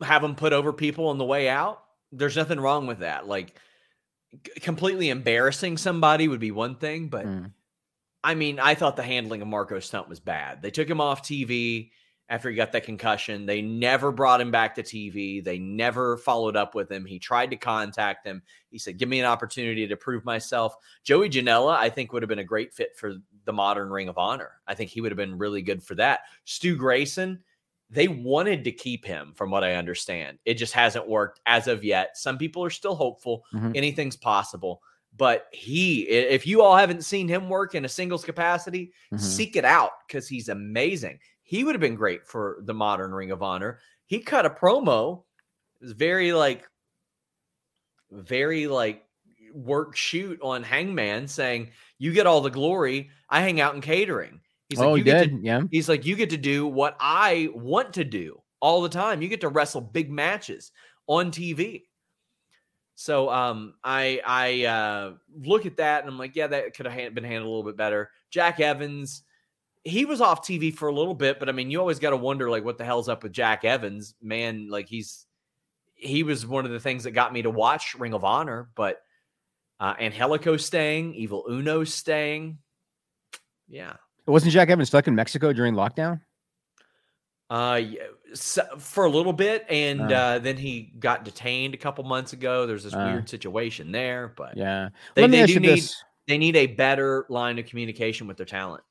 Have 0.02 0.22
them 0.22 0.34
put 0.34 0.52
over 0.52 0.72
people 0.72 1.08
on 1.08 1.18
the 1.18 1.24
way 1.24 1.48
out. 1.48 1.82
There's 2.10 2.36
nothing 2.36 2.58
wrong 2.60 2.86
with 2.86 2.98
that. 3.00 3.26
Like 3.28 3.58
c- 4.32 4.60
completely 4.60 5.08
embarrassing 5.10 5.76
somebody 5.76 6.26
would 6.28 6.40
be 6.40 6.50
one 6.50 6.74
thing, 6.76 7.08
but 7.08 7.26
Mm. 7.26 7.52
I 8.24 8.34
mean, 8.36 8.60
I 8.60 8.74
thought 8.76 8.94
the 8.96 9.02
handling 9.02 9.42
of 9.42 9.48
Marco 9.48 9.80
Stunt 9.80 10.08
was 10.08 10.20
bad. 10.20 10.62
They 10.62 10.70
took 10.70 10.88
him 10.88 11.00
off 11.00 11.22
TV 11.22 11.90
after 12.28 12.48
he 12.48 12.56
got 12.56 12.72
that 12.72 12.84
concussion. 12.84 13.44
They 13.46 13.60
never 13.60 14.10
brought 14.10 14.40
him 14.40 14.50
back 14.50 14.74
to 14.76 14.82
TV. 14.82 15.44
They 15.44 15.58
never 15.58 16.16
followed 16.16 16.56
up 16.56 16.74
with 16.74 16.90
him. 16.90 17.04
He 17.04 17.18
tried 17.18 17.50
to 17.50 17.56
contact 17.56 18.26
him. 18.26 18.42
He 18.70 18.78
said, 18.78 18.96
Give 18.96 19.08
me 19.08 19.20
an 19.20 19.26
opportunity 19.26 19.86
to 19.86 19.96
prove 19.96 20.24
myself. 20.24 20.76
Joey 21.04 21.28
Janela, 21.28 21.74
I 21.76 21.90
think, 21.90 22.12
would 22.12 22.22
have 22.22 22.28
been 22.30 22.38
a 22.38 22.44
great 22.44 22.72
fit 22.72 22.96
for 22.96 23.14
the 23.44 23.52
modern 23.52 23.90
Ring 23.90 24.08
of 24.08 24.18
Honor. 24.18 24.52
I 24.66 24.74
think 24.74 24.90
he 24.90 25.00
would 25.00 25.10
have 25.12 25.16
been 25.16 25.36
really 25.36 25.62
good 25.62 25.82
for 25.82 25.94
that. 25.96 26.20
Stu 26.44 26.76
Grayson, 26.76 27.40
they 27.90 28.08
wanted 28.08 28.64
to 28.64 28.72
keep 28.72 29.04
him, 29.04 29.32
from 29.34 29.50
what 29.50 29.64
I 29.64 29.74
understand. 29.74 30.38
It 30.46 30.54
just 30.54 30.72
hasn't 30.72 31.06
worked 31.08 31.40
as 31.44 31.68
of 31.68 31.84
yet. 31.84 32.16
Some 32.16 32.38
people 32.38 32.64
are 32.64 32.70
still 32.70 32.94
hopeful. 32.94 33.44
Mhm. 33.52 33.76
Anything's 33.76 34.16
possible. 34.16 34.80
But 35.14 35.48
he, 35.52 36.08
if 36.08 36.46
you 36.46 36.62
all 36.62 36.74
haven't 36.74 37.04
seen 37.04 37.28
him 37.28 37.50
work 37.50 37.74
in 37.74 37.84
a 37.84 37.88
singles 37.88 38.24
capacity, 38.24 38.92
Mhm. 39.12 39.20
seek 39.20 39.56
it 39.56 39.64
out 39.66 39.90
because 40.06 40.26
he's 40.26 40.48
amazing. 40.48 41.18
He 41.52 41.64
would 41.64 41.74
have 41.74 41.82
been 41.82 41.96
great 41.96 42.26
for 42.26 42.60
the 42.62 42.72
modern 42.72 43.12
Ring 43.12 43.30
of 43.30 43.42
Honor. 43.42 43.78
He 44.06 44.20
cut 44.20 44.46
a 44.46 44.50
promo. 44.50 45.24
It 45.82 45.84
was 45.84 45.92
very 45.92 46.32
like, 46.32 46.66
very 48.10 48.66
like 48.66 49.04
work 49.52 49.94
shoot 49.94 50.40
on 50.40 50.62
Hangman 50.62 51.28
saying, 51.28 51.72
You 51.98 52.14
get 52.14 52.26
all 52.26 52.40
the 52.40 52.48
glory. 52.48 53.10
I 53.28 53.42
hang 53.42 53.60
out 53.60 53.74
in 53.74 53.82
catering. 53.82 54.40
He's 54.70 54.78
like, 54.78 54.88
oh, 54.88 54.94
you 54.94 55.04
he 55.04 55.10
get 55.10 55.24
did. 55.24 55.30
to 55.42 55.44
yeah. 55.46 55.60
He's 55.70 55.90
like, 55.90 56.06
you 56.06 56.16
get 56.16 56.30
to 56.30 56.38
do 56.38 56.66
what 56.66 56.96
I 56.98 57.50
want 57.52 57.92
to 57.94 58.04
do 58.04 58.40
all 58.60 58.80
the 58.80 58.88
time. 58.88 59.20
You 59.20 59.28
get 59.28 59.42
to 59.42 59.48
wrestle 59.48 59.82
big 59.82 60.10
matches 60.10 60.72
on 61.06 61.32
TV. 61.32 61.82
So 62.94 63.28
um, 63.28 63.74
I 63.84 64.22
I 64.24 64.64
uh, 64.64 65.12
look 65.38 65.66
at 65.66 65.76
that 65.76 66.00
and 66.00 66.10
I'm 66.10 66.18
like, 66.18 66.34
yeah, 66.34 66.46
that 66.46 66.74
could 66.74 66.86
have 66.86 67.14
been 67.14 67.24
handled 67.24 67.48
a 67.48 67.50
little 67.50 67.70
bit 67.70 67.76
better. 67.76 68.10
Jack 68.30 68.58
Evans, 68.58 69.24
he 69.84 70.04
was 70.04 70.20
off 70.20 70.46
TV 70.46 70.72
for 70.74 70.88
a 70.88 70.94
little 70.94 71.14
bit, 71.14 71.38
but 71.40 71.48
I 71.48 71.52
mean, 71.52 71.70
you 71.70 71.80
always 71.80 71.98
got 71.98 72.10
to 72.10 72.16
wonder 72.16 72.48
like, 72.50 72.64
what 72.64 72.78
the 72.78 72.84
hell's 72.84 73.08
up 73.08 73.22
with 73.22 73.32
Jack 73.32 73.64
Evans? 73.64 74.14
Man, 74.22 74.68
like 74.68 74.88
he's 74.88 75.26
he 75.94 76.22
was 76.22 76.46
one 76.46 76.64
of 76.64 76.70
the 76.72 76.80
things 76.80 77.04
that 77.04 77.12
got 77.12 77.32
me 77.32 77.42
to 77.42 77.50
watch 77.50 77.94
Ring 77.94 78.12
of 78.14 78.24
Honor, 78.24 78.68
but 78.74 79.00
uh, 79.80 79.94
Angelico 80.00 80.56
staying, 80.56 81.14
Evil 81.14 81.44
Uno 81.48 81.82
staying, 81.84 82.58
yeah, 83.68 83.94
Wasn't 84.26 84.52
Jack 84.52 84.68
Evans 84.68 84.88
stuck 84.88 85.08
in 85.08 85.14
Mexico 85.14 85.52
during 85.52 85.74
lockdown? 85.74 86.20
Uh, 87.50 87.80
so, 88.34 88.62
for 88.78 89.04
a 89.04 89.10
little 89.10 89.32
bit, 89.32 89.66
and 89.68 90.10
Uh. 90.12 90.14
uh, 90.16 90.38
then 90.38 90.56
he 90.56 90.92
got 90.98 91.24
detained 91.24 91.74
a 91.74 91.76
couple 91.76 92.02
months 92.04 92.32
ago. 92.32 92.66
There's 92.66 92.84
this 92.84 92.94
Uh. 92.94 93.10
weird 93.12 93.28
situation 93.28 93.92
there, 93.92 94.32
but 94.36 94.56
Yeah. 94.56 94.88
they, 95.14 95.26
they 95.26 95.46
do 95.46 95.60
need 95.60 95.68
this. 95.70 96.02
they 96.28 96.38
need 96.38 96.56
a 96.56 96.66
better 96.66 97.26
line 97.28 97.58
of 97.58 97.66
communication 97.66 98.26
with 98.26 98.36
their 98.38 98.46
talent. 98.46 98.82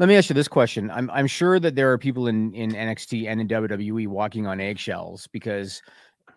Let 0.00 0.08
me 0.08 0.16
ask 0.16 0.30
you 0.30 0.34
this 0.34 0.48
question. 0.48 0.90
I'm 0.90 1.10
I'm 1.10 1.26
sure 1.26 1.60
that 1.60 1.74
there 1.74 1.92
are 1.92 1.98
people 1.98 2.26
in 2.26 2.54
in 2.54 2.70
NXT 2.70 3.28
and 3.28 3.38
in 3.38 3.46
WWE 3.46 4.08
walking 4.08 4.46
on 4.46 4.58
eggshells 4.58 5.26
because 5.26 5.82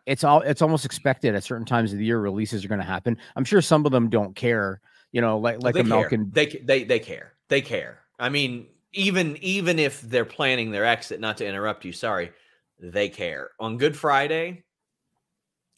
it's 0.06 0.26
all 0.26 0.42
it's 0.42 0.62
almost 0.62 0.84
expected 0.84 1.34
at 1.34 1.46
certain 1.46 1.66
times 1.66 1.94
of 1.94 1.98
the 1.98 2.04
year 2.04 2.20
releases 2.20 2.66
are 2.66 2.68
going 2.68 2.82
to 2.82 2.86
happen. 2.86 3.18
I'm 3.38 3.46
sure 3.46 3.62
some 3.62 3.86
of 3.86 3.94
them 3.94 4.10
don't 4.10 4.36
care. 4.36 4.82
You 5.14 5.22
know, 5.22 5.38
like 5.38 5.64
like 5.64 5.76
they 5.76 5.80
a 5.80 5.84
care. 5.84 5.90
Malkin. 5.90 6.30
They 6.34 6.48
they 6.48 6.84
they 6.84 7.00
care. 7.00 7.36
They 7.48 7.62
care. 7.62 8.02
I 8.20 8.28
mean, 8.28 8.68
even 8.92 9.38
even 9.38 9.80
if 9.80 10.02
they're 10.02 10.26
planning 10.26 10.72
their 10.72 10.84
exit, 10.84 11.22
not 11.22 11.38
to 11.38 11.48
interrupt 11.48 11.86
you, 11.86 11.94
sorry, 11.94 12.34
they 12.80 13.08
care. 13.08 13.52
On 13.62 13.78
Good 13.78 13.96
Friday, 13.96 14.66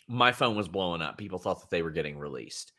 my 0.08 0.32
phone 0.32 0.58
was 0.58 0.68
blowing 0.68 1.04
up. 1.04 1.20
People 1.20 1.38
thought 1.38 1.62
that 1.62 1.70
they 1.70 1.84
were 1.84 1.92
getting 1.92 2.18
released. 2.18 2.74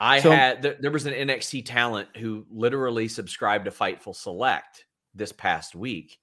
I 0.00 0.20
So- 0.20 0.30
had 0.30 0.62
there, 0.62 0.76
there 0.80 0.90
was 0.90 1.06
an 1.06 1.14
NXT 1.14 1.64
talent 1.66 2.08
who 2.16 2.46
literally 2.50 3.08
subscribed 3.08 3.64
to 3.66 3.70
Fightful 3.70 4.14
Select 4.14 4.84
this 5.14 5.32
past 5.32 5.74
week 5.74 6.18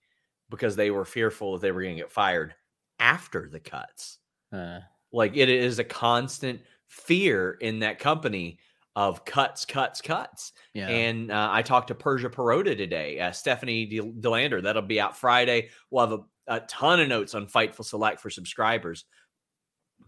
because 0.49 0.75
they 0.75 0.91
were 0.91 1.05
fearful 1.05 1.53
that 1.53 1.61
they 1.61 1.71
were 1.71 1.81
going 1.81 1.95
to 1.95 2.01
get 2.01 2.11
fired 2.11 2.55
after 2.99 3.49
the 3.49 3.59
cuts. 3.59 4.19
Uh, 4.53 4.79
Like 5.11 5.35
it 5.35 5.49
is 5.49 5.79
a 5.79 5.83
constant 5.83 6.61
fear 6.88 7.57
in 7.61 7.79
that 7.79 7.99
company 7.99 8.59
of 8.95 9.25
cuts, 9.25 9.65
cuts, 9.65 10.01
cuts. 10.01 10.53
yeah. 10.73 10.88
And 10.88 11.29
uh, 11.29 11.49
I 11.51 11.61
talked 11.61 11.89
to 11.89 11.95
Persia 11.95 12.29
Pirotta 12.29 12.77
today, 12.77 13.19
uh, 13.19 13.31
Stephanie 13.31 13.85
De- 13.85 13.99
Delander. 13.99 14.63
That'll 14.63 14.81
be 14.83 15.01
out 15.01 15.17
Friday. 15.17 15.69
We'll 15.91 16.07
have 16.07 16.19
a, 16.47 16.55
a 16.55 16.59
ton 16.61 17.01
of 17.01 17.09
notes 17.09 17.35
on 17.35 17.47
Fightful 17.47 17.83
Select 17.83 18.21
for 18.21 18.29
subscribers. 18.29 19.03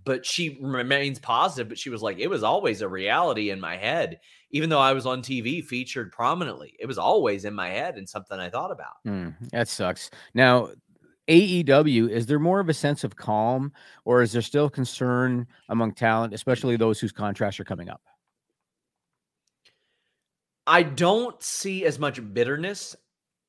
But 0.06 0.26
she 0.26 0.58
remains 0.62 1.20
positive. 1.20 1.68
But 1.68 1.78
she 1.78 1.90
was 1.90 2.02
like, 2.02 2.20
it 2.20 2.30
was 2.30 2.44
always 2.44 2.82
a 2.82 2.88
reality 2.88 3.50
in 3.50 3.60
my 3.60 3.76
head, 3.76 4.20
even 4.52 4.70
though 4.70 4.80
I 4.80 4.94
was 4.94 5.06
on 5.06 5.22
TV 5.22 5.64
featured 5.64 6.12
prominently. 6.12 6.76
It 6.80 6.86
was 6.86 6.98
always 6.98 7.44
in 7.46 7.54
my 7.54 7.70
head 7.70 7.96
and 7.98 8.08
something 8.08 8.40
I 8.40 8.50
thought 8.50 8.72
about. 8.72 8.96
Hmm, 9.04 9.30
that 9.52 9.68
sucks. 9.68 10.10
Now, 10.34 10.70
AEW, 11.28 12.10
is 12.10 12.26
there 12.26 12.40
more 12.40 12.60
of 12.60 12.70
a 12.70 12.74
sense 12.74 13.04
of 13.04 13.18
calm 13.18 13.74
or 14.06 14.22
is 14.22 14.32
there 14.32 14.42
still 14.42 14.70
concern 14.70 15.48
among 15.68 15.94
talent, 15.94 16.34
especially 16.34 16.78
those 16.78 17.00
whose 17.00 17.12
contracts 17.12 17.60
are 17.60 17.66
coming 17.66 17.90
up? 17.90 18.02
I 20.66 20.84
don't 20.84 21.42
see 21.42 21.86
as 21.86 22.00
much 22.00 22.22
bitterness 22.34 22.96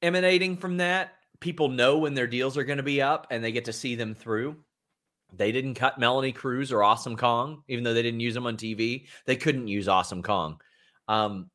emanating 0.02 0.56
from 0.56 0.78
that. 0.78 1.14
People 1.40 1.68
know 1.68 1.98
when 1.98 2.14
their 2.14 2.26
deals 2.26 2.56
are 2.56 2.64
going 2.64 2.78
to 2.78 2.82
be 2.82 3.00
up 3.00 3.28
and 3.30 3.42
they 3.42 3.52
get 3.52 3.66
to 3.66 3.72
see 3.72 3.94
them 3.94 4.14
through. 4.14 4.56
They 5.32 5.52
didn't 5.52 5.74
cut 5.74 5.98
Melanie 5.98 6.32
Cruz 6.32 6.72
or 6.72 6.82
Awesome 6.82 7.16
Kong, 7.16 7.62
even 7.68 7.84
though 7.84 7.94
they 7.94 8.02
didn't 8.02 8.20
use 8.20 8.34
them 8.34 8.46
on 8.46 8.56
TV. 8.56 9.06
They 9.26 9.36
couldn't 9.36 9.68
use 9.68 9.88
Awesome 9.88 10.22
Kong. 10.22 10.60
Um, 11.06 11.50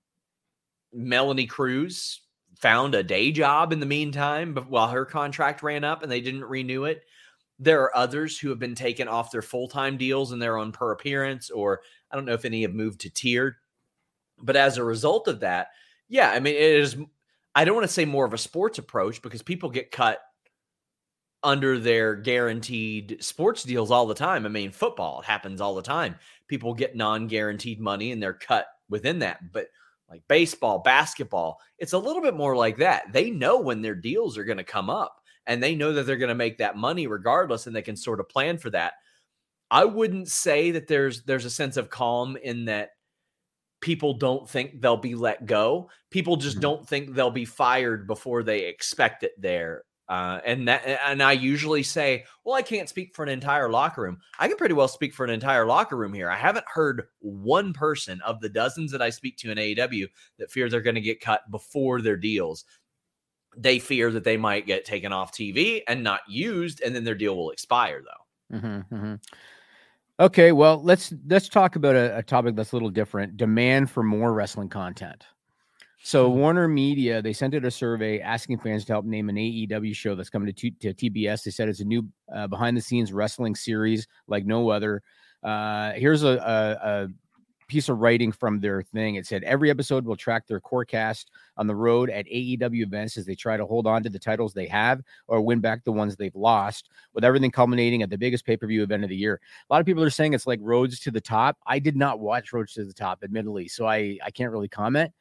Melanie 0.94 1.48
Cruz 1.48 2.22
found 2.60 2.96
a 2.96 3.04
day 3.04 3.32
job 3.32 3.74
in 3.74 3.80
the 3.80 3.86
meantime, 3.86 4.54
but 4.54 4.70
while 4.70 4.88
her 4.88 5.06
contract 5.06 5.64
ran 5.64 5.84
up 5.84 6.04
and 6.04 6.12
they 6.12 6.22
didn't 6.22 6.46
renew 6.46 6.86
it. 6.86 7.04
There 7.60 7.82
are 7.82 7.96
others 7.96 8.38
who 8.38 8.50
have 8.50 8.60
been 8.60 8.76
taken 8.76 9.08
off 9.08 9.32
their 9.32 9.42
full 9.42 9.68
time 9.68 9.98
deals 9.98 10.32
and 10.32 10.42
they're 10.42 10.58
on 10.58 10.72
per 10.72 10.92
appearance, 10.92 11.50
or 11.50 11.82
I 12.12 12.16
don't 12.16 12.26
know 12.26 12.34
if 12.34 12.46
any 12.46 12.62
have 12.64 12.74
moved 12.74 13.02
to 13.02 13.10
tiered. 13.10 13.56
But 14.42 14.56
as 14.56 14.78
a 14.78 14.84
result 14.84 15.28
of 15.28 15.42
that, 15.42 15.68
yeah, 16.10 16.30
I 16.30 16.40
mean, 16.40 16.56
it 16.56 16.62
is, 16.62 16.98
I 17.56 17.66
don't 17.66 17.76
want 17.76 17.88
to 17.88 17.94
say 17.94 18.06
more 18.06 18.26
of 18.26 18.34
a 18.34 18.38
sports 18.38 18.80
approach 18.80 19.22
because 19.22 19.42
people 19.42 19.70
get 19.70 19.92
cut 19.92 20.20
under 21.44 21.80
their 21.80 22.16
guaranteed 22.16 23.18
sports 23.22 23.64
deals 23.64 23.92
all 23.92 24.06
the 24.06 24.14
time. 24.16 24.46
I 24.46 24.50
mean, 24.50 24.72
football 24.72 25.22
it 25.22 25.26
happens 25.26 25.62
all 25.62 25.76
the 25.76 25.82
time. 25.82 26.16
People 26.48 26.74
get 26.74 26.96
non 26.96 27.28
guaranteed 27.28 27.80
money 27.80 28.12
and 28.12 28.22
they're 28.22 28.34
cut 28.34 28.68
within 28.90 29.20
that. 29.20 29.52
But 29.52 29.68
like 30.10 30.24
baseball, 30.28 30.80
basketball, 30.80 31.60
it's 31.80 31.94
a 31.94 31.98
little 31.98 32.22
bit 32.22 32.36
more 32.36 32.56
like 32.56 32.78
that. 32.78 33.12
They 33.12 33.30
know 33.32 33.60
when 33.60 33.82
their 33.82 33.96
deals 33.96 34.38
are 34.38 34.44
going 34.44 34.58
to 34.58 34.64
come 34.64 34.90
up 34.90 35.22
and 35.48 35.62
they 35.62 35.76
know 35.76 35.94
that 35.94 36.06
they're 36.06 36.18
going 36.18 36.30
to 36.30 36.36
make 36.36 36.58
that 36.60 36.78
money 36.78 37.08
regardless 37.08 37.68
and 37.68 37.76
they 37.76 37.82
can 37.82 37.96
sort 37.96 38.20
of 38.20 38.30
plan 38.30 38.58
for 38.58 38.70
that. 38.72 38.94
I 39.72 39.86
wouldn't 39.86 40.30
say 40.30 40.72
that 40.72 40.88
there's 40.88 41.24
there's 41.24 41.46
a 41.46 41.50
sense 41.50 41.78
of 41.78 41.90
calm 41.90 42.38
in 42.38 42.66
that 42.66 42.92
people 43.82 44.14
don't 44.14 44.50
think 44.50 44.82
they'll 44.82 44.98
be 44.98 45.16
let 45.16 45.46
go. 45.46 45.90
People 46.10 46.38
just 46.38 46.58
Mhm. 46.58 46.62
don't 46.62 46.88
think 46.88 47.14
they'll 47.14 47.32
be 47.32 47.46
fired 47.46 48.08
before 48.08 48.44
they 48.44 48.66
expect 48.66 49.24
it 49.24 49.34
there. 49.38 49.84
Uh, 50.14 50.40
and 50.46 50.68
that, 50.68 50.86
and 51.08 51.24
I 51.24 51.32
usually 51.32 51.82
say, 51.82 52.26
well, 52.44 52.54
I 52.54 52.62
can't 52.62 52.88
speak 52.88 53.16
for 53.16 53.24
an 53.24 53.30
entire 53.30 53.68
locker 53.68 54.04
room. 54.04 54.20
I 54.38 54.48
can 54.48 54.58
pretty 54.58 54.76
well 54.76 54.88
speak 54.88 55.12
for 55.12 55.24
an 55.24 55.32
entire 55.32 55.66
locker 55.66 55.98
room 55.98 56.14
here. 56.14 56.30
I 56.30 56.36
haven't 56.36 56.68
heard 56.72 57.08
one 57.18 57.74
person 57.74 58.22
of 58.22 58.40
the 58.40 58.50
dozens 58.50 58.92
that 58.92 59.02
I 59.02 59.10
speak 59.10 59.38
to 59.38 59.50
in 59.50 59.58
AEW 59.58 60.06
that 60.38 60.52
fear 60.52 60.70
they're 60.70 60.82
going 60.82 60.94
to 60.94 61.02
get 61.02 61.20
cut 61.20 61.50
before 61.50 62.00
their 62.00 62.16
deals. 62.16 62.64
They 63.58 63.80
fear 63.80 64.12
that 64.12 64.24
they 64.24 64.38
might 64.38 64.68
get 64.68 64.86
taken 64.86 65.12
off 65.12 65.34
TV 65.34 65.82
and 65.88 66.04
not 66.04 66.22
used, 66.28 66.84
and 66.84 66.96
then 66.96 67.06
their 67.06 67.16
deal 67.16 67.36
will 67.36 67.50
expire. 67.50 68.04
Though 68.04 68.58
Mm-hmm, 68.58 68.96
mm-hmm. 68.96 69.16
Okay, 70.20 70.52
well 70.52 70.80
let's 70.84 71.12
let's 71.28 71.50
talk 71.50 71.76
about 71.76 71.96
a, 71.96 72.20
a 72.20 72.22
topic 72.22 72.56
that's 72.56 72.72
a 72.72 72.76
little 72.76 72.92
different: 72.92 73.36
demand 73.36 73.90
for 73.90 74.04
more 74.04 74.32
wrestling 74.32 74.70
content. 74.70 75.26
So 76.06 76.28
Warner 76.28 76.68
Media 76.68 77.22
they 77.22 77.32
sent 77.32 77.56
out 77.56 77.64
a 77.64 77.72
survey 77.72 78.20
asking 78.20 78.60
fans 78.60 78.84
to 78.86 78.94
help 78.94 79.06
name 79.06 79.30
an 79.30 79.38
AEW 79.38 79.96
show 79.96 80.16
that's 80.16 80.30
coming 80.30 80.54
to, 80.54 80.72
to 80.72 80.94
TBS. 80.94 81.44
They 81.44 81.52
said 81.52 81.70
it's 81.70 81.80
a 81.80 81.86
new 81.86 82.06
uh, 82.34 82.48
behind 82.48 82.76
the 82.76 82.82
scenes 82.82 83.14
wrestling 83.14 83.56
series 83.56 84.06
like 84.28 84.46
no 84.46 84.70
other. 84.70 85.02
Uh, 85.42 85.94
here's 85.94 86.24
a, 86.24 86.28
a, 86.28 86.90
a 86.90 87.08
piece 87.70 87.88
of 87.88 88.00
writing 88.00 88.34
from 88.34 88.60
their 88.60 88.82
thing. 88.82 89.16
It 89.16 89.26
said 89.26 89.44
every 89.46 89.70
episode 89.70 90.04
will 90.04 90.18
track 90.18 90.46
their 90.46 90.60
core 90.60 90.84
cast 90.84 91.32
on 91.56 91.68
the 91.68 91.76
road 91.76 92.10
at 92.10 92.26
AEW 92.26 92.84
events 92.84 93.16
as 93.16 93.26
they 93.26 93.36
try 93.36 93.56
to 93.56 93.66
hold 93.66 93.88
on 93.88 94.04
to 94.04 94.10
the 94.10 94.20
titles 94.20 94.54
they 94.54 94.68
have 94.68 95.02
or 95.28 95.40
win 95.40 95.62
back 95.62 95.86
the 95.86 95.94
ones 95.94 96.18
they've 96.18 96.36
lost, 96.36 96.90
with 97.14 97.24
everything 97.24 97.50
culminating 97.50 98.02
at 98.02 98.10
the 98.10 98.18
biggest 98.18 98.46
pay 98.46 98.58
per 98.58 98.68
view 98.68 98.84
event 98.84 99.04
of 99.04 99.10
the 99.10 99.16
year. 99.16 99.40
A 99.70 99.74
lot 99.74 99.80
of 99.80 99.86
people 99.86 100.04
are 100.04 100.10
saying 100.10 100.34
it's 100.34 100.48
like 100.48 100.60
Roads 100.62 101.00
to 101.00 101.12
the 101.12 101.22
Top. 101.22 101.58
I 101.66 101.80
did 101.80 101.96
not 101.96 102.20
watch 102.20 102.52
Roads 102.52 102.74
to 102.74 102.84
the 102.84 102.94
Top, 102.94 103.20
admittedly, 103.24 103.70
so 103.70 103.88
I 103.88 104.18
I 104.22 104.32
can't 104.32 104.52
really 104.52 104.68
comment. 104.68 105.14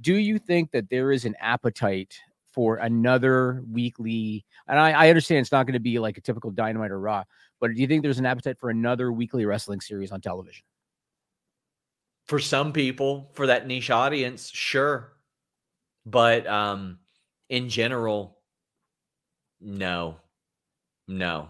Do 0.00 0.14
you 0.14 0.38
think 0.38 0.70
that 0.72 0.88
there 0.88 1.12
is 1.12 1.24
an 1.24 1.34
appetite 1.40 2.18
for 2.52 2.76
another 2.76 3.62
weekly? 3.70 4.44
And 4.66 4.78
I, 4.78 4.92
I 4.92 5.08
understand 5.08 5.40
it's 5.40 5.52
not 5.52 5.66
going 5.66 5.74
to 5.74 5.80
be 5.80 5.98
like 5.98 6.18
a 6.18 6.20
typical 6.20 6.50
Dynamite 6.50 6.90
or 6.90 7.00
Raw, 7.00 7.24
but 7.60 7.74
do 7.74 7.80
you 7.80 7.86
think 7.86 8.02
there's 8.02 8.18
an 8.18 8.26
appetite 8.26 8.58
for 8.58 8.70
another 8.70 9.12
weekly 9.12 9.44
wrestling 9.44 9.80
series 9.80 10.10
on 10.12 10.20
television? 10.20 10.64
for 12.30 12.38
some 12.38 12.72
people, 12.72 13.28
for 13.34 13.48
that 13.48 13.66
niche 13.66 13.90
audience, 13.90 14.50
sure, 14.54 15.14
but 16.06 16.46
um, 16.46 17.00
in 17.48 17.68
general, 17.68 18.38
no, 19.60 20.14
no. 21.08 21.48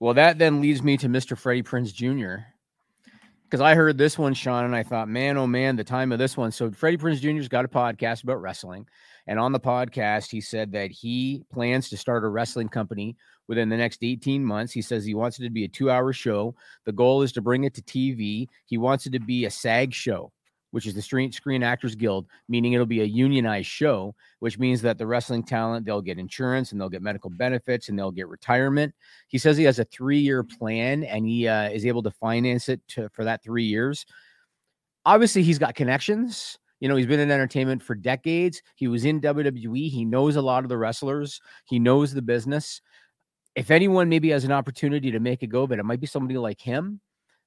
Well, 0.00 0.14
that 0.14 0.38
then 0.38 0.60
leads 0.60 0.82
me 0.82 0.96
to 0.96 1.06
Mr. 1.06 1.38
Freddie 1.38 1.62
Prinze 1.62 1.94
Jr. 1.94 2.42
Because 3.46 3.60
I 3.60 3.76
heard 3.76 3.96
this 3.96 4.18
one, 4.18 4.34
Sean, 4.34 4.64
and 4.64 4.74
I 4.74 4.82
thought, 4.82 5.08
man, 5.08 5.36
oh 5.36 5.46
man, 5.46 5.76
the 5.76 5.84
time 5.84 6.10
of 6.10 6.18
this 6.18 6.36
one. 6.36 6.50
So 6.50 6.70
Freddie 6.72 6.96
Prinze 6.96 7.20
Jr.'s 7.20 7.48
got 7.48 7.64
a 7.64 7.68
podcast 7.68 8.24
about 8.24 8.42
wrestling. 8.42 8.86
And 9.28 9.38
on 9.38 9.52
the 9.52 9.60
podcast, 9.60 10.30
he 10.30 10.40
said 10.40 10.72
that 10.72 10.90
he 10.90 11.44
plans 11.52 11.88
to 11.90 11.96
start 11.96 12.24
a 12.24 12.28
wrestling 12.28 12.68
company 12.68 13.16
within 13.46 13.68
the 13.68 13.76
next 13.76 14.02
18 14.02 14.44
months. 14.44 14.72
He 14.72 14.82
says 14.82 15.04
he 15.04 15.14
wants 15.14 15.38
it 15.38 15.44
to 15.44 15.50
be 15.50 15.64
a 15.64 15.68
two 15.68 15.90
hour 15.90 16.12
show. 16.12 16.56
The 16.86 16.92
goal 16.92 17.22
is 17.22 17.32
to 17.32 17.40
bring 17.40 17.64
it 17.64 17.74
to 17.74 17.82
TV. 17.82 18.48
He 18.66 18.78
wants 18.78 19.06
it 19.06 19.10
to 19.10 19.20
be 19.20 19.44
a 19.44 19.50
SAG 19.50 19.94
show, 19.94 20.32
which 20.76 20.84
is 20.84 20.92
the 20.92 21.00
Screen, 21.00 21.32
Screen 21.32 21.62
Actors 21.62 21.94
Guild, 21.94 22.26
meaning 22.50 22.74
it'll 22.74 22.84
be 22.84 23.00
a 23.00 23.04
unionized 23.06 23.66
show, 23.66 24.14
which 24.40 24.58
means 24.58 24.82
that 24.82 24.98
the 24.98 25.06
wrestling 25.06 25.42
talent, 25.42 25.86
they'll 25.86 26.02
get 26.02 26.18
insurance 26.18 26.70
and 26.70 26.78
they'll 26.78 26.90
get 26.90 27.00
medical 27.00 27.30
benefits 27.30 27.88
and 27.88 27.98
they'll 27.98 28.10
get 28.10 28.28
retirement. 28.28 28.94
He 29.28 29.38
says 29.38 29.56
he 29.56 29.64
has 29.64 29.78
a 29.78 29.86
three 29.86 30.18
year 30.18 30.44
plan 30.44 31.02
and 31.04 31.24
he 31.24 31.48
uh, 31.48 31.70
is 31.70 31.86
able 31.86 32.02
to 32.02 32.10
finance 32.10 32.68
it 32.68 32.86
to, 32.88 33.08
for 33.08 33.24
that 33.24 33.42
three 33.42 33.64
years. 33.64 34.04
Obviously, 35.06 35.42
he's 35.42 35.58
got 35.58 35.74
connections. 35.76 36.58
You 36.80 36.90
know, 36.90 36.96
he's 36.96 37.06
been 37.06 37.20
in 37.20 37.30
entertainment 37.30 37.82
for 37.82 37.94
decades. 37.94 38.60
He 38.74 38.86
was 38.86 39.06
in 39.06 39.22
WWE. 39.22 39.88
He 39.88 40.04
knows 40.04 40.36
a 40.36 40.42
lot 40.42 40.62
of 40.62 40.68
the 40.68 40.76
wrestlers. 40.76 41.40
He 41.64 41.78
knows 41.78 42.12
the 42.12 42.20
business. 42.20 42.82
If 43.54 43.70
anyone 43.70 44.10
maybe 44.10 44.28
has 44.28 44.44
an 44.44 44.52
opportunity 44.52 45.10
to 45.10 45.20
make 45.20 45.42
a 45.42 45.46
go 45.46 45.62
of 45.62 45.72
it, 45.72 45.78
it 45.78 45.86
might 45.86 46.00
be 46.00 46.06
somebody 46.06 46.36
like 46.36 46.60
him. 46.60 47.00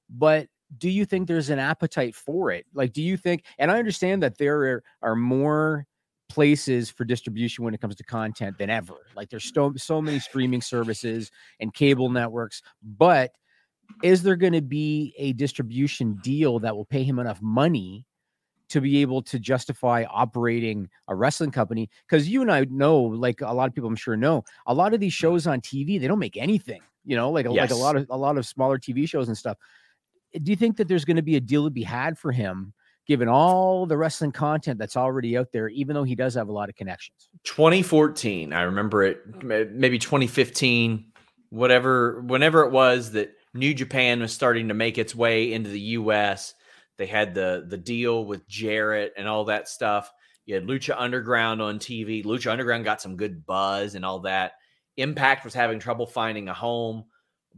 But 0.08 0.48
do 0.78 0.88
you 0.88 1.04
think 1.04 1.26
there's 1.26 1.50
an 1.50 1.58
appetite 1.58 2.14
for 2.14 2.50
it? 2.50 2.66
Like, 2.74 2.92
do 2.92 3.02
you 3.02 3.16
think, 3.16 3.44
and 3.58 3.70
I 3.70 3.78
understand 3.78 4.22
that 4.22 4.38
there 4.38 4.62
are, 4.62 4.82
are 5.02 5.16
more 5.16 5.86
places 6.30 6.88
for 6.88 7.04
distribution 7.04 7.64
when 7.64 7.74
it 7.74 7.80
comes 7.80 7.96
to 7.96 8.04
content 8.04 8.56
than 8.56 8.70
ever. 8.70 8.94
Like 9.14 9.28
there's 9.28 9.52
so 9.52 9.74
so 9.76 10.00
many 10.00 10.18
streaming 10.20 10.62
services 10.62 11.30
and 11.58 11.74
cable 11.74 12.08
networks, 12.08 12.62
but 12.82 13.32
is 14.02 14.22
there 14.22 14.36
going 14.36 14.52
to 14.52 14.62
be 14.62 15.12
a 15.18 15.32
distribution 15.34 16.14
deal 16.22 16.60
that 16.60 16.74
will 16.74 16.84
pay 16.84 17.02
him 17.02 17.18
enough 17.18 17.42
money 17.42 18.06
to 18.68 18.80
be 18.80 19.02
able 19.02 19.20
to 19.20 19.40
justify 19.40 20.04
operating 20.08 20.88
a 21.08 21.14
wrestling 21.14 21.50
company? 21.50 21.90
Because 22.08 22.28
you 22.28 22.40
and 22.40 22.52
I 22.52 22.64
know, 22.70 23.00
like 23.00 23.40
a 23.40 23.52
lot 23.52 23.68
of 23.68 23.74
people, 23.74 23.90
I'm 23.90 23.96
sure 23.96 24.16
know, 24.16 24.44
a 24.66 24.72
lot 24.72 24.94
of 24.94 25.00
these 25.00 25.12
shows 25.12 25.46
on 25.46 25.60
TV 25.60 26.00
they 26.00 26.06
don't 26.06 26.20
make 26.20 26.36
anything. 26.36 26.80
You 27.04 27.16
know, 27.16 27.30
like 27.30 27.46
yes. 27.46 27.56
like 27.56 27.70
a 27.70 27.74
lot 27.82 27.96
of 27.96 28.06
a 28.10 28.16
lot 28.16 28.38
of 28.38 28.46
smaller 28.46 28.78
TV 28.78 29.08
shows 29.08 29.26
and 29.26 29.36
stuff. 29.36 29.58
Do 30.32 30.50
you 30.50 30.56
think 30.56 30.76
that 30.76 30.88
there's 30.88 31.04
going 31.04 31.16
to 31.16 31.22
be 31.22 31.36
a 31.36 31.40
deal 31.40 31.64
to 31.64 31.70
be 31.70 31.82
had 31.82 32.18
for 32.18 32.32
him 32.32 32.72
given 33.06 33.26
all 33.26 33.86
the 33.86 33.96
wrestling 33.96 34.30
content 34.30 34.78
that's 34.78 34.96
already 34.96 35.36
out 35.36 35.50
there, 35.50 35.68
even 35.68 35.94
though 35.94 36.04
he 36.04 36.14
does 36.14 36.34
have 36.34 36.48
a 36.48 36.52
lot 36.52 36.68
of 36.68 36.76
connections. 36.76 37.28
2014, 37.42 38.52
I 38.52 38.62
remember 38.62 39.02
it, 39.02 39.22
oh. 39.34 39.66
maybe 39.72 39.98
2015, 39.98 41.06
whatever, 41.48 42.20
whenever 42.20 42.62
it 42.62 42.70
was 42.70 43.10
that 43.12 43.32
New 43.52 43.74
Japan 43.74 44.20
was 44.20 44.32
starting 44.32 44.68
to 44.68 44.74
make 44.74 44.96
its 44.96 45.12
way 45.12 45.52
into 45.52 45.70
the 45.70 45.80
US. 45.80 46.54
They 46.98 47.06
had 47.06 47.34
the 47.34 47.64
the 47.66 47.78
deal 47.78 48.24
with 48.24 48.46
Jarrett 48.46 49.14
and 49.16 49.26
all 49.26 49.46
that 49.46 49.68
stuff. 49.68 50.12
You 50.46 50.54
had 50.54 50.66
Lucha 50.66 50.94
Underground 50.96 51.60
on 51.60 51.78
TV. 51.78 52.24
Lucha 52.24 52.52
Underground 52.52 52.84
got 52.84 53.00
some 53.00 53.16
good 53.16 53.44
buzz 53.44 53.94
and 53.94 54.04
all 54.04 54.20
that. 54.20 54.52
Impact 54.96 55.44
was 55.44 55.54
having 55.54 55.78
trouble 55.78 56.06
finding 56.06 56.48
a 56.48 56.54
home, 56.54 57.06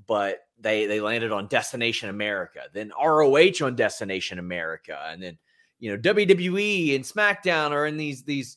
but 0.06 0.40
they 0.58 0.86
they 0.86 1.00
landed 1.00 1.32
on 1.32 1.46
Destination 1.48 2.08
America, 2.08 2.62
then 2.72 2.92
ROH 3.02 3.64
on 3.64 3.76
Destination 3.76 4.38
America, 4.38 4.98
and 5.08 5.22
then 5.22 5.38
you 5.78 5.90
know 5.90 5.98
WWE 5.98 6.94
and 6.94 7.04
SmackDown 7.04 7.70
are 7.70 7.86
in 7.86 7.96
these 7.96 8.22
these 8.24 8.56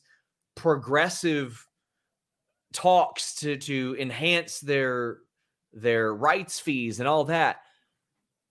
progressive 0.54 1.66
talks 2.72 3.34
to 3.36 3.56
to 3.56 3.96
enhance 3.98 4.60
their 4.60 5.18
their 5.72 6.14
rights 6.14 6.58
fees 6.58 7.00
and 7.00 7.08
all 7.08 7.24
that. 7.24 7.58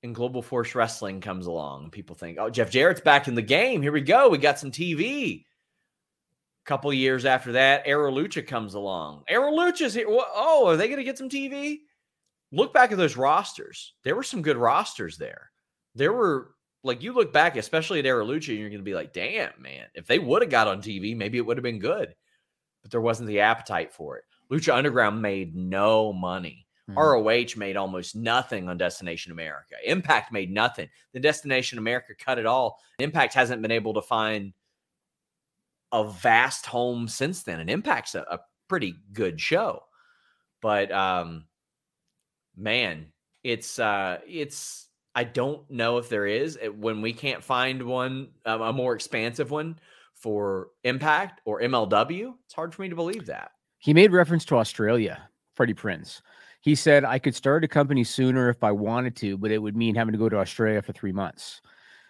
And 0.03 0.13
Global 0.13 0.43
Force 0.43 0.75
Wrestling 0.75 1.19
comes 1.19 1.47
along. 1.47 1.89
People 1.89 2.15
think, 2.15 2.37
oh, 2.39 2.49
Jeff 2.49 2.69
Jarrett's 2.69 3.01
back 3.01 3.27
in 3.27 3.33
the 3.33 3.41
game. 3.41 3.81
Here 3.81 3.91
we 3.91 4.01
go. 4.01 4.29
We 4.29 4.37
got 4.37 4.59
some 4.59 4.69
TV. 4.69 5.41
A 5.41 6.65
couple 6.65 6.93
years 6.93 7.25
after 7.25 7.53
that, 7.53 7.83
Era 7.85 8.11
Lucha 8.11 8.45
comes 8.45 8.75
along. 8.75 9.23
Era 9.27 9.51
Lucha's 9.51 9.95
here. 9.95 10.05
Oh, 10.07 10.67
are 10.67 10.77
they 10.77 10.87
going 10.87 10.99
to 10.99 11.03
get 11.03 11.17
some 11.17 11.29
TV? 11.29 11.79
Look 12.51 12.73
back 12.73 12.91
at 12.91 12.97
those 12.97 13.17
rosters. 13.17 13.93
There 14.03 14.15
were 14.15 14.23
some 14.23 14.41
good 14.41 14.57
rosters 14.57 15.17
there. 15.17 15.51
There 15.95 16.13
were 16.13 16.51
like 16.83 17.01
you 17.01 17.13
look 17.13 17.33
back, 17.33 17.57
especially 17.57 17.99
at 17.99 18.05
Lucha, 18.05 18.49
and 18.49 18.59
you're 18.59 18.69
going 18.69 18.79
to 18.79 18.83
be 18.83 18.93
like, 18.93 19.11
damn, 19.11 19.51
man, 19.59 19.87
if 19.95 20.05
they 20.05 20.19
would 20.19 20.43
have 20.43 20.51
got 20.51 20.67
on 20.67 20.81
TV, 20.81 21.17
maybe 21.17 21.37
it 21.37 21.45
would 21.45 21.57
have 21.57 21.63
been 21.63 21.79
good. 21.79 22.13
But 22.83 22.91
there 22.91 23.01
wasn't 23.01 23.27
the 23.27 23.39
appetite 23.39 23.91
for 23.91 24.17
it. 24.17 24.23
Lucha 24.51 24.75
Underground 24.75 25.21
made 25.21 25.55
no 25.55 26.13
money. 26.13 26.67
Mm-hmm. 26.89 26.99
ROH 26.99 27.59
made 27.59 27.77
almost 27.77 28.15
nothing 28.15 28.69
on 28.69 28.77
Destination 28.77 29.31
America. 29.31 29.75
Impact 29.83 30.31
made 30.31 30.51
nothing. 30.51 30.87
The 31.13 31.19
Destination 31.19 31.79
America 31.79 32.13
cut 32.17 32.37
it 32.37 32.45
all. 32.45 32.79
Impact 32.99 33.33
hasn't 33.33 33.63
been 33.63 33.71
able 33.71 33.95
to 33.95 34.03
find 34.03 34.53
a 35.91 36.07
vast 36.07 36.67
home 36.67 37.07
since 37.07 37.41
then. 37.41 37.59
And 37.59 37.69
Impact's 37.69 38.13
a, 38.13 38.21
a 38.29 38.39
pretty 38.67 38.95
good 39.13 39.41
show. 39.41 39.81
But 40.61 40.91
um, 40.91 41.45
man, 42.57 43.07
it's 43.43 43.79
uh 43.79 44.19
it's 44.27 44.87
I 45.13 45.23
don't 45.23 45.69
know 45.69 45.97
if 45.97 46.09
there 46.09 46.25
is 46.25 46.57
eh, 46.61 46.67
when 46.67 47.01
we 47.01 47.13
can't 47.13 47.43
find 47.43 47.83
one 47.83 48.29
um, 48.45 48.61
a 48.61 48.73
more 48.73 48.95
expansive 48.95 49.51
one 49.51 49.79
for 50.13 50.69
Impact 50.83 51.41
or 51.45 51.61
MLW. 51.61 52.33
It's 52.45 52.53
hard 52.53 52.73
for 52.73 52.81
me 52.81 52.89
to 52.89 52.95
believe 52.95 53.25
that. 53.27 53.51
He 53.79 53.93
made 53.93 54.11
reference 54.11 54.45
to 54.45 54.57
Australia, 54.57 55.29
Freddie 55.53 55.73
Prinze. 55.73 56.21
He 56.61 56.73
said 56.73 57.05
I 57.05 57.19
could 57.19 57.35
start 57.35 57.63
a 57.63 57.67
company 57.67 58.03
sooner 58.03 58.49
if 58.49 58.63
I 58.63 58.71
wanted 58.71 59.15
to, 59.17 59.37
but 59.37 59.51
it 59.51 59.59
would 59.59 59.75
mean 59.75 59.93
having 59.93 60.13
to 60.13 60.17
go 60.17 60.29
to 60.29 60.37
Australia 60.37 60.81
for 60.81 60.93
3 60.93 61.11
months. 61.11 61.61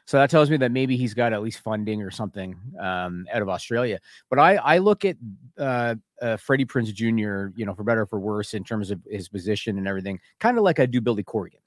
So 0.05 0.17
that 0.17 0.29
tells 0.29 0.51
me 0.51 0.57
that 0.57 0.71
maybe 0.71 0.97
he's 0.97 1.15
got 1.15 1.33
at 1.33 1.41
least 1.41 1.59
funding 1.59 2.01
or 2.01 2.11
something 2.11 2.55
um, 2.79 3.25
out 3.33 3.41
of 3.41 3.49
Australia. 3.49 3.99
But 4.29 4.37
I, 4.37 4.55
I 4.55 4.77
look 4.77 5.03
at 5.03 5.17
uh, 5.57 5.95
uh, 6.21 6.37
Freddie 6.37 6.65
Prinze 6.65 6.93
Jr., 6.93 7.57
you 7.57 7.65
know, 7.65 7.73
for 7.73 7.83
better 7.83 8.01
or 8.01 8.05
for 8.05 8.19
worse, 8.19 8.53
in 8.53 8.63
terms 8.63 8.91
of 8.91 9.01
his 9.09 9.29
position 9.29 9.77
and 9.79 9.87
everything, 9.87 10.19
kind 10.39 10.57
of 10.57 10.63
like 10.63 10.79
I 10.79 10.85
do 10.85 11.01
Billy 11.01 11.23
Corgan. 11.23 11.59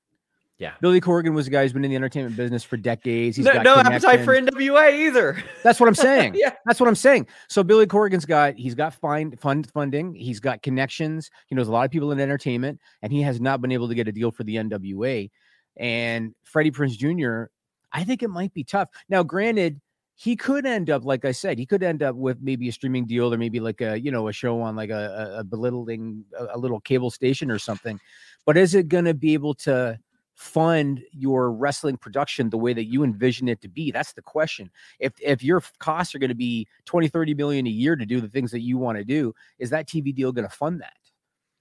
Yeah. 0.58 0.72
Billy 0.80 1.00
Corgan 1.00 1.34
was 1.34 1.46
a 1.46 1.50
guy 1.50 1.62
who's 1.62 1.72
been 1.72 1.84
in 1.84 1.90
the 1.90 1.96
entertainment 1.96 2.36
business 2.36 2.64
for 2.64 2.76
decades. 2.76 3.36
He's 3.36 3.46
no, 3.46 3.54
got 3.54 3.62
no 3.62 3.76
appetite 3.76 4.24
for 4.24 4.34
NWA 4.34 4.92
either. 4.92 5.42
That's 5.62 5.78
what 5.78 5.88
I'm 5.88 5.94
saying. 5.94 6.34
yeah. 6.36 6.52
That's 6.66 6.80
what 6.80 6.88
I'm 6.88 6.96
saying. 6.96 7.28
So 7.48 7.62
Billy 7.62 7.86
Corgan's 7.86 8.24
got 8.24 8.54
he's 8.54 8.74
got 8.74 8.92
fine 8.92 9.36
fund 9.36 9.70
funding, 9.70 10.14
he's 10.14 10.40
got 10.40 10.62
connections, 10.62 11.30
he 11.46 11.54
knows 11.54 11.68
a 11.68 11.72
lot 11.72 11.84
of 11.84 11.92
people 11.92 12.10
in 12.10 12.18
entertainment, 12.18 12.80
and 13.02 13.12
he 13.12 13.22
has 13.22 13.40
not 13.40 13.60
been 13.60 13.70
able 13.70 13.86
to 13.86 13.94
get 13.94 14.08
a 14.08 14.12
deal 14.12 14.32
for 14.32 14.42
the 14.42 14.56
NWA. 14.56 15.30
And 15.76 16.34
Freddie 16.42 16.72
Prinze 16.72 16.98
Jr. 16.98 17.52
I 17.92 18.04
think 18.04 18.22
it 18.22 18.28
might 18.28 18.52
be 18.52 18.64
tough. 18.64 18.88
Now, 19.08 19.22
granted, 19.22 19.80
he 20.18 20.34
could 20.34 20.66
end 20.66 20.90
up, 20.90 21.04
like 21.04 21.24
I 21.24 21.30
said, 21.30 21.58
he 21.58 21.66
could 21.66 21.84
end 21.84 22.02
up 22.02 22.16
with 22.16 22.38
maybe 22.42 22.68
a 22.68 22.72
streaming 22.72 23.06
deal 23.06 23.32
or 23.32 23.38
maybe 23.38 23.60
like 23.60 23.80
a, 23.80 24.00
you 24.00 24.10
know, 24.10 24.26
a 24.26 24.32
show 24.32 24.60
on 24.60 24.74
like 24.74 24.90
a, 24.90 25.36
a 25.38 25.44
belittling, 25.44 26.24
a, 26.36 26.56
a 26.56 26.58
little 26.58 26.80
cable 26.80 27.10
station 27.10 27.52
or 27.52 27.58
something. 27.58 28.00
But 28.44 28.56
is 28.56 28.74
it 28.74 28.88
going 28.88 29.04
to 29.04 29.14
be 29.14 29.34
able 29.34 29.54
to 29.54 29.96
fund 30.34 31.02
your 31.12 31.52
wrestling 31.52 31.96
production 31.96 32.50
the 32.50 32.58
way 32.58 32.72
that 32.72 32.86
you 32.86 33.04
envision 33.04 33.46
it 33.46 33.60
to 33.60 33.68
be? 33.68 33.92
That's 33.92 34.12
the 34.12 34.22
question. 34.22 34.72
If, 34.98 35.12
if 35.20 35.44
your 35.44 35.62
costs 35.78 36.16
are 36.16 36.18
going 36.18 36.30
to 36.30 36.34
be 36.34 36.66
20, 36.86 37.06
30 37.06 37.34
million 37.34 37.68
a 37.68 37.70
year 37.70 37.94
to 37.94 38.04
do 38.04 38.20
the 38.20 38.28
things 38.28 38.50
that 38.50 38.60
you 38.60 38.76
want 38.76 38.98
to 38.98 39.04
do, 39.04 39.32
is 39.60 39.70
that 39.70 39.86
TV 39.86 40.12
deal 40.12 40.32
going 40.32 40.48
to 40.48 40.54
fund 40.54 40.80
that? 40.80 40.98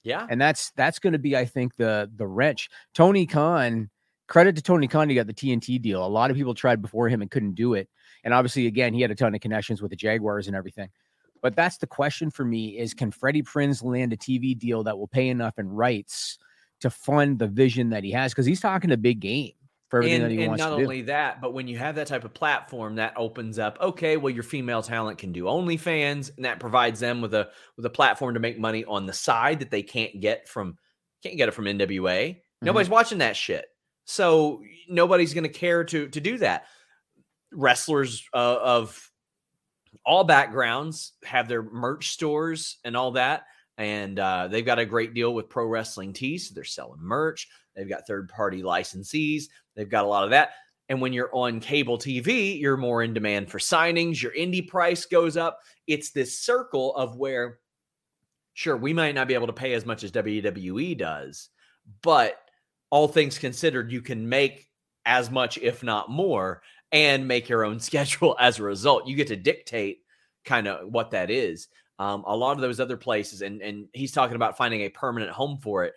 Yeah. 0.01 0.25
And 0.31 0.41
that's, 0.41 0.71
that's 0.71 0.97
going 0.97 1.13
to 1.13 1.19
be, 1.19 1.37
I 1.37 1.45
think, 1.45 1.75
the, 1.75 2.09
the 2.15 2.25
wrench. 2.25 2.69
Tony 2.95 3.27
Khan, 3.27 3.91
credit 4.27 4.55
to 4.55 4.61
Tony 4.61 4.87
Khan, 4.87 5.09
he 5.09 5.15
got 5.15 5.27
the 5.27 5.33
TNT 5.33 5.81
deal. 5.81 6.05
A 6.05 6.07
lot 6.07 6.29
of 6.29 6.37
people 6.37 6.53
tried 6.53 6.81
before 6.81 7.09
him 7.09 7.21
and 7.21 7.31
couldn't 7.31 7.55
do 7.55 7.73
it. 7.73 7.89
And 8.23 8.33
obviously, 8.33 8.67
again, 8.67 8.93
he 8.93 9.01
had 9.01 9.11
a 9.11 9.15
ton 9.15 9.33
of 9.33 9.41
connections 9.41 9.81
with 9.81 9.91
the 9.91 9.95
Jaguars 9.95 10.47
and 10.47 10.55
everything. 10.55 10.89
But 11.41 11.55
that's 11.55 11.77
the 11.77 11.87
question 11.87 12.31
for 12.31 12.43
me: 12.43 12.77
is 12.77 12.93
can 12.93 13.11
Freddie 13.11 13.43
Prinze 13.43 13.83
land 13.83 14.13
a 14.13 14.17
TV 14.17 14.57
deal 14.57 14.83
that 14.83 14.97
will 14.97 15.07
pay 15.07 15.29
enough 15.29 15.57
in 15.57 15.69
rights 15.69 16.37
to 16.81 16.89
fund 16.89 17.39
the 17.39 17.47
vision 17.47 17.89
that 17.91 18.03
he 18.03 18.11
has? 18.11 18.33
Because 18.33 18.45
he's 18.45 18.59
talking 18.59 18.91
a 18.91 18.97
big 18.97 19.19
game 19.19 19.53
for 19.89 19.99
everything 19.99 20.23
and, 20.23 20.31
that 20.31 20.31
he 20.31 20.47
wants 20.47 20.61
to 20.61 20.65
do. 20.65 20.67
and 20.67 20.71
wants 20.71 20.71
not 20.71 20.77
to 20.77 20.83
only 20.83 21.01
that, 21.03 21.41
but 21.41 21.53
when 21.53 21.67
you 21.67 21.77
have 21.77 21.95
that 21.95 22.07
type 22.07 22.25
of 22.25 22.33
platform, 22.33 22.95
that 22.95 23.13
opens 23.15 23.59
up. 23.59 23.77
Okay, 23.79 24.17
well, 24.17 24.33
your 24.33 24.43
female 24.43 24.81
talent 24.81 25.19
can 25.19 25.31
do 25.31 25.43
OnlyFans, 25.43 26.35
and 26.35 26.45
that 26.45 26.59
provides 26.59 26.99
them 26.99 27.21
with 27.21 27.33
a 27.33 27.49
with 27.77 27.85
a 27.85 27.89
platform 27.89 28.33
to 28.33 28.39
make 28.39 28.59
money 28.59 28.83
on 28.85 29.05
the 29.05 29.13
side 29.13 29.59
that 29.59 29.71
they 29.71 29.83
can't 29.83 30.19
get 30.19 30.49
from 30.49 30.77
can't 31.23 31.37
get 31.37 31.47
it 31.47 31.53
from 31.53 31.65
NWA. 31.65 31.79
Mm-hmm. 31.79 32.65
Nobody's 32.65 32.89
watching 32.89 33.19
that 33.19 33.35
shit. 33.35 33.67
So 34.07 34.63
nobody's 34.87 35.33
going 35.33 35.43
to 35.43 35.49
care 35.49 35.83
to 35.83 36.07
to 36.07 36.21
do 36.21 36.37
that. 36.39 36.65
Wrestlers 37.51 38.23
uh, 38.33 38.57
of 38.61 39.11
all 40.05 40.23
backgrounds 40.23 41.13
have 41.23 41.47
their 41.47 41.61
merch 41.61 42.09
stores 42.09 42.77
and 42.85 42.95
all 42.95 43.11
that, 43.11 43.43
and 43.77 44.17
uh, 44.17 44.47
they've 44.47 44.65
got 44.65 44.79
a 44.79 44.85
great 44.85 45.13
deal 45.13 45.33
with 45.33 45.49
Pro 45.49 45.65
Wrestling 45.65 46.13
Tees. 46.13 46.47
So 46.47 46.55
they're 46.55 46.63
selling 46.63 47.01
merch. 47.01 47.49
They've 47.75 47.89
got 47.89 48.07
third 48.07 48.29
party 48.29 48.63
licensees. 48.63 49.43
They've 49.75 49.89
got 49.89 50.05
a 50.05 50.07
lot 50.07 50.23
of 50.23 50.29
that. 50.31 50.51
And 50.89 51.01
when 51.01 51.11
you're 51.11 51.35
on 51.35 51.59
cable 51.59 51.97
TV, 51.97 52.59
you're 52.59 52.77
more 52.77 53.03
in 53.03 53.13
demand 53.13 53.51
for 53.51 53.59
signings. 53.59 54.21
Your 54.21 54.31
indie 54.31 54.65
price 54.65 55.05
goes 55.05 55.35
up. 55.35 55.59
It's 55.85 56.11
this 56.11 56.39
circle 56.39 56.95
of 56.95 57.17
where, 57.17 57.59
sure, 58.53 58.77
we 58.77 58.93
might 58.93 59.15
not 59.15 59.27
be 59.27 59.33
able 59.33 59.47
to 59.47 59.53
pay 59.53 59.73
as 59.73 59.85
much 59.85 60.05
as 60.05 60.13
WWE 60.13 60.97
does, 60.97 61.49
but 62.01 62.37
all 62.89 63.07
things 63.07 63.37
considered, 63.37 63.91
you 63.91 64.01
can 64.01 64.27
make 64.27 64.69
as 65.05 65.31
much, 65.31 65.57
if 65.57 65.83
not 65.83 66.09
more, 66.09 66.61
and 66.91 67.27
make 67.27 67.49
your 67.49 67.65
own 67.65 67.79
schedule 67.79 68.35
as 68.39 68.59
a 68.59 68.63
result. 68.63 69.07
You 69.07 69.15
get 69.15 69.27
to 69.27 69.35
dictate 69.35 69.99
kind 70.45 70.67
of 70.67 70.89
what 70.91 71.11
that 71.11 71.29
is. 71.29 71.67
Um, 71.99 72.23
a 72.27 72.35
lot 72.35 72.53
of 72.53 72.61
those 72.61 72.79
other 72.79 72.97
places, 72.97 73.41
and 73.41 73.61
and 73.61 73.87
he's 73.93 74.11
talking 74.11 74.35
about 74.35 74.55
finding 74.55 74.81
a 74.81 74.89
permanent 74.89 75.31
home 75.31 75.57
for 75.57 75.83
it. 75.83 75.93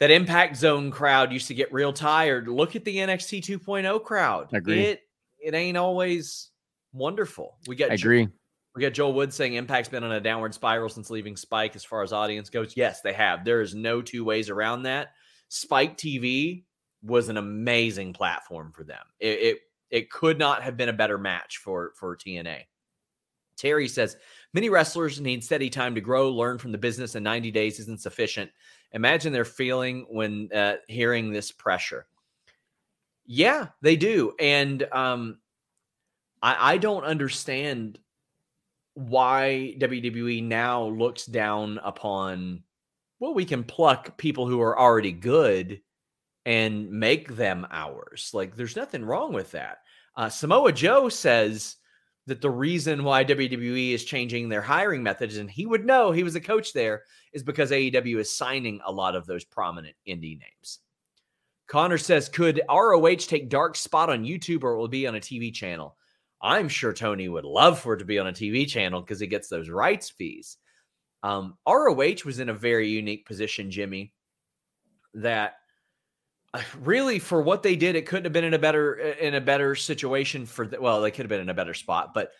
That 0.00 0.10
impact 0.10 0.56
zone 0.56 0.90
crowd 0.90 1.32
used 1.32 1.48
to 1.48 1.54
get 1.54 1.72
real 1.72 1.94
tired. 1.94 2.46
Look 2.48 2.76
at 2.76 2.84
the 2.84 2.96
NXT 2.96 3.42
2.0 3.42 4.04
crowd. 4.04 4.48
I 4.52 4.58
agree. 4.58 4.80
It 4.80 5.00
it 5.42 5.54
ain't 5.54 5.78
always 5.78 6.50
wonderful. 6.92 7.56
We 7.66 7.74
get 7.74 7.90
I 7.90 7.94
agree. 7.94 8.28
We 8.74 8.82
got 8.82 8.92
Joel 8.92 9.14
Wood 9.14 9.32
saying 9.32 9.54
Impact's 9.54 9.88
been 9.88 10.04
on 10.04 10.12
a 10.12 10.20
downward 10.20 10.52
spiral 10.52 10.90
since 10.90 11.08
leaving 11.08 11.34
Spike 11.34 11.74
as 11.74 11.82
far 11.84 12.02
as 12.02 12.12
audience 12.12 12.50
goes. 12.50 12.76
Yes, 12.76 13.00
they 13.00 13.14
have. 13.14 13.42
There 13.42 13.62
is 13.62 13.74
no 13.74 14.02
two 14.02 14.22
ways 14.22 14.50
around 14.50 14.82
that. 14.82 15.12
Spike 15.48 15.96
TV 15.96 16.64
was 17.02 17.28
an 17.28 17.36
amazing 17.36 18.12
platform 18.12 18.72
for 18.72 18.84
them. 18.84 19.04
It, 19.20 19.38
it 19.40 19.58
it 19.90 20.10
could 20.10 20.38
not 20.38 20.62
have 20.62 20.76
been 20.76 20.88
a 20.88 20.94
better 20.94 21.18
match 21.18 21.58
for 21.58 21.92
for 21.94 22.16
TNA. 22.16 22.62
Terry 23.56 23.88
says 23.88 24.16
many 24.52 24.68
wrestlers 24.68 25.20
need 25.20 25.42
steady 25.42 25.70
time 25.70 25.94
to 25.94 26.00
grow, 26.00 26.30
learn 26.30 26.58
from 26.58 26.72
the 26.72 26.78
business, 26.78 27.14
and 27.14 27.24
90 27.24 27.50
days 27.50 27.80
isn't 27.80 28.00
sufficient. 28.00 28.50
Imagine 28.92 29.32
their 29.32 29.44
feeling 29.44 30.06
when 30.10 30.50
uh, 30.52 30.76
hearing 30.88 31.32
this 31.32 31.52
pressure. 31.52 32.06
Yeah, 33.24 33.68
they 33.82 33.96
do, 33.96 34.34
and 34.38 34.86
um, 34.92 35.38
I, 36.42 36.74
I 36.74 36.78
don't 36.78 37.04
understand 37.04 37.98
why 38.94 39.74
WWE 39.78 40.42
now 40.44 40.84
looks 40.84 41.26
down 41.26 41.78
upon. 41.82 42.62
Well, 43.18 43.34
we 43.34 43.44
can 43.44 43.64
pluck 43.64 44.16
people 44.18 44.46
who 44.46 44.60
are 44.60 44.78
already 44.78 45.12
good 45.12 45.80
and 46.44 46.90
make 46.90 47.34
them 47.34 47.66
ours. 47.70 48.30
Like, 48.32 48.56
there's 48.56 48.76
nothing 48.76 49.04
wrong 49.04 49.32
with 49.32 49.52
that. 49.52 49.78
Uh, 50.16 50.28
Samoa 50.28 50.72
Joe 50.72 51.08
says 51.08 51.76
that 52.26 52.40
the 52.40 52.50
reason 52.50 53.04
why 53.04 53.24
WWE 53.24 53.92
is 53.92 54.04
changing 54.04 54.48
their 54.48 54.62
hiring 54.62 55.02
methods, 55.02 55.36
and 55.36 55.50
he 55.50 55.66
would 55.66 55.84
know 55.84 56.10
he 56.10 56.22
was 56.22 56.34
a 56.34 56.40
coach 56.40 56.72
there, 56.72 57.02
is 57.32 57.42
because 57.42 57.70
AEW 57.70 58.18
is 58.18 58.32
signing 58.32 58.80
a 58.84 58.92
lot 58.92 59.14
of 59.14 59.26
those 59.26 59.44
prominent 59.44 59.94
indie 60.06 60.38
names. 60.38 60.80
Connor 61.68 61.98
says, 61.98 62.28
could 62.28 62.62
ROH 62.68 63.16
take 63.16 63.48
Dark 63.48 63.76
Spot 63.76 64.10
on 64.10 64.24
YouTube 64.24 64.62
or 64.62 64.74
it 64.74 64.78
will 64.78 64.88
be 64.88 65.06
on 65.06 65.16
a 65.16 65.20
TV 65.20 65.52
channel? 65.52 65.96
I'm 66.40 66.68
sure 66.68 66.92
Tony 66.92 67.28
would 67.28 67.44
love 67.44 67.78
for 67.80 67.94
it 67.94 67.98
to 67.98 68.04
be 68.04 68.18
on 68.18 68.28
a 68.28 68.32
TV 68.32 68.68
channel 68.68 69.00
because 69.00 69.18
he 69.18 69.26
gets 69.26 69.48
those 69.48 69.68
rights 69.68 70.10
fees. 70.10 70.58
Um, 71.26 71.58
ROH 71.66 72.24
was 72.24 72.38
in 72.38 72.50
a 72.50 72.54
very 72.54 72.88
unique 72.88 73.26
position, 73.26 73.72
Jimmy, 73.72 74.12
that 75.14 75.54
really 76.78 77.18
for 77.18 77.42
what 77.42 77.64
they 77.64 77.74
did, 77.74 77.96
it 77.96 78.06
couldn't 78.06 78.26
have 78.26 78.32
been 78.32 78.44
in 78.44 78.54
a 78.54 78.60
better 78.60 78.94
in 78.94 79.34
a 79.34 79.40
better 79.40 79.74
situation 79.74 80.46
for 80.46 80.68
the, 80.68 80.80
well, 80.80 81.00
they 81.00 81.10
could 81.10 81.24
have 81.24 81.28
been 81.28 81.40
in 81.40 81.48
a 81.48 81.54
better 81.54 81.74
spot, 81.74 82.14
but 82.14 82.30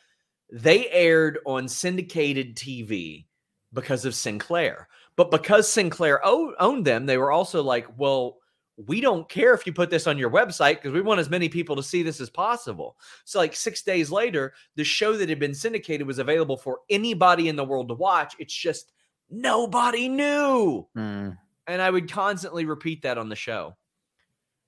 they 0.52 0.88
aired 0.90 1.40
on 1.46 1.66
syndicated 1.66 2.54
TV 2.54 3.26
because 3.72 4.04
of 4.04 4.14
Sinclair. 4.14 4.86
But 5.16 5.32
because 5.32 5.68
Sinclair 5.68 6.24
owned 6.24 6.84
them, 6.84 7.06
they 7.06 7.18
were 7.18 7.32
also 7.32 7.64
like, 7.64 7.88
well, 7.98 8.36
we 8.76 9.00
don't 9.00 9.28
care 9.28 9.54
if 9.54 9.66
you 9.66 9.72
put 9.72 9.88
this 9.88 10.06
on 10.06 10.18
your 10.18 10.30
website 10.30 10.74
because 10.74 10.92
we 10.92 11.00
want 11.00 11.20
as 11.20 11.30
many 11.30 11.48
people 11.48 11.76
to 11.76 11.82
see 11.82 12.02
this 12.02 12.20
as 12.20 12.28
possible. 12.28 12.96
So, 13.24 13.38
like 13.38 13.56
six 13.56 13.82
days 13.82 14.10
later, 14.10 14.52
the 14.74 14.84
show 14.84 15.16
that 15.16 15.28
had 15.28 15.38
been 15.38 15.54
syndicated 15.54 16.06
was 16.06 16.18
available 16.18 16.56
for 16.56 16.80
anybody 16.90 17.48
in 17.48 17.56
the 17.56 17.64
world 17.64 17.88
to 17.88 17.94
watch. 17.94 18.34
It's 18.38 18.54
just 18.54 18.92
nobody 19.30 20.08
knew. 20.08 20.86
Mm. 20.96 21.38
And 21.66 21.82
I 21.82 21.90
would 21.90 22.10
constantly 22.10 22.64
repeat 22.64 23.02
that 23.02 23.18
on 23.18 23.28
the 23.28 23.36
show. 23.36 23.76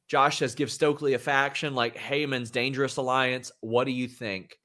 Josh 0.08 0.38
says, 0.38 0.54
give 0.54 0.70
Stokely 0.70 1.12
a 1.12 1.18
faction 1.18 1.74
like 1.74 1.94
Heyman's 1.94 2.50
Dangerous 2.50 2.96
Alliance. 2.96 3.52
What 3.60 3.84
do 3.84 3.92
you 3.92 4.08
think? 4.08 4.58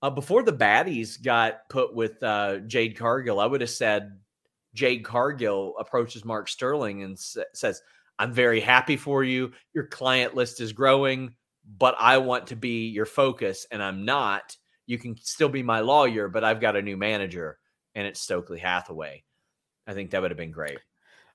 Uh, 0.00 0.10
before 0.10 0.44
the 0.44 0.52
baddies 0.52 1.20
got 1.20 1.68
put 1.68 1.92
with 1.92 2.22
uh, 2.22 2.58
Jade 2.58 2.96
Cargill, 2.96 3.40
I 3.40 3.46
would 3.46 3.60
have 3.60 3.70
said 3.70 4.16
Jade 4.74 5.04
Cargill 5.04 5.74
approaches 5.80 6.24
Mark 6.24 6.48
Sterling 6.48 7.02
and 7.02 7.18
sa- 7.18 7.42
says, 7.52 7.82
I'm 8.18 8.32
very 8.32 8.60
happy 8.60 8.96
for 8.96 9.22
you. 9.22 9.52
Your 9.74 9.84
client 9.84 10.34
list 10.34 10.60
is 10.60 10.72
growing, 10.72 11.34
but 11.78 11.94
I 11.98 12.18
want 12.18 12.48
to 12.48 12.56
be 12.56 12.88
your 12.88 13.06
focus, 13.06 13.66
and 13.70 13.82
I'm 13.82 14.04
not. 14.04 14.56
You 14.86 14.98
can 14.98 15.16
still 15.16 15.48
be 15.48 15.62
my 15.62 15.80
lawyer, 15.80 16.28
but 16.28 16.44
I've 16.44 16.60
got 16.60 16.76
a 16.76 16.82
new 16.82 16.96
manager, 16.96 17.58
and 17.94 18.06
it's 18.06 18.20
Stokely 18.20 18.58
Hathaway. 18.58 19.22
I 19.86 19.94
think 19.94 20.10
that 20.10 20.22
would 20.22 20.30
have 20.30 20.38
been 20.38 20.50
great. 20.50 20.78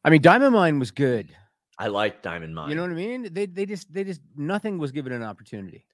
I 0.03 0.09
mean, 0.09 0.21
Diamond 0.21 0.53
Mine 0.53 0.79
was 0.79 0.91
good. 0.91 1.35
I 1.77 1.87
like 1.87 2.21
Diamond 2.21 2.53
Mine. 2.53 2.69
You 2.69 2.75
know 2.75 2.83
what 2.83 2.91
I 2.91 2.95
mean? 2.95 3.29
They 3.31 3.45
they 3.45 3.65
just 3.65 3.91
they 3.93 4.03
just 4.03 4.21
nothing 4.35 4.77
was 4.77 4.91
given 4.91 5.11
an 5.11 5.23
opportunity. 5.23 5.85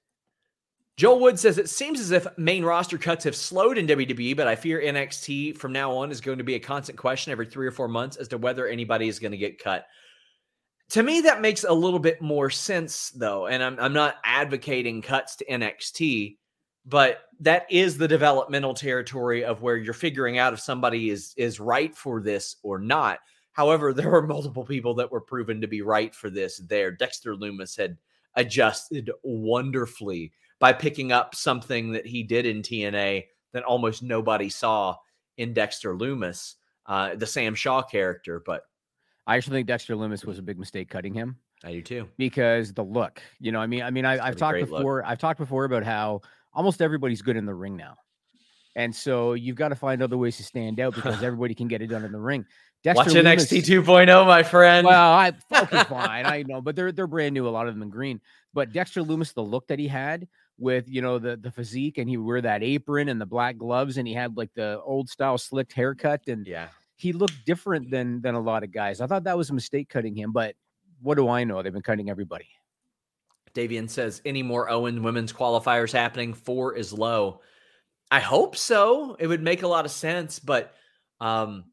Joel 0.96 1.20
Wood 1.20 1.38
says 1.38 1.56
it 1.56 1.70
seems 1.70 1.98
as 1.98 2.10
if 2.10 2.26
main 2.36 2.62
roster 2.62 2.98
cuts 2.98 3.24
have 3.24 3.34
slowed 3.34 3.78
in 3.78 3.86
WWE, 3.86 4.36
but 4.36 4.46
I 4.46 4.54
fear 4.54 4.82
NXT 4.82 5.56
from 5.56 5.72
now 5.72 5.92
on 5.92 6.10
is 6.10 6.20
going 6.20 6.36
to 6.36 6.44
be 6.44 6.56
a 6.56 6.60
constant 6.60 6.98
question 6.98 7.32
every 7.32 7.46
three 7.46 7.66
or 7.66 7.70
four 7.70 7.88
months 7.88 8.18
as 8.18 8.28
to 8.28 8.38
whether 8.38 8.66
anybody 8.66 9.08
is 9.08 9.18
going 9.18 9.32
to 9.32 9.38
get 9.38 9.62
cut. 9.62 9.86
To 10.90 11.04
me, 11.04 11.20
that 11.20 11.40
makes 11.40 11.62
a 11.62 11.72
little 11.72 12.00
bit 12.00 12.20
more 12.20 12.50
sense, 12.50 13.10
though. 13.10 13.46
And 13.46 13.62
I'm, 13.62 13.78
I'm 13.78 13.92
not 13.92 14.16
advocating 14.24 15.02
cuts 15.02 15.36
to 15.36 15.44
NXT, 15.44 16.36
but 16.84 17.20
that 17.38 17.66
is 17.70 17.96
the 17.96 18.08
developmental 18.08 18.74
territory 18.74 19.44
of 19.44 19.62
where 19.62 19.76
you're 19.76 19.94
figuring 19.94 20.38
out 20.38 20.52
if 20.52 20.60
somebody 20.60 21.10
is 21.10 21.32
is 21.36 21.60
right 21.60 21.96
for 21.96 22.20
this 22.20 22.56
or 22.64 22.80
not. 22.80 23.20
However, 23.52 23.92
there 23.94 24.10
were 24.10 24.26
multiple 24.26 24.64
people 24.64 24.94
that 24.94 25.10
were 25.10 25.20
proven 25.20 25.60
to 25.60 25.68
be 25.68 25.82
right 25.82 26.12
for 26.12 26.28
this 26.28 26.58
there. 26.58 26.90
Dexter 26.90 27.36
Lumis 27.36 27.76
had 27.76 27.96
adjusted 28.34 29.10
wonderfully 29.22 30.32
by 30.58 30.72
picking 30.72 31.12
up 31.12 31.36
something 31.36 31.92
that 31.92 32.06
he 32.06 32.24
did 32.24 32.46
in 32.46 32.62
TNA 32.62 33.26
that 33.52 33.62
almost 33.62 34.02
nobody 34.02 34.48
saw 34.48 34.96
in 35.36 35.52
Dexter 35.52 35.94
Lumis 35.94 36.54
uh, 36.86 37.14
the 37.14 37.26
Sam 37.26 37.54
Shaw 37.54 37.82
character. 37.82 38.42
But 38.44 38.62
I 39.26 39.36
actually 39.36 39.58
think 39.58 39.68
Dexter 39.68 39.94
Lumis 39.94 40.24
was 40.24 40.38
a 40.38 40.42
big 40.42 40.58
mistake 40.58 40.88
cutting 40.88 41.14
him. 41.14 41.36
I 41.62 41.72
do 41.72 41.82
too. 41.82 42.08
Because 42.16 42.72
the 42.72 42.82
look, 42.82 43.20
you 43.38 43.52
know, 43.52 43.60
I 43.60 43.66
mean, 43.66 43.82
I 43.82 43.90
mean, 43.90 44.04
I, 44.04 44.24
have 44.24 44.36
talked 44.36 44.58
before. 44.58 44.98
Look. 44.98 45.06
I've 45.06 45.18
talked 45.18 45.38
before 45.38 45.64
about 45.64 45.84
how 45.84 46.22
almost 46.52 46.80
everybody's 46.80 47.22
good 47.22 47.36
in 47.36 47.46
the 47.46 47.54
ring 47.54 47.76
now. 47.76 47.96
And 48.76 48.94
so 48.94 49.34
you've 49.34 49.56
got 49.56 49.68
to 49.68 49.74
find 49.74 50.02
other 50.02 50.16
ways 50.16 50.36
to 50.38 50.44
stand 50.44 50.80
out 50.80 50.94
because 50.94 51.22
everybody 51.22 51.54
can 51.54 51.68
get 51.68 51.82
it 51.82 51.88
done 51.88 52.04
in 52.04 52.12
the 52.12 52.20
ring. 52.20 52.46
Dexter 52.82 53.04
Watch 53.04 53.12
NXT 53.12 53.84
2.0, 53.84 54.26
my 54.26 54.42
friend. 54.42 54.86
Well, 54.86 55.12
I 55.12 55.32
okay, 55.52 55.84
fine. 55.88 56.24
I 56.24 56.44
know, 56.46 56.62
but 56.62 56.76
they're 56.76 56.92
they're 56.92 57.06
brand 57.06 57.34
new, 57.34 57.46
a 57.46 57.50
lot 57.50 57.68
of 57.68 57.74
them 57.74 57.82
in 57.82 57.90
green. 57.90 58.20
But 58.54 58.72
Dexter 58.72 59.02
Lumis, 59.02 59.34
the 59.34 59.42
look 59.42 59.66
that 59.68 59.78
he 59.78 59.86
had 59.86 60.26
with 60.58 60.88
you 60.88 61.02
know 61.02 61.18
the 61.18 61.36
the 61.36 61.50
physique, 61.50 61.98
and 61.98 62.08
he 62.08 62.16
wear 62.16 62.40
that 62.40 62.62
apron 62.62 63.10
and 63.10 63.20
the 63.20 63.26
black 63.26 63.58
gloves, 63.58 63.98
and 63.98 64.08
he 64.08 64.14
had 64.14 64.34
like 64.36 64.50
the 64.54 64.80
old 64.80 65.10
style 65.10 65.36
slicked 65.36 65.74
haircut, 65.74 66.22
and 66.26 66.46
yeah, 66.46 66.68
he 67.00 67.12
looked 67.12 67.44
different 67.46 67.90
than 67.90 68.20
than 68.20 68.34
a 68.34 68.40
lot 68.40 68.62
of 68.62 68.72
guys. 68.72 69.00
I 69.00 69.06
thought 69.06 69.24
that 69.24 69.36
was 69.36 69.50
a 69.50 69.54
mistake 69.54 69.88
cutting 69.88 70.14
him, 70.14 70.32
but 70.32 70.54
what 71.00 71.16
do 71.16 71.28
I 71.28 71.44
know? 71.44 71.62
They've 71.62 71.72
been 71.72 71.82
cutting 71.82 72.10
everybody. 72.10 72.48
Davian 73.54 73.88
says, 73.88 74.22
any 74.24 74.42
more 74.42 74.70
Owen 74.70 75.02
women's 75.02 75.32
qualifiers 75.32 75.92
happening? 75.92 76.34
Four 76.34 76.76
is 76.76 76.92
low. 76.92 77.40
I 78.10 78.20
hope 78.20 78.54
so. 78.54 79.16
It 79.18 79.26
would 79.26 79.42
make 79.42 79.62
a 79.62 79.68
lot 79.68 79.84
of 79.84 79.90
sense, 79.90 80.38
but 80.38 80.74
um, 81.20 81.64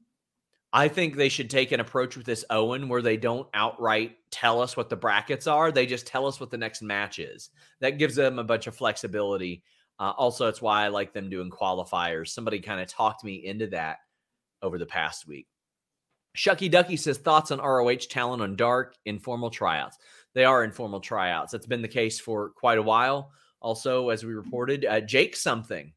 I 0.71 0.87
think 0.87 1.15
they 1.15 1.29
should 1.29 1.49
take 1.49 1.71
an 1.71 1.79
approach 1.79 2.15
with 2.15 2.25
this 2.25 2.45
Owen 2.49 2.89
where 2.89 3.01
they 3.01 3.17
don't 3.17 3.47
outright 3.53 4.15
tell 4.31 4.61
us 4.61 4.75
what 4.75 4.89
the 4.89 4.95
brackets 4.95 5.45
are. 5.45 5.71
They 5.71 5.85
just 5.85 6.07
tell 6.07 6.25
us 6.25 6.39
what 6.39 6.51
the 6.51 6.57
next 6.57 6.81
match 6.81 7.19
is. 7.19 7.49
That 7.81 7.99
gives 7.99 8.15
them 8.15 8.39
a 8.39 8.43
bunch 8.43 8.65
of 8.67 8.75
flexibility. 8.75 9.63
Uh, 9.99 10.13
also, 10.17 10.47
it's 10.47 10.61
why 10.61 10.85
I 10.85 10.87
like 10.87 11.13
them 11.13 11.29
doing 11.29 11.49
qualifiers. 11.49 12.29
Somebody 12.29 12.59
kind 12.59 12.79
of 12.79 12.87
talked 12.87 13.23
me 13.23 13.45
into 13.45 13.67
that 13.67 13.97
over 14.61 14.77
the 14.77 14.85
past 14.85 15.27
week. 15.27 15.47
Shucky 16.35 16.69
Ducky 16.69 16.97
says 16.97 17.17
thoughts 17.17 17.51
on 17.51 17.59
ROH 17.59 18.07
talent 18.09 18.43
on 18.43 18.55
dark 18.55 18.95
informal 19.05 19.49
tryouts. 19.49 19.97
They 20.33 20.45
are 20.45 20.63
informal 20.63 20.99
tryouts. 20.99 21.51
That's 21.51 21.65
been 21.65 21.81
the 21.81 21.87
case 21.87 22.19
for 22.19 22.49
quite 22.49 22.77
a 22.77 22.83
while. 22.83 23.31
Also, 23.59 24.09
as 24.09 24.23
we 24.23 24.33
reported, 24.33 24.85
uh, 24.85 25.01
Jake 25.01 25.35
something 25.35 25.91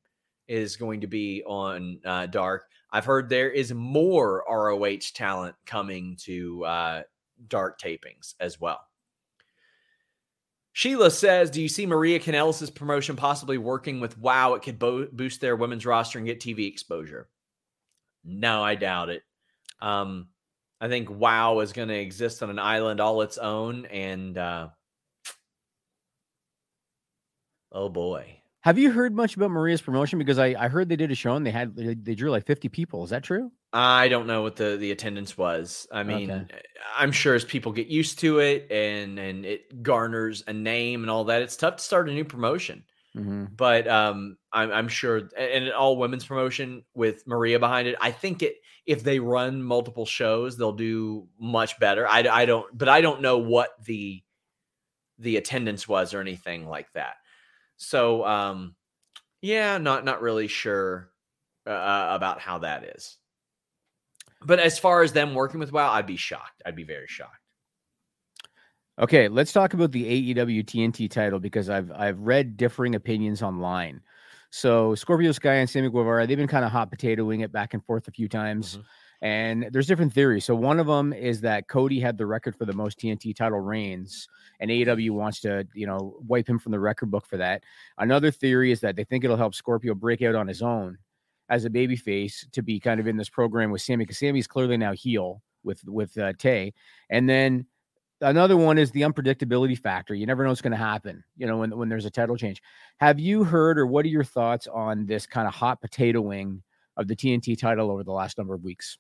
is 0.48 0.76
going 0.76 1.02
to 1.02 1.06
be 1.06 1.42
on 1.44 2.00
uh, 2.04 2.26
dark. 2.26 2.64
I've 2.90 3.04
heard 3.04 3.28
there 3.28 3.50
is 3.50 3.72
more 3.72 4.42
ROH 4.50 5.12
talent 5.14 5.54
coming 5.66 6.16
to 6.22 6.64
uh, 6.64 7.02
dark 7.48 7.78
tapings 7.78 8.34
as 8.40 8.58
well. 8.58 8.80
Sheila 10.72 11.10
says, 11.10 11.50
"Do 11.50 11.60
you 11.60 11.68
see 11.68 11.84
Maria 11.84 12.18
Kanellis' 12.18 12.74
promotion 12.74 13.16
possibly 13.16 13.58
working 13.58 14.00
with 14.00 14.16
WoW? 14.16 14.54
It 14.54 14.62
could 14.62 14.78
bo- 14.78 15.08
boost 15.12 15.40
their 15.40 15.56
women's 15.56 15.84
roster 15.84 16.18
and 16.18 16.26
get 16.26 16.40
TV 16.40 16.66
exposure." 16.66 17.28
No, 18.24 18.62
I 18.62 18.74
doubt 18.74 19.08
it. 19.08 19.22
Um, 19.80 20.28
I 20.80 20.88
think 20.88 21.10
WoW 21.10 21.60
is 21.60 21.72
going 21.72 21.88
to 21.88 21.98
exist 21.98 22.42
on 22.42 22.50
an 22.50 22.58
island 22.58 23.00
all 23.00 23.22
its 23.22 23.38
own, 23.38 23.86
and 23.86 24.36
uh, 24.36 24.68
oh 27.72 27.88
boy, 27.88 28.40
have 28.62 28.78
you 28.78 28.90
heard 28.90 29.14
much 29.14 29.36
about 29.36 29.50
Maria's 29.50 29.80
promotion? 29.80 30.18
Because 30.18 30.38
I, 30.38 30.54
I 30.58 30.68
heard 30.68 30.88
they 30.88 30.96
did 30.96 31.10
a 31.10 31.14
show 31.14 31.34
and 31.34 31.46
they 31.46 31.50
had 31.50 31.74
they 31.74 32.14
drew 32.14 32.30
like 32.30 32.46
50 32.46 32.68
people. 32.68 33.02
Is 33.04 33.10
that 33.10 33.24
true? 33.24 33.50
I 33.72 34.08
don't 34.08 34.26
know 34.26 34.42
what 34.42 34.56
the, 34.56 34.76
the 34.76 34.90
attendance 34.90 35.38
was. 35.38 35.86
I 35.90 36.02
mean, 36.02 36.30
okay. 36.30 36.60
I'm 36.94 37.12
sure 37.12 37.34
as 37.34 37.44
people 37.44 37.72
get 37.72 37.86
used 37.86 38.18
to 38.18 38.40
it 38.40 38.70
and 38.70 39.18
and 39.18 39.46
it 39.46 39.82
garners 39.82 40.44
a 40.46 40.52
name 40.52 41.02
and 41.02 41.10
all 41.10 41.24
that, 41.24 41.40
it's 41.40 41.56
tough 41.56 41.76
to 41.76 41.82
start 41.82 42.10
a 42.10 42.12
new 42.12 42.24
promotion. 42.24 42.84
Mm-hmm. 43.16 43.46
But 43.56 43.88
um, 43.88 44.36
I'm, 44.52 44.70
I'm 44.70 44.88
sure, 44.88 45.18
and 45.36 45.64
an 45.64 45.72
all 45.72 45.96
women's 45.96 46.24
promotion 46.24 46.84
with 46.94 47.26
Maria 47.26 47.58
behind 47.58 47.88
it. 47.88 47.96
I 48.00 48.12
think 48.12 48.42
it 48.42 48.54
if 48.86 49.02
they 49.02 49.18
run 49.18 49.62
multiple 49.62 50.06
shows, 50.06 50.56
they'll 50.56 50.72
do 50.72 51.26
much 51.38 51.78
better. 51.78 52.06
I, 52.08 52.20
I 52.20 52.44
don't, 52.44 52.66
but 52.76 52.88
I 52.88 53.00
don't 53.00 53.20
know 53.20 53.38
what 53.38 53.70
the 53.84 54.22
the 55.18 55.36
attendance 55.36 55.86
was 55.86 56.14
or 56.14 56.20
anything 56.20 56.66
like 56.66 56.90
that. 56.94 57.14
So, 57.76 58.24
um, 58.24 58.74
yeah, 59.42 59.78
not 59.78 60.04
not 60.04 60.22
really 60.22 60.48
sure 60.48 61.10
uh, 61.66 61.70
uh, 61.70 62.08
about 62.12 62.40
how 62.40 62.58
that 62.58 62.84
is. 62.96 63.16
But 64.42 64.60
as 64.60 64.78
far 64.78 65.02
as 65.02 65.12
them 65.12 65.34
working 65.34 65.60
with 65.60 65.72
WoW, 65.72 65.90
I'd 65.90 66.06
be 66.06 66.16
shocked. 66.16 66.62
I'd 66.64 66.76
be 66.76 66.84
very 66.84 67.06
shocked. 67.06 67.39
Okay, 69.00 69.28
let's 69.28 69.50
talk 69.50 69.72
about 69.72 69.92
the 69.92 70.34
AEW 70.34 70.62
TNT 70.62 71.10
title 71.10 71.40
because 71.40 71.70
I've 71.70 71.90
I've 71.92 72.20
read 72.20 72.58
differing 72.58 72.94
opinions 72.94 73.42
online. 73.42 74.02
So 74.50 74.94
Scorpio 74.94 75.32
Sky 75.32 75.54
and 75.54 75.70
Sammy 75.70 75.88
Guevara, 75.88 76.26
they've 76.26 76.36
been 76.36 76.46
kind 76.46 76.66
of 76.66 76.70
hot 76.70 76.92
potatoing 76.92 77.42
it 77.42 77.50
back 77.50 77.72
and 77.72 77.82
forth 77.82 78.08
a 78.08 78.10
few 78.10 78.28
times. 78.28 78.72
Mm-hmm. 78.72 78.82
And 79.22 79.68
there's 79.72 79.86
different 79.86 80.12
theories. 80.12 80.44
So 80.44 80.54
one 80.54 80.78
of 80.78 80.86
them 80.86 81.14
is 81.14 81.40
that 81.42 81.66
Cody 81.68 81.98
had 81.98 82.18
the 82.18 82.26
record 82.26 82.54
for 82.56 82.66
the 82.66 82.74
most 82.74 82.98
TNT 82.98 83.34
title 83.34 83.60
reigns, 83.60 84.28
and 84.60 84.70
AEW 84.70 85.10
wants 85.12 85.40
to, 85.40 85.66
you 85.74 85.86
know, 85.86 86.16
wipe 86.26 86.48
him 86.48 86.58
from 86.58 86.72
the 86.72 86.80
record 86.80 87.10
book 87.10 87.24
for 87.26 87.38
that. 87.38 87.62
Another 87.96 88.30
theory 88.30 88.70
is 88.70 88.80
that 88.80 88.96
they 88.96 89.04
think 89.04 89.24
it'll 89.24 89.36
help 89.36 89.54
Scorpio 89.54 89.94
break 89.94 90.20
out 90.20 90.34
on 90.34 90.46
his 90.46 90.60
own 90.60 90.98
as 91.48 91.64
a 91.64 91.70
babyface 91.70 92.50
to 92.50 92.62
be 92.62 92.78
kind 92.78 93.00
of 93.00 93.06
in 93.06 93.16
this 93.16 93.30
program 93.30 93.70
with 93.70 93.80
Sammy, 93.80 94.04
because 94.04 94.18
Sammy's 94.18 94.46
clearly 94.46 94.76
now 94.76 94.92
heel 94.92 95.42
with 95.64 95.82
with 95.86 96.18
uh, 96.18 96.34
Tay. 96.38 96.74
And 97.08 97.28
then 97.28 97.66
another 98.20 98.56
one 98.56 98.78
is 98.78 98.90
the 98.90 99.02
unpredictability 99.02 99.78
factor. 99.78 100.14
You 100.14 100.26
never 100.26 100.42
know 100.42 100.50
what's 100.50 100.60
going 100.60 100.72
to 100.72 100.76
happen, 100.76 101.24
you 101.36 101.46
know, 101.46 101.58
when, 101.58 101.76
when 101.76 101.88
there's 101.88 102.04
a 102.04 102.10
title 102.10 102.36
change. 102.36 102.62
Have 102.98 103.18
you 103.18 103.44
heard 103.44 103.78
or 103.78 103.86
what 103.86 104.04
are 104.04 104.08
your 104.08 104.24
thoughts 104.24 104.66
on 104.66 105.06
this 105.06 105.26
kind 105.26 105.48
of 105.48 105.54
hot 105.54 105.80
potato 105.80 106.20
wing 106.20 106.62
of 106.96 107.08
the 107.08 107.16
TNT 107.16 107.58
title 107.58 107.90
over 107.90 108.04
the 108.04 108.12
last 108.12 108.38
number 108.38 108.54
of 108.54 108.62
weeks? 108.62 108.98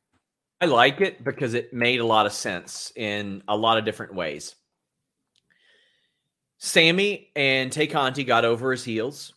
I 0.60 0.66
like 0.66 1.00
it 1.00 1.24
because 1.24 1.54
it 1.54 1.72
made 1.72 2.00
a 2.00 2.06
lot 2.06 2.26
of 2.26 2.32
sense 2.32 2.92
in 2.94 3.42
a 3.48 3.56
lot 3.56 3.78
of 3.78 3.84
different 3.84 4.14
ways. 4.14 4.54
Sammy 6.58 7.30
and 7.34 7.72
Tay 7.72 7.86
Conti 7.86 8.24
got 8.24 8.44
over 8.44 8.70
his 8.70 8.84
heels. 8.84 9.32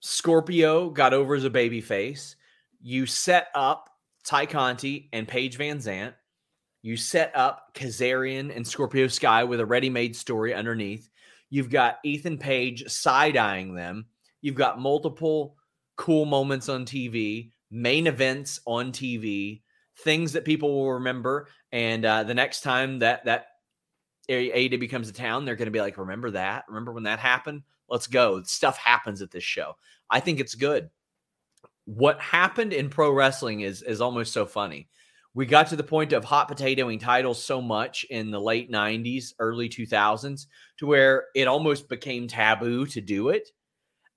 Scorpio 0.00 0.90
got 0.90 1.14
over 1.14 1.34
as 1.34 1.44
a 1.44 1.50
baby 1.50 1.80
face. 1.80 2.34
You 2.82 3.06
set 3.06 3.48
up 3.54 3.88
Tay 4.24 4.46
Conti 4.46 5.08
and 5.12 5.28
Paige 5.28 5.56
VanZant 5.56 6.14
you 6.84 6.98
set 6.98 7.34
up 7.34 7.70
Kazarian 7.72 8.54
and 8.54 8.68
Scorpio 8.68 9.06
Sky 9.06 9.42
with 9.42 9.58
a 9.58 9.64
ready 9.64 9.88
made 9.88 10.14
story 10.14 10.52
underneath. 10.52 11.08
You've 11.48 11.70
got 11.70 11.96
Ethan 12.04 12.36
Page 12.36 12.86
side 12.88 13.38
eyeing 13.38 13.74
them. 13.74 14.04
You've 14.42 14.54
got 14.54 14.78
multiple 14.78 15.56
cool 15.96 16.26
moments 16.26 16.68
on 16.68 16.84
TV, 16.84 17.52
main 17.70 18.06
events 18.06 18.60
on 18.66 18.92
TV, 18.92 19.62
things 20.00 20.34
that 20.34 20.44
people 20.44 20.74
will 20.74 20.92
remember. 20.92 21.48
And 21.72 22.04
uh, 22.04 22.24
the 22.24 22.34
next 22.34 22.60
time 22.60 22.98
that 22.98 23.24
that 23.24 23.46
AEW 24.28 24.78
becomes 24.78 25.08
a 25.08 25.12
town, 25.14 25.46
they're 25.46 25.56
going 25.56 25.64
to 25.64 25.72
be 25.72 25.80
like, 25.80 25.96
"Remember 25.96 26.32
that? 26.32 26.66
Remember 26.68 26.92
when 26.92 27.04
that 27.04 27.18
happened? 27.18 27.62
Let's 27.88 28.08
go." 28.08 28.42
Stuff 28.42 28.76
happens 28.76 29.22
at 29.22 29.30
this 29.30 29.42
show. 29.42 29.76
I 30.10 30.20
think 30.20 30.38
it's 30.38 30.54
good. 30.54 30.90
What 31.86 32.20
happened 32.20 32.74
in 32.74 32.90
pro 32.90 33.10
wrestling 33.10 33.60
is 33.60 33.80
is 33.80 34.02
almost 34.02 34.34
so 34.34 34.44
funny 34.44 34.90
we 35.34 35.46
got 35.46 35.68
to 35.68 35.76
the 35.76 35.82
point 35.82 36.12
of 36.12 36.24
hot 36.24 36.48
potatoing 36.48 37.00
titles 37.00 37.42
so 37.42 37.60
much 37.60 38.04
in 38.08 38.30
the 38.30 38.40
late 38.40 38.70
90s, 38.70 39.32
early 39.38 39.68
2000s 39.68 40.46
to 40.78 40.86
where 40.86 41.24
it 41.34 41.48
almost 41.48 41.88
became 41.88 42.28
taboo 42.28 42.86
to 42.86 43.00
do 43.00 43.30
it. 43.30 43.48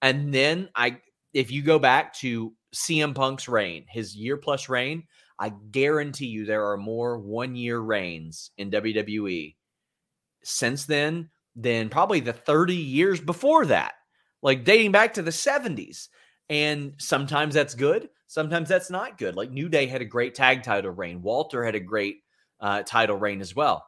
And 0.01 0.33
then 0.33 0.69
I 0.75 0.99
if 1.33 1.51
you 1.51 1.61
go 1.61 1.79
back 1.79 2.13
to 2.15 2.53
CM 2.73 3.13
Punk's 3.13 3.47
reign, 3.47 3.85
his 3.89 4.15
year 4.15 4.37
plus 4.37 4.69
reign, 4.69 5.03
I 5.39 5.49
guarantee 5.71 6.27
you 6.27 6.45
there 6.45 6.69
are 6.71 6.77
more 6.77 7.19
one 7.19 7.55
year 7.55 7.79
reigns 7.79 8.51
in 8.57 8.71
WWE 8.71 9.55
since 10.43 10.85
then 10.85 11.29
than 11.55 11.89
probably 11.89 12.19
the 12.19 12.33
30 12.33 12.75
years 12.75 13.19
before 13.19 13.65
that, 13.65 13.93
like 14.41 14.63
dating 14.63 14.91
back 14.91 15.15
to 15.15 15.21
the 15.21 15.31
70s. 15.31 16.07
And 16.49 16.93
sometimes 16.97 17.53
that's 17.53 17.75
good. 17.75 18.09
Sometimes 18.27 18.69
that's 18.69 18.89
not 18.89 19.17
good. 19.17 19.35
Like 19.35 19.51
New 19.51 19.69
Day 19.69 19.85
had 19.85 20.01
a 20.01 20.05
great 20.05 20.35
tag 20.35 20.63
title 20.63 20.91
reign. 20.91 21.21
Walter 21.21 21.63
had 21.63 21.75
a 21.75 21.79
great 21.79 22.23
uh, 22.59 22.83
title 22.83 23.15
reign 23.15 23.41
as 23.41 23.55
well. 23.55 23.85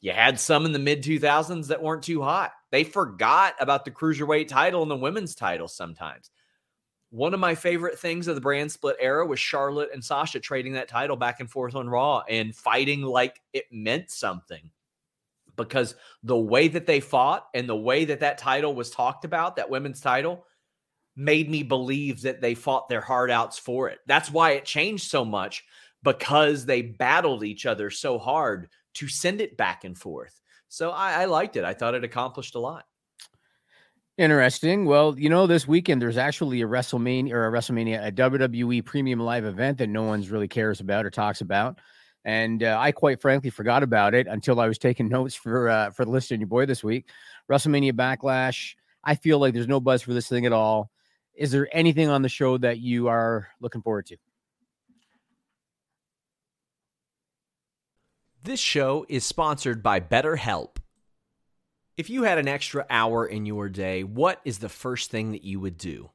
You 0.00 0.12
had 0.12 0.40
some 0.40 0.64
in 0.64 0.72
the 0.72 0.78
mid 0.78 1.02
2000s 1.02 1.66
that 1.68 1.82
weren't 1.82 2.02
too 2.02 2.22
hot. 2.22 2.52
They 2.70 2.84
forgot 2.84 3.54
about 3.60 3.84
the 3.84 3.90
cruiserweight 3.90 4.48
title 4.48 4.82
and 4.82 4.90
the 4.90 4.96
women's 4.96 5.34
title 5.34 5.68
sometimes. 5.68 6.30
One 7.10 7.34
of 7.34 7.40
my 7.40 7.54
favorite 7.54 7.98
things 7.98 8.28
of 8.28 8.36
the 8.36 8.40
brand 8.40 8.70
split 8.70 8.96
era 9.00 9.26
was 9.26 9.40
Charlotte 9.40 9.90
and 9.92 10.02
Sasha 10.02 10.40
trading 10.40 10.74
that 10.74 10.88
title 10.88 11.16
back 11.16 11.40
and 11.40 11.50
forth 11.50 11.74
on 11.74 11.88
Raw 11.88 12.22
and 12.28 12.54
fighting 12.54 13.02
like 13.02 13.40
it 13.52 13.64
meant 13.70 14.10
something. 14.10 14.70
Because 15.56 15.96
the 16.22 16.38
way 16.38 16.68
that 16.68 16.86
they 16.86 17.00
fought 17.00 17.48
and 17.52 17.68
the 17.68 17.76
way 17.76 18.06
that 18.06 18.20
that 18.20 18.38
title 18.38 18.74
was 18.74 18.90
talked 18.90 19.24
about, 19.24 19.56
that 19.56 19.68
women's 19.68 20.00
title, 20.00 20.46
made 21.20 21.50
me 21.50 21.62
believe 21.62 22.22
that 22.22 22.40
they 22.40 22.54
fought 22.54 22.88
their 22.88 23.02
heart 23.02 23.30
outs 23.30 23.58
for 23.58 23.90
it. 23.90 23.98
That's 24.06 24.30
why 24.30 24.52
it 24.52 24.64
changed 24.64 25.10
so 25.10 25.22
much 25.24 25.64
because 26.02 26.64
they 26.64 26.80
battled 26.80 27.44
each 27.44 27.66
other 27.66 27.90
so 27.90 28.18
hard 28.18 28.70
to 28.94 29.06
send 29.06 29.42
it 29.42 29.56
back 29.58 29.84
and 29.84 29.96
forth. 29.96 30.40
So 30.68 30.90
I, 30.90 31.22
I 31.22 31.24
liked 31.26 31.56
it. 31.56 31.64
I 31.64 31.74
thought 31.74 31.94
it 31.94 32.04
accomplished 32.04 32.54
a 32.54 32.58
lot. 32.58 32.86
Interesting. 34.16 34.86
Well, 34.86 35.14
you 35.18 35.28
know, 35.28 35.46
this 35.46 35.68
weekend 35.68 36.00
there's 36.00 36.16
actually 36.16 36.62
a 36.62 36.66
WrestleMania 36.66 37.32
or 37.32 37.46
a 37.46 37.52
WrestleMania, 37.52 38.06
a 38.06 38.12
WWE 38.12 38.84
Premium 38.84 39.20
Live 39.20 39.44
event 39.44 39.78
that 39.78 39.88
no 39.88 40.02
one's 40.02 40.30
really 40.30 40.48
cares 40.48 40.80
about 40.80 41.04
or 41.04 41.10
talks 41.10 41.42
about, 41.42 41.78
and 42.24 42.62
uh, 42.62 42.76
I 42.78 42.92
quite 42.92 43.20
frankly 43.20 43.48
forgot 43.48 43.82
about 43.82 44.14
it 44.14 44.26
until 44.26 44.60
I 44.60 44.68
was 44.68 44.78
taking 44.78 45.08
notes 45.10 45.34
for 45.34 45.70
uh, 45.70 45.90
for 45.90 46.04
the 46.04 46.10
list 46.10 46.32
and 46.32 46.40
your 46.40 46.48
boy 46.48 46.66
this 46.66 46.84
week. 46.84 47.08
WrestleMania 47.50 47.92
Backlash. 47.92 48.74
I 49.02 49.14
feel 49.14 49.38
like 49.38 49.54
there's 49.54 49.68
no 49.68 49.80
buzz 49.80 50.02
for 50.02 50.12
this 50.12 50.28
thing 50.28 50.44
at 50.44 50.52
all. 50.52 50.90
Is 51.40 51.52
there 51.52 51.68
anything 51.72 52.10
on 52.10 52.20
the 52.20 52.28
show 52.28 52.58
that 52.58 52.80
you 52.80 53.08
are 53.08 53.48
looking 53.62 53.80
forward 53.80 54.04
to? 54.06 54.18
This 58.44 58.60
show 58.60 59.06
is 59.08 59.24
sponsored 59.24 59.82
by 59.82 60.00
BetterHelp. 60.00 60.76
If 61.96 62.10
you 62.10 62.24
had 62.24 62.36
an 62.36 62.46
extra 62.46 62.84
hour 62.90 63.24
in 63.24 63.46
your 63.46 63.70
day, 63.70 64.04
what 64.04 64.42
is 64.44 64.58
the 64.58 64.68
first 64.68 65.10
thing 65.10 65.32
that 65.32 65.42
you 65.42 65.58
would 65.60 65.78
do? 65.78 66.10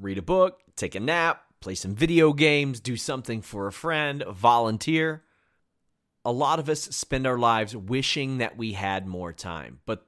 Read 0.00 0.18
a 0.18 0.22
book, 0.22 0.60
take 0.76 0.94
a 0.94 1.00
nap, 1.00 1.42
play 1.60 1.74
some 1.74 1.96
video 1.96 2.32
games, 2.32 2.78
do 2.78 2.96
something 2.96 3.42
for 3.42 3.66
a 3.66 3.72
friend, 3.72 4.22
volunteer. 4.30 5.24
A 6.24 6.30
lot 6.30 6.60
of 6.60 6.68
us 6.68 6.82
spend 6.82 7.26
our 7.26 7.38
lives 7.38 7.74
wishing 7.74 8.38
that 8.38 8.56
we 8.56 8.74
had 8.74 9.04
more 9.04 9.32
time, 9.32 9.80
but 9.84 10.07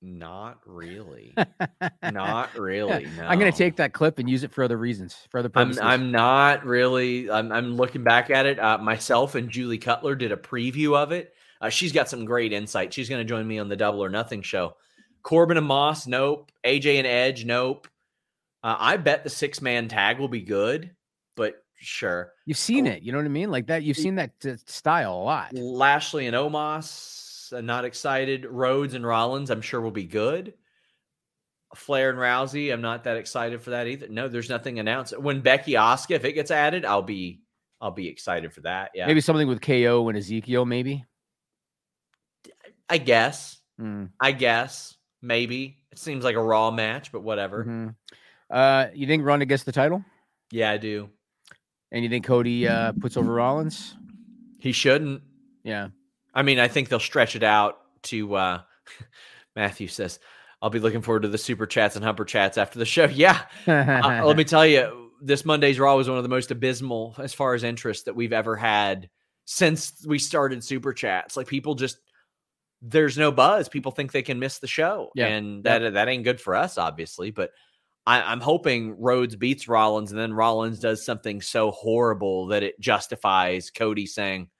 Not 0.00 0.60
really. 0.64 1.34
not 2.02 2.56
really. 2.56 3.06
No. 3.16 3.24
I'm 3.24 3.38
going 3.38 3.50
to 3.50 3.58
take 3.58 3.76
that 3.76 3.92
clip 3.92 4.18
and 4.18 4.30
use 4.30 4.44
it 4.44 4.52
for 4.52 4.62
other 4.62 4.76
reasons, 4.76 5.16
for 5.30 5.38
other 5.38 5.48
purposes. 5.48 5.80
I'm, 5.80 5.88
I'm 6.02 6.10
not 6.12 6.64
really. 6.64 7.30
I'm, 7.30 7.50
I'm, 7.50 7.76
looking 7.76 8.04
back 8.04 8.30
at 8.30 8.46
it. 8.46 8.60
Uh, 8.60 8.78
myself 8.78 9.34
and 9.34 9.50
Julie 9.50 9.78
Cutler 9.78 10.14
did 10.14 10.30
a 10.30 10.36
preview 10.36 10.96
of 10.96 11.10
it. 11.10 11.34
Uh, 11.60 11.68
she's 11.68 11.90
got 11.90 12.08
some 12.08 12.24
great 12.24 12.52
insight. 12.52 12.94
She's 12.94 13.08
going 13.08 13.20
to 13.20 13.28
join 13.28 13.46
me 13.46 13.58
on 13.58 13.68
the 13.68 13.76
Double 13.76 14.02
or 14.04 14.08
Nothing 14.08 14.42
show. 14.42 14.76
Corbin 15.24 15.56
and 15.56 15.66
Moss, 15.66 16.06
nope. 16.06 16.52
AJ 16.64 16.98
and 16.98 17.06
Edge, 17.06 17.44
nope. 17.44 17.88
Uh, 18.62 18.76
I 18.78 18.96
bet 18.96 19.24
the 19.24 19.30
six 19.30 19.60
man 19.60 19.88
tag 19.88 20.18
will 20.20 20.28
be 20.28 20.42
good, 20.42 20.92
but 21.36 21.56
sure. 21.76 22.32
You've 22.46 22.56
seen 22.56 22.86
Oh. 22.86 22.92
it. 22.92 23.02
You 23.02 23.10
know 23.12 23.18
what 23.18 23.24
I 23.24 23.30
mean? 23.30 23.50
Like 23.50 23.66
that. 23.66 23.82
You've 23.82 23.96
seen 23.96 24.14
that 24.14 24.30
uh, 24.46 24.54
style 24.66 25.14
a 25.14 25.22
lot. 25.24 25.54
Lashley 25.54 26.26
and 26.28 26.36
Omos, 26.36 27.27
uh, 27.52 27.60
not 27.60 27.84
excited. 27.84 28.44
Rhodes 28.46 28.94
and 28.94 29.06
Rollins, 29.06 29.50
I'm 29.50 29.60
sure 29.62 29.80
will 29.80 29.90
be 29.90 30.04
good. 30.04 30.54
Flair 31.74 32.08
and 32.10 32.18
Rousey, 32.18 32.72
I'm 32.72 32.80
not 32.80 33.04
that 33.04 33.16
excited 33.18 33.60
for 33.60 33.70
that 33.70 33.86
either. 33.86 34.08
No, 34.08 34.26
there's 34.28 34.48
nothing 34.48 34.78
announced. 34.78 35.18
When 35.18 35.40
Becky 35.40 35.72
Asuka, 35.72 36.12
if 36.12 36.24
it 36.24 36.32
gets 36.32 36.50
added, 36.50 36.84
I'll 36.84 37.02
be 37.02 37.42
I'll 37.80 37.90
be 37.90 38.08
excited 38.08 38.52
for 38.52 38.62
that. 38.62 38.90
Yeah, 38.94 39.06
Maybe 39.06 39.20
something 39.20 39.46
with 39.46 39.60
KO 39.60 40.08
and 40.08 40.16
Ezekiel. 40.18 40.64
Maybe. 40.64 41.04
I 42.88 42.98
guess. 42.98 43.60
Mm, 43.80 44.10
I 44.20 44.32
guess 44.32 44.96
maybe 45.22 45.78
it 45.92 45.98
seems 45.98 46.24
like 46.24 46.34
a 46.36 46.42
Raw 46.42 46.70
match, 46.70 47.12
but 47.12 47.22
whatever. 47.22 47.64
mhm. 47.64 47.94
Uh, 48.50 48.88
you 48.94 49.06
think 49.06 49.24
Ronda 49.24 49.44
gets 49.44 49.62
the 49.64 49.72
title, 49.72 50.02
Yeah, 50.50 50.70
I 50.70 50.78
do. 50.78 51.10
and 51.92 52.02
you 52.02 52.08
think 52.08 52.24
Cody 52.24 52.66
uh, 52.66 52.92
puts 53.00 53.16
over 53.18 53.30
Rollins? 53.32 53.94
He 54.58 54.72
shouldn't. 54.72 55.22
Yeah. 55.64 55.88
I 56.38 56.42
mean, 56.42 56.60
I 56.60 56.68
think 56.68 56.88
they'll 56.88 57.00
stretch 57.00 57.34
it 57.34 57.42
out 57.42 57.80
to 58.04 58.36
uh 58.36 58.60
Matthew 59.56 59.88
says, 59.88 60.20
I'll 60.62 60.70
be 60.70 60.78
looking 60.78 61.02
forward 61.02 61.22
to 61.22 61.28
the 61.28 61.36
super 61.36 61.66
chats 61.66 61.96
and 61.96 62.04
humper 62.04 62.24
chats 62.24 62.56
after 62.56 62.78
the 62.78 62.84
show. 62.84 63.04
Yeah. 63.12 63.42
Uh, 63.66 64.22
let 64.24 64.36
me 64.36 64.44
tell 64.44 64.64
you, 64.64 65.10
this 65.20 65.44
Monday's 65.44 65.80
Raw 65.80 65.96
was 65.96 66.08
one 66.08 66.16
of 66.16 66.22
the 66.22 66.28
most 66.28 66.52
abysmal 66.52 67.16
as 67.18 67.34
far 67.34 67.54
as 67.54 67.64
interest 67.64 68.04
that 68.04 68.14
we've 68.14 68.32
ever 68.32 68.54
had 68.54 69.10
since 69.46 70.04
we 70.06 70.20
started 70.20 70.62
super 70.62 70.92
chats. 70.92 71.36
Like 71.36 71.48
people 71.48 71.74
just 71.74 71.98
there's 72.82 73.18
no 73.18 73.32
buzz. 73.32 73.68
People 73.68 73.90
think 73.90 74.12
they 74.12 74.22
can 74.22 74.38
miss 74.38 74.60
the 74.60 74.68
show. 74.68 75.10
Yeah. 75.16 75.26
And 75.26 75.64
that 75.64 75.94
that 75.94 76.08
ain't 76.08 76.22
good 76.22 76.40
for 76.40 76.54
us, 76.54 76.78
obviously. 76.78 77.32
But 77.32 77.50
I, 78.06 78.22
I'm 78.22 78.40
hoping 78.40 79.00
Rhodes 79.00 79.34
beats 79.34 79.66
Rollins 79.66 80.12
and 80.12 80.20
then 80.20 80.32
Rollins 80.32 80.78
does 80.78 81.04
something 81.04 81.40
so 81.40 81.72
horrible 81.72 82.46
that 82.46 82.62
it 82.62 82.78
justifies 82.78 83.70
Cody 83.70 84.06
saying, 84.06 84.50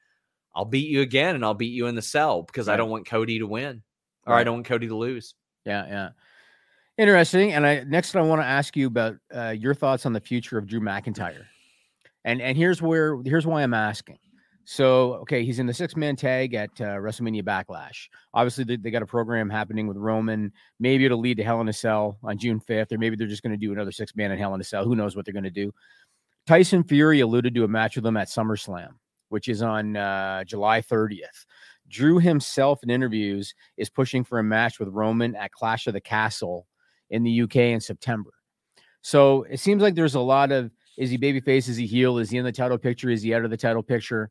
I'll 0.59 0.64
beat 0.64 0.88
you 0.88 1.02
again 1.02 1.36
and 1.36 1.44
I'll 1.44 1.54
beat 1.54 1.72
you 1.72 1.86
in 1.86 1.94
the 1.94 2.02
cell 2.02 2.42
because 2.42 2.68
I 2.68 2.76
don't 2.76 2.90
want 2.90 3.06
Cody 3.06 3.38
to 3.38 3.46
win. 3.46 3.80
Or 4.26 4.34
I 4.34 4.42
don't 4.42 4.56
want 4.56 4.66
Cody 4.66 4.88
to 4.88 4.96
lose. 4.96 5.34
Yeah, 5.64 5.86
yeah. 5.86 6.09
Interesting. 6.98 7.52
And 7.52 7.64
I 7.64 7.84
next 7.84 8.16
I 8.16 8.20
want 8.22 8.42
to 8.42 8.46
ask 8.46 8.76
you 8.76 8.88
about 8.88 9.14
uh, 9.32 9.54
your 9.56 9.72
thoughts 9.72 10.04
on 10.04 10.12
the 10.12 10.20
future 10.20 10.59
of 10.59 10.66
Drew 10.66 10.80
McIntyre. 10.80 11.44
And 12.24 12.42
and 12.42 12.56
here's 12.56 12.82
where 12.82 13.22
here's 13.22 13.46
why 13.46 13.62
I'm 13.62 13.72
asking. 13.72 14.18
So 14.64 15.14
okay, 15.22 15.44
he's 15.44 15.61
in 15.61 15.66
the 15.66 15.72
six 15.72 15.94
man 15.94 16.16
tag 16.16 16.54
at 16.54 16.70
uh, 16.80 16.96
WrestleMania 16.96 17.44
Backlash. 17.44 18.09
Obviously, 18.34 18.64
they, 18.64 18.76
they 18.76 18.90
got 18.90 19.02
a 19.02 19.06
program 19.06 19.48
happening 19.48 19.86
with 19.86 19.96
Roman. 19.96 20.52
Maybe 20.80 21.04
it'll 21.04 21.20
lead 21.20 21.36
to 21.36 21.44
Hell 21.44 21.61
in 21.61 21.68
a 21.68 21.72
Cell 21.72 22.18
on 22.24 22.36
June 22.36 22.61
5th, 22.61 22.92
or 22.92 22.98
maybe 22.98 23.14
they're 23.14 23.28
just 23.28 23.44
going 23.44 23.52
to 23.52 23.56
do 23.56 23.72
another 23.72 23.92
six 23.92 24.16
man 24.16 24.32
in 24.32 24.38
Hell 24.38 24.54
in 24.54 24.61
a 24.61 24.64
Cell. 24.64 24.84
Who 24.84 24.96
knows 24.96 25.14
what 25.14 25.24
they're 25.24 25.32
going 25.32 25.44
to 25.44 25.50
do? 25.50 25.72
Tyson 26.48 26.82
Fury 26.82 27.20
alluded 27.20 27.54
to 27.54 27.64
a 27.64 27.68
match 27.68 27.96
with 27.96 28.04
him 28.04 28.16
at 28.16 28.28
SummerSlam, 28.28 28.94
which 29.29 29.49
is 29.49 29.62
on 29.62 29.97
uh, 29.97 30.45
July 30.45 30.81
30th. 30.81 31.47
Drew 31.89 32.18
himself 32.18 32.83
in 32.83 32.91
interviews 32.91 33.55
is 33.76 33.89
pushing 33.89 34.24
for 34.24 34.39
a 34.39 34.45
match 34.45 34.79
with 34.79 34.89
Roman 34.89 35.35
at 35.37 35.53
Clash 35.53 35.87
of 35.87 35.95
the 35.95 36.01
Castle 36.01 36.66
in 37.11 37.22
the 37.22 37.43
UK 37.43 37.57
in 37.57 37.81
September. 37.81 38.31
So 39.01 39.45
it 39.45 39.61
seems 39.61 39.83
like 39.83 39.95
there's 39.95 40.14
a 40.14 40.20
lot 40.20 40.53
of 40.53 40.70
is 40.99 41.11
he 41.11 41.16
babyface? 41.16 41.68
Is 41.68 41.76
he 41.76 41.87
heel? 41.87 42.18
Is 42.18 42.29
he 42.29 42.39
in 42.39 42.45
the 42.45 42.53
title 42.53 42.76
picture? 42.76 43.09
Is 43.09 43.22
he 43.22 43.33
out 43.33 43.45
of 43.45 43.51
the 43.51 43.57
title 43.57 43.85
picture? 43.85 44.31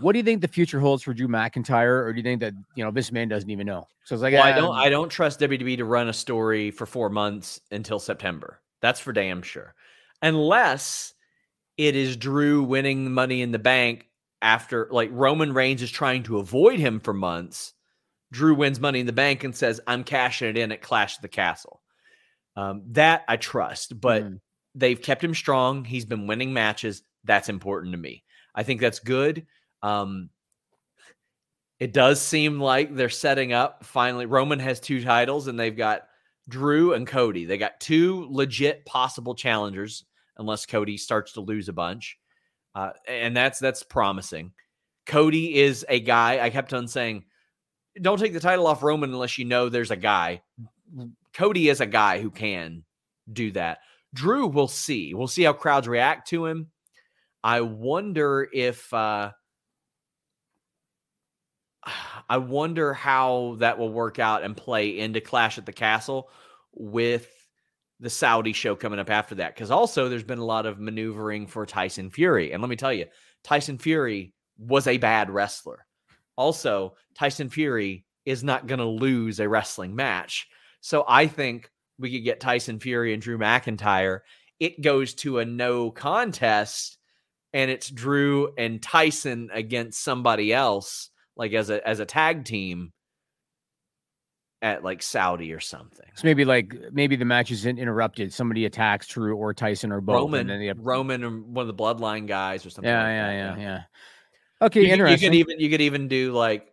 What 0.00 0.12
do 0.12 0.18
you 0.18 0.24
think 0.24 0.40
the 0.40 0.48
future 0.48 0.80
holds 0.80 1.02
for 1.02 1.14
Drew 1.14 1.28
McIntyre, 1.28 2.04
or 2.04 2.12
do 2.12 2.16
you 2.16 2.24
think 2.24 2.40
that 2.40 2.54
you 2.74 2.84
know 2.84 2.90
this 2.90 3.12
man 3.12 3.28
doesn't 3.28 3.50
even 3.50 3.66
know? 3.66 3.86
So 4.04 4.14
it's 4.14 4.22
like 4.22 4.32
Well, 4.32 4.42
I 4.42 4.52
ah, 4.52 4.56
don't. 4.56 4.74
I 4.74 4.88
don't 4.88 5.08
trust 5.10 5.38
WWE 5.38 5.76
to 5.76 5.84
run 5.84 6.08
a 6.08 6.12
story 6.12 6.70
for 6.70 6.86
four 6.86 7.10
months 7.10 7.60
until 7.70 7.98
September. 8.00 8.60
That's 8.80 8.98
for 8.98 9.12
damn 9.12 9.42
sure, 9.42 9.74
unless 10.22 11.14
it 11.76 11.96
is 11.96 12.16
Drew 12.16 12.62
winning 12.62 13.12
Money 13.12 13.42
in 13.42 13.52
the 13.52 13.58
Bank 13.58 14.08
after, 14.42 14.88
like 14.90 15.10
Roman 15.12 15.52
Reigns 15.52 15.82
is 15.82 15.90
trying 15.90 16.22
to 16.24 16.38
avoid 16.38 16.78
him 16.78 17.00
for 17.00 17.12
months. 17.12 17.72
Drew 18.32 18.54
wins 18.54 18.80
Money 18.80 19.00
in 19.00 19.06
the 19.06 19.12
Bank 19.12 19.44
and 19.44 19.54
says, 19.54 19.80
"I'm 19.86 20.04
cashing 20.04 20.48
it 20.48 20.56
in 20.56 20.72
at 20.72 20.82
Clash 20.82 21.16
of 21.16 21.22
the 21.22 21.28
Castle." 21.28 21.80
Um, 22.56 22.82
that 22.92 23.24
I 23.28 23.36
trust, 23.36 24.00
but 24.00 24.24
Mm. 24.24 24.40
they've 24.74 25.00
kept 25.00 25.22
him 25.22 25.34
strong. 25.34 25.84
He's 25.84 26.06
been 26.06 26.26
winning 26.26 26.52
matches. 26.52 27.02
That's 27.24 27.48
important 27.48 27.92
to 27.92 27.98
me. 27.98 28.24
I 28.54 28.62
think 28.62 28.80
that's 28.80 28.98
good. 29.00 29.46
Um, 29.82 30.30
it 31.78 31.92
does 31.92 32.20
seem 32.22 32.58
like 32.58 32.94
they're 32.94 33.10
setting 33.10 33.52
up 33.52 33.84
finally. 33.84 34.24
Roman 34.24 34.58
has 34.60 34.80
two 34.80 35.02
titles, 35.04 35.46
and 35.46 35.60
they've 35.60 35.76
got 35.76 36.08
Drew 36.48 36.94
and 36.94 37.06
Cody. 37.06 37.44
They 37.44 37.58
got 37.58 37.80
two 37.80 38.26
legit 38.30 38.86
possible 38.86 39.34
challengers, 39.34 40.04
unless 40.38 40.66
Cody 40.66 40.96
starts 40.96 41.32
to 41.32 41.40
lose 41.40 41.68
a 41.68 41.72
bunch, 41.72 42.18
uh, 42.74 42.90
and 43.08 43.36
that's 43.36 43.58
that's 43.58 43.82
promising. 43.82 44.52
Cody 45.06 45.56
is 45.56 45.86
a 45.88 46.00
guy. 46.00 46.44
I 46.44 46.50
kept 46.50 46.74
on 46.74 46.88
saying, 46.88 47.24
don't 48.00 48.18
take 48.18 48.32
the 48.32 48.40
title 48.40 48.66
off 48.66 48.82
Roman 48.82 49.12
unless 49.12 49.38
you 49.38 49.44
know 49.44 49.68
there's 49.68 49.90
a 49.90 49.96
guy. 49.96 50.42
Cody 51.32 51.68
is 51.68 51.80
a 51.80 51.86
guy 51.86 52.20
who 52.20 52.30
can 52.30 52.84
do 53.32 53.52
that. 53.52 53.78
Drew, 54.14 54.46
we'll 54.46 54.68
see. 54.68 55.14
We'll 55.14 55.26
see 55.28 55.44
how 55.44 55.52
crowds 55.52 55.88
react 55.88 56.28
to 56.28 56.46
him. 56.46 56.70
I 57.42 57.60
wonder 57.60 58.48
if 58.52 58.92
uh 58.92 59.30
I 62.28 62.38
wonder 62.38 62.92
how 62.92 63.56
that 63.58 63.78
will 63.78 63.92
work 63.92 64.18
out 64.18 64.42
and 64.42 64.56
play 64.56 64.98
into 64.98 65.20
Clash 65.20 65.58
at 65.58 65.66
the 65.66 65.72
Castle 65.72 66.28
with 66.72 67.30
the 68.00 68.10
Saudi 68.10 68.52
show 68.52 68.74
coming 68.74 68.98
up 68.98 69.10
after 69.10 69.36
that. 69.36 69.54
Because 69.54 69.70
also 69.70 70.08
there's 70.08 70.24
been 70.24 70.38
a 70.38 70.44
lot 70.44 70.66
of 70.66 70.78
maneuvering 70.78 71.46
for 71.46 71.66
Tyson 71.66 72.10
Fury. 72.10 72.52
And 72.52 72.62
let 72.62 72.68
me 72.68 72.76
tell 72.76 72.92
you, 72.92 73.06
Tyson 73.42 73.78
Fury 73.78 74.32
was 74.58 74.86
a 74.86 74.98
bad 74.98 75.30
wrestler. 75.30 75.86
Also, 76.36 76.94
Tyson 77.14 77.48
Fury 77.48 78.04
is 78.24 78.44
not 78.44 78.66
going 78.66 78.78
to 78.78 78.84
lose 78.84 79.40
a 79.40 79.48
wrestling 79.48 79.94
match. 79.94 80.46
So 80.80 81.04
I 81.08 81.26
think 81.26 81.70
we 81.98 82.12
could 82.12 82.24
get 82.24 82.40
Tyson 82.40 82.78
Fury 82.78 83.12
and 83.12 83.22
Drew 83.22 83.38
McIntyre. 83.38 84.20
It 84.60 84.82
goes 84.82 85.14
to 85.14 85.38
a 85.38 85.44
no 85.44 85.90
contest, 85.90 86.98
and 87.52 87.70
it's 87.70 87.88
Drew 87.88 88.52
and 88.58 88.82
Tyson 88.82 89.48
against 89.52 90.02
somebody 90.02 90.52
else, 90.52 91.10
like 91.36 91.52
as 91.52 91.70
a 91.70 91.86
as 91.86 92.00
a 92.00 92.06
tag 92.06 92.44
team 92.44 92.92
at 94.62 94.82
like 94.82 95.02
Saudi 95.02 95.52
or 95.52 95.60
something. 95.60 96.06
So 96.14 96.22
maybe 96.26 96.44
like 96.44 96.74
maybe 96.92 97.16
the 97.16 97.24
match 97.24 97.50
is 97.50 97.66
in- 97.66 97.78
interrupted. 97.78 98.32
Somebody 98.32 98.64
attacks 98.64 99.06
Drew 99.06 99.36
or 99.36 99.52
Tyson 99.54 99.92
or 99.92 100.00
both. 100.00 100.14
Roman, 100.16 100.50
and 100.50 100.64
have, 100.64 100.78
Roman, 100.80 101.22
or 101.24 101.30
one 101.30 101.68
of 101.68 101.76
the 101.76 101.82
Bloodline 101.82 102.26
guys 102.26 102.64
or 102.64 102.70
something. 102.70 102.88
yeah, 102.90 103.02
like 103.02 103.08
yeah, 103.10 103.26
that, 103.26 103.58
yeah, 103.58 103.64
yeah, 103.64 103.82
Okay, 104.66 104.80
You, 104.82 104.96
could- 104.96 105.10
you 105.10 105.18
could 105.18 105.34
even 105.34 105.60
you 105.60 105.70
could 105.70 105.80
even 105.82 106.08
do 106.08 106.32
like 106.32 106.66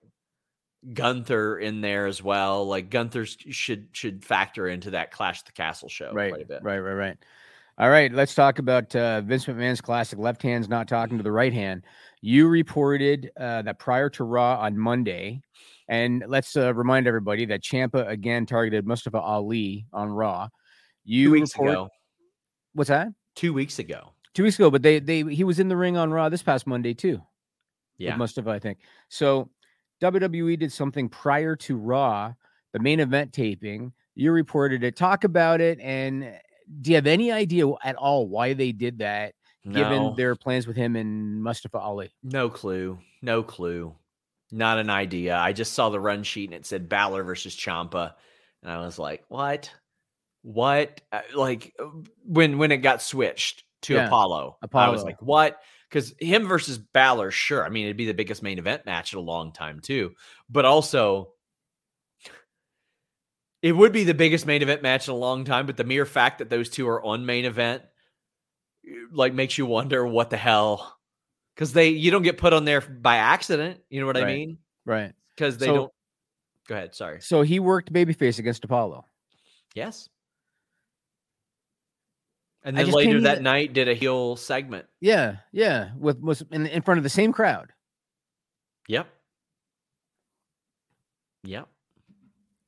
Gunther 0.94 1.60
in 1.60 1.82
there 1.82 2.08
as 2.08 2.22
well. 2.22 2.66
Like 2.66 2.90
Gunther 2.90 3.26
should 3.26 3.88
should 3.92 4.24
factor 4.26 4.68
into 4.68 4.92
that 4.92 5.12
Clash 5.12 5.40
of 5.40 5.46
the 5.46 5.52
Castle 5.54 5.90
show 5.90 6.12
right, 6.14 6.32
quite 6.32 6.44
a 6.44 6.48
bit. 6.48 6.64
right, 6.64 6.80
right, 6.80 6.94
right. 6.94 7.18
All 7.80 7.90
right, 7.90 8.12
let's 8.14 8.36
talk 8.36 8.60
about 8.60 8.96
uh, 8.96 9.22
Vince 9.22 9.46
McMahon's 9.46 9.82
classic 9.82 10.20
left 10.20 10.44
hand's 10.44 10.70
not 10.70 10.88
talking 10.88 11.18
to 11.18 11.24
the 11.24 11.32
right 11.32 11.52
hand. 11.54 11.84
You 12.22 12.48
reported 12.48 13.32
uh, 13.36 13.64
that 13.64 13.80
prior 13.80 14.10
to 14.12 14.24
Raw 14.24 14.60
on 14.60 14.78
Monday, 14.78 15.42
and 15.88 16.24
let's 16.28 16.56
uh, 16.56 16.74
remind 16.74 17.08
everybody 17.08 17.46
that 17.46 17.62
Ciampa 17.62 18.08
again 18.08 18.46
targeted 18.46 18.86
Mustafa 18.88 19.20
Ali 19.20 19.86
on 19.94 20.10
Raw. 20.10 20.48
You 21.04 21.28
Two 21.28 21.32
weeks 21.32 21.54
report- 21.54 21.70
ago. 21.72 21.90
What's 22.74 22.90
that? 22.90 23.10
Two 23.36 23.54
weeks 23.54 23.80
ago. 23.80 24.14
Two 24.34 24.44
weeks 24.44 24.56
ago, 24.56 24.72
but 24.72 24.82
they 24.82 25.00
they 25.00 25.22
he 25.24 25.44
was 25.44 25.60
in 25.60 25.68
the 25.68 25.78
ring 25.78 25.98
on 25.98 26.12
Raw 26.12 26.30
this 26.30 26.42
past 26.42 26.66
Monday 26.66 26.94
too. 26.94 27.22
Yeah. 27.98 28.16
Mustafa, 28.16 28.50
I 28.50 28.60
think. 28.60 28.80
So 29.10 29.50
WWE 30.02 30.58
did 30.58 30.72
something 30.72 31.08
prior 31.08 31.56
to 31.58 31.78
Raw, 31.78 32.34
the 32.72 32.80
main 32.80 33.00
event 33.00 33.32
taping. 33.32 33.94
You 34.16 34.32
reported 34.32 34.84
it. 34.84 34.96
Talk 34.96 35.24
about 35.24 35.62
it, 35.62 35.80
and 35.80 36.34
do 36.82 36.92
you 36.92 36.96
have 36.96 37.08
any 37.08 37.32
idea 37.32 37.68
at 37.84 37.96
all 37.96 38.28
why 38.28 38.54
they 38.54 38.72
did 38.72 39.00
that, 39.00 39.34
given 39.72 40.16
their 40.16 40.36
plans 40.36 40.68
with 40.68 40.76
him 40.76 40.96
and 40.96 41.42
Mustafa 41.44 41.78
Ali? 41.78 42.12
No 42.24 42.50
clue. 42.50 42.98
No 43.22 43.44
clue. 43.44 43.96
Not 44.54 44.78
an 44.78 44.91
idea. 44.91 45.36
I 45.36 45.51
just 45.51 45.74
saw 45.74 45.89
the 45.89 45.99
run 45.99 46.22
sheet 46.22 46.51
and 46.51 46.54
it 46.54 46.66
said 46.68 46.88
Balor 46.88 47.24
versus 47.24 47.56
Ciampa, 47.56 48.14
and 48.62 48.72
I 48.72 48.86
was 48.86 48.99
like, 48.99 49.24
"What? 49.28 49.72
What?" 50.43 51.01
Uh, 51.12 51.22
Like 51.34 51.74
uh, 51.80 51.89
when 52.24 52.60
when 52.60 52.72
it 52.72 52.78
got 52.78 53.01
switched 53.01 53.64
to 53.84 53.95
Yeah, 53.95 54.06
Apollo, 54.06 54.60
I 54.76 54.89
was 54.89 55.04
like, 55.04 55.20
"What?" 55.24 55.60
Because 55.89 56.14
him 56.20 56.47
versus 56.47 56.78
Balor, 56.78 57.32
sure. 57.32 57.66
I 57.66 57.70
mean, 57.70 57.86
it'd 57.86 57.97
be 57.97 58.06
the 58.06 58.14
biggest 58.14 58.43
main 58.43 58.60
event 58.60 58.86
match 58.86 59.14
in 59.14 59.18
a 59.18 59.24
long 59.24 59.54
time 59.54 59.80
too, 59.80 60.14
but 60.49 60.66
also. 60.66 61.34
It 63.64 63.72
would 63.72 63.93
be 63.93 64.04
the 64.04 64.14
biggest 64.14 64.45
main 64.45 64.62
event 64.62 64.84
match 64.84 65.08
in 65.08 65.14
a 65.14 65.18
long 65.18 65.45
time, 65.45 65.66
but 65.66 65.78
the 65.78 65.86
mere 65.86 66.06
fact 66.06 66.39
that 66.39 66.49
those 66.49 66.70
two 66.70 66.88
are 66.89 67.01
on 67.01 67.26
main 67.26 67.45
event 67.45 67.82
like 69.12 69.34
makes 69.34 69.58
you 69.58 69.66
wonder 69.66 70.06
what 70.06 70.30
the 70.30 70.38
hell 70.38 70.99
because 71.56 71.74
they 71.74 71.89
you 71.89 72.12
don't 72.12 72.24
get 72.24 72.38
put 72.38 72.54
on 72.54 72.66
there 72.66 72.82
by 72.82 73.18
accident 73.18 73.80
you 73.89 73.99
know 74.01 74.08
what 74.08 74.18
i 74.18 74.26
mean 74.26 74.58
Right. 74.86 75.14
because 75.36 75.58
they 75.58 75.68
So- 75.68 75.74
don't 75.76 75.91
go 76.68 76.76
ahead 76.76 76.95
sorry 76.95 77.22
So 77.22 77.41
he 77.41 77.60
worked 77.60 77.91
babyface 77.93 78.39
against 78.39 78.64
Apollo. 78.64 79.06
yes 79.76 80.10
And 82.66 82.78
then 82.78 82.91
later 82.91 83.20
that 83.22 83.34
even- 83.34 83.43
night 83.43 83.74
did 83.74 83.89
a 83.89 83.93
heel 83.93 84.38
segment. 84.38 84.86
Yeah, 85.01 85.38
yeah, 85.51 85.91
with 85.99 86.20
was 86.22 86.43
in, 86.49 86.66
in 86.66 86.82
front 86.82 86.97
of 86.97 87.04
the 87.04 87.10
same 87.10 87.34
crowd. 87.34 87.74
Yep. 88.88 89.08
Yep. 91.43 91.68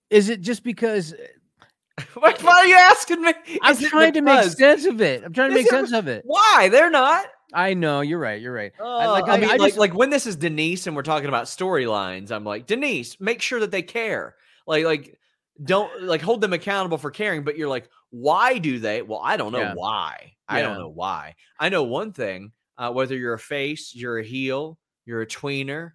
Is 0.10 0.28
it 0.30 0.42
just 0.42 0.64
because 0.64 1.14
eh, 1.14 2.04
What, 2.16 2.42
why 2.44 2.52
are 2.60 2.66
you 2.68 2.76
asking 2.76 3.22
me? 3.22 3.34
I'm 3.62 3.78
trying 3.78 4.14
to 4.14 4.22
make 4.22 4.44
sense 4.52 4.84
of 4.86 5.00
it? 5.02 5.24
I'm 5.24 5.32
trying 5.32 5.52
to 5.52 5.56
Is 5.58 5.64
make 5.64 5.68
it- 5.68 5.76
sense 5.76 5.94
of 5.94 6.08
it. 6.10 6.24
Why? 6.26 6.68
They're 6.70 6.90
not. 6.92 7.26
I 7.56 7.74
know 7.74 8.02
you're 8.02 8.20
right. 8.20 8.42
You're 8.42 8.54
right. 8.54 8.74
I, 8.80 9.06
Uh, 9.06 9.12
like, 9.12 9.28
I, 9.30 9.38
mean, 9.38 9.50
I 9.50 9.56
like, 9.56 9.70
just- 9.70 9.78
like 9.80 9.94
when 9.96 10.10
this 10.10 10.28
is 10.28 10.36
Denise 10.36 10.88
and 10.88 10.96
we're 10.96 11.02
talking 11.04 11.30
about 11.30 11.46
storylines, 11.46 12.32
I'm 12.32 12.44
like, 12.44 12.66
Denise, 12.68 13.18
make 13.20 13.42
sure 13.42 13.60
that 13.62 13.72
they 13.72 13.82
care. 13.82 14.36
Like, 14.68 14.84
like, 14.86 15.18
don't 15.64 16.04
like 16.04 16.22
hold 16.22 16.42
them 16.42 16.52
accountable 16.54 16.98
for 16.98 17.12
caring. 17.12 17.44
But 17.46 17.58
you're 17.58 17.70
like, 17.70 17.90
why 18.10 18.58
do 18.58 18.78
they? 18.80 19.02
Well, 19.02 19.22
I 19.24 19.38
don't 19.38 19.54
know 19.54 19.60
Yeah. 19.60 19.74
why. 19.74 20.34
I 20.48 20.62
don't 20.62 20.78
know 20.78 20.90
why. 20.90 21.36
I 21.60 21.70
know 21.70 21.84
one 21.84 22.12
thing. 22.12 22.52
Uh, 22.78 22.92
whether 22.92 23.16
you're 23.16 23.34
a 23.34 23.40
face, 23.40 23.96
you're 23.96 24.20
a 24.20 24.24
heel, 24.24 24.78
you're 25.06 25.22
a 25.22 25.26
tweener, 25.28 25.94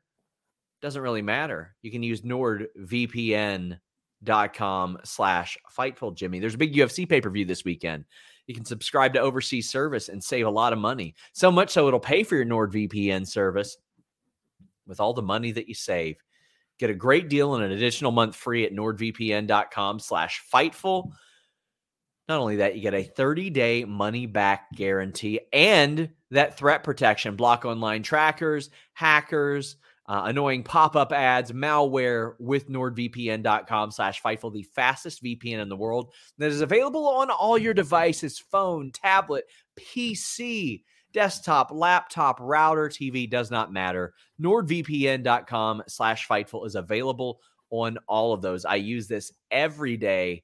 doesn't 0.80 1.02
really 1.02 1.20
matter. 1.22 1.76
You 1.82 1.90
can 1.90 2.02
use 2.02 2.22
NordVPN.com 2.22 3.78
slash 5.04 5.58
Fightful 5.76 6.14
Jimmy. 6.14 6.38
There's 6.38 6.54
a 6.54 6.58
big 6.58 6.74
UFC 6.74 7.08
pay 7.08 7.20
per 7.20 7.30
view 7.30 7.44
this 7.44 7.64
weekend. 7.64 8.04
You 8.50 8.56
can 8.56 8.64
subscribe 8.64 9.14
to 9.14 9.20
overseas 9.20 9.70
service 9.70 10.08
and 10.08 10.22
save 10.22 10.44
a 10.44 10.50
lot 10.50 10.72
of 10.72 10.80
money. 10.80 11.14
So 11.32 11.52
much 11.52 11.70
so 11.70 11.86
it'll 11.86 12.00
pay 12.00 12.24
for 12.24 12.34
your 12.34 12.46
NordVPN 12.46 13.24
service 13.24 13.76
with 14.88 14.98
all 14.98 15.14
the 15.14 15.22
money 15.22 15.52
that 15.52 15.68
you 15.68 15.74
save. 15.74 16.16
Get 16.76 16.90
a 16.90 16.94
great 16.94 17.28
deal 17.28 17.54
and 17.54 17.62
an 17.62 17.70
additional 17.70 18.10
month 18.10 18.34
free 18.34 18.64
at 18.64 18.72
nordvpn.com 18.72 20.00
slash 20.00 20.42
fightful. 20.52 21.12
Not 22.28 22.40
only 22.40 22.56
that, 22.56 22.74
you 22.74 22.82
get 22.82 22.92
a 22.92 23.08
30-day 23.16 23.84
money-back 23.84 24.72
guarantee 24.72 25.38
and 25.52 26.10
that 26.32 26.58
threat 26.58 26.82
protection. 26.82 27.36
Block 27.36 27.64
online 27.64 28.02
trackers, 28.02 28.70
hackers, 28.94 29.76
uh, 30.10 30.22
annoying 30.24 30.64
pop-up 30.64 31.12
ads, 31.12 31.52
malware 31.52 32.32
with 32.40 32.68
nordvpn.com 32.68 33.92
slash 33.92 34.20
fightful, 34.20 34.52
the 34.52 34.64
fastest 34.64 35.22
VPN 35.22 35.62
in 35.62 35.68
the 35.68 35.76
world 35.76 36.12
that 36.36 36.50
is 36.50 36.62
available 36.62 37.06
on 37.06 37.30
all 37.30 37.56
your 37.56 37.72
devices, 37.72 38.36
phone, 38.36 38.90
tablet, 38.90 39.44
PC, 39.78 40.82
desktop, 41.12 41.70
laptop, 41.70 42.38
router, 42.40 42.88
TV, 42.88 43.30
does 43.30 43.52
not 43.52 43.72
matter. 43.72 44.12
NordVPN.com 44.42 45.84
slash 45.86 46.26
Fightful 46.26 46.66
is 46.66 46.74
available 46.74 47.40
on 47.70 47.96
all 48.08 48.32
of 48.32 48.42
those. 48.42 48.64
I 48.64 48.74
use 48.76 49.06
this 49.06 49.30
every 49.52 49.96
day. 49.96 50.42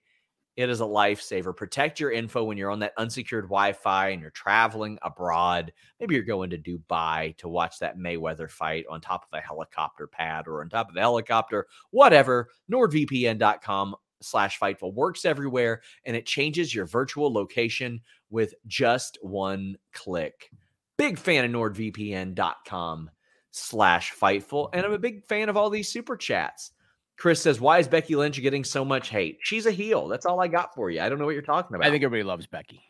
It 0.57 0.71
is 0.71 0.81
a 0.81 0.85
lifesaver. 0.85 1.55
Protect 1.55 2.01
your 2.01 2.11
info 2.11 2.45
when 2.45 2.57
you're 2.57 2.71
on 2.71 2.79
that 2.79 2.95
unsecured 2.97 3.45
Wi 3.45 3.75
Fi 3.75 4.09
and 4.09 4.23
you're 4.23 4.31
traveling 4.31 4.99
abroad. 5.03 5.71
Maybe 6.01 6.15
you're 6.15 6.25
going 6.25 6.49
to 6.51 6.59
Dubai 6.59 7.37
to 7.37 7.49
watch 7.49 7.79
that 7.81 7.99
Mayweather 7.99 8.51
fight 8.51 8.87
on 8.89 9.03
top 9.03 9.27
of 9.31 9.39
a 9.39 9.43
helicopter 9.43 10.07
pad 10.07 10.49
or 10.49 10.63
on 10.63 10.71
top 10.71 10.89
of 10.89 10.97
a 10.97 11.01
helicopter, 11.01 11.67
whatever. 11.91 12.49
NordVPN.com 12.73 13.97
slash 14.23 14.59
Fightful 14.59 14.95
works 14.95 15.27
everywhere 15.27 15.83
and 16.07 16.17
it 16.17 16.25
changes 16.25 16.75
your 16.75 16.87
virtual 16.87 17.31
location 17.31 18.01
with 18.31 18.55
just 18.67 19.19
one 19.21 19.77
click. 19.93 20.51
Big 20.97 21.19
fan 21.19 21.45
of 21.45 21.51
NordVPN.com 21.51 23.11
slash 23.51 24.15
Fightful. 24.15 24.71
And 24.73 24.87
I'm 24.87 24.93
a 24.93 24.99
big 24.99 25.27
fan 25.27 25.51
of 25.51 25.57
all 25.59 25.69
these 25.69 25.89
super 25.89 26.17
chats. 26.17 26.73
Chris 27.19 27.41
says, 27.41 27.61
Why 27.61 27.79
is 27.79 27.89
Becky 27.89 28.15
Lynch 28.15 28.41
getting 28.41 28.65
so 28.65 28.85
much 28.85 29.09
hate? 29.09 29.39
She's 29.43 29.67
a 29.67 29.71
heel. 29.71 30.09
That's 30.09 30.27
all 30.27 30.41
I 30.41 30.49
got 30.49 30.75
for 30.75 30.91
you. 30.91 31.01
I 31.01 31.09
don't 31.09 31.19
know 31.19 31.25
what 31.25 31.35
you're 31.35 31.43
talking 31.43 31.75
about. 31.75 31.87
I 31.87 31.91
think 31.91 32.05
everybody 32.05 32.27
loves 32.27 32.47
Becky. 32.47 32.83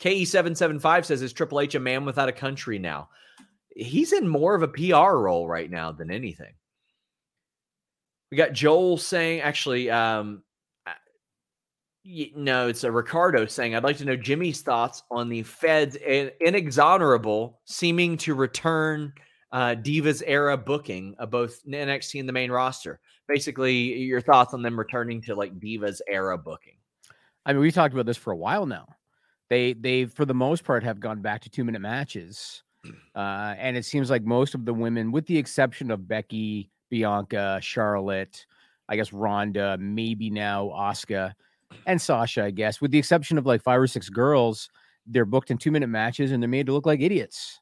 KE775 0.00 1.04
says, 1.04 1.22
Is 1.22 1.32
Triple 1.32 1.60
H 1.60 1.74
a 1.74 1.80
man 1.80 2.04
without 2.04 2.28
a 2.28 2.32
country 2.32 2.78
now? 2.78 3.10
He's 3.76 4.12
in 4.12 4.26
more 4.26 4.54
of 4.54 4.62
a 4.62 4.68
PR 4.68 5.16
role 5.16 5.46
right 5.46 5.70
now 5.70 5.92
than 5.92 6.10
anything. 6.10 6.54
We 8.30 8.36
got 8.36 8.52
Joel 8.52 8.96
saying, 8.96 9.40
actually, 9.40 9.90
um, 9.90 10.42
uh, 10.86 10.92
no, 12.34 12.68
it's 12.68 12.84
a 12.84 12.90
Ricardo 12.90 13.46
saying, 13.46 13.74
I'd 13.74 13.84
like 13.84 13.98
to 13.98 14.04
know 14.04 14.16
Jimmy's 14.16 14.62
thoughts 14.62 15.02
on 15.10 15.28
the 15.28 15.42
Fed's 15.42 15.96
in- 15.96 16.30
inexonerable 16.40 17.54
seeming 17.64 18.16
to 18.18 18.34
return 18.34 19.12
uh, 19.52 19.74
Divas 19.74 20.22
era 20.26 20.56
booking 20.56 21.14
of 21.18 21.30
both 21.30 21.60
NXT 21.66 22.20
and 22.20 22.28
the 22.28 22.32
main 22.32 22.50
roster. 22.50 23.00
Basically, 23.30 23.98
your 23.98 24.20
thoughts 24.20 24.54
on 24.54 24.62
them 24.62 24.78
returning 24.78 25.22
to 25.22 25.34
like 25.34 25.58
Divas 25.60 26.00
era 26.08 26.36
booking. 26.36 26.74
I 27.46 27.52
mean, 27.52 27.62
we 27.62 27.70
talked 27.70 27.94
about 27.94 28.06
this 28.06 28.16
for 28.16 28.32
a 28.32 28.36
while 28.36 28.66
now. 28.66 28.86
They 29.48 29.74
they 29.74 30.06
for 30.06 30.24
the 30.24 30.34
most 30.34 30.64
part 30.64 30.82
have 30.82 30.98
gone 30.98 31.22
back 31.22 31.40
to 31.42 31.50
two 31.50 31.64
minute 31.64 31.80
matches, 31.80 32.62
uh, 33.14 33.54
and 33.56 33.76
it 33.76 33.84
seems 33.84 34.10
like 34.10 34.24
most 34.24 34.54
of 34.54 34.64
the 34.64 34.74
women, 34.74 35.12
with 35.12 35.26
the 35.26 35.38
exception 35.38 35.90
of 35.90 36.08
Becky, 36.08 36.70
Bianca, 36.90 37.60
Charlotte, 37.62 38.46
I 38.88 38.96
guess 38.96 39.12
Ronda, 39.12 39.78
maybe 39.78 40.28
now 40.30 40.72
Asuka, 40.74 41.32
and 41.86 42.00
Sasha, 42.00 42.44
I 42.44 42.50
guess, 42.50 42.80
with 42.80 42.90
the 42.90 42.98
exception 42.98 43.38
of 43.38 43.46
like 43.46 43.62
five 43.62 43.80
or 43.80 43.86
six 43.86 44.08
girls, 44.08 44.68
they're 45.06 45.24
booked 45.24 45.50
in 45.50 45.58
two 45.58 45.70
minute 45.70 45.88
matches 45.88 46.32
and 46.32 46.42
they're 46.42 46.48
made 46.48 46.66
to 46.66 46.72
look 46.72 46.86
like 46.86 47.00
idiots. 47.00 47.60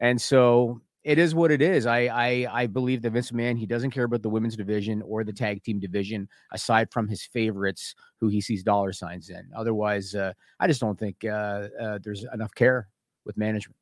And 0.00 0.20
so 0.20 0.80
it 1.06 1.20
is 1.20 1.36
what 1.36 1.52
it 1.52 1.62
is. 1.62 1.86
I 1.86 2.06
I 2.06 2.62
I 2.62 2.66
believe 2.66 3.00
that 3.02 3.10
Vince 3.10 3.30
McMahon 3.30 3.56
he 3.56 3.64
doesn't 3.64 3.92
care 3.92 4.04
about 4.04 4.22
the 4.22 4.28
women's 4.28 4.56
division 4.56 5.02
or 5.02 5.22
the 5.22 5.32
tag 5.32 5.62
team 5.62 5.78
division 5.78 6.28
aside 6.52 6.90
from 6.90 7.06
his 7.06 7.22
favorites 7.22 7.94
who 8.20 8.26
he 8.26 8.40
sees 8.40 8.64
dollar 8.64 8.92
signs 8.92 9.30
in. 9.30 9.48
Otherwise, 9.56 10.16
uh, 10.16 10.32
I 10.58 10.66
just 10.66 10.80
don't 10.80 10.98
think 10.98 11.24
uh, 11.24 11.68
uh, 11.80 11.98
there's 12.02 12.26
enough 12.34 12.52
care 12.56 12.88
with 13.24 13.36
management. 13.36 13.76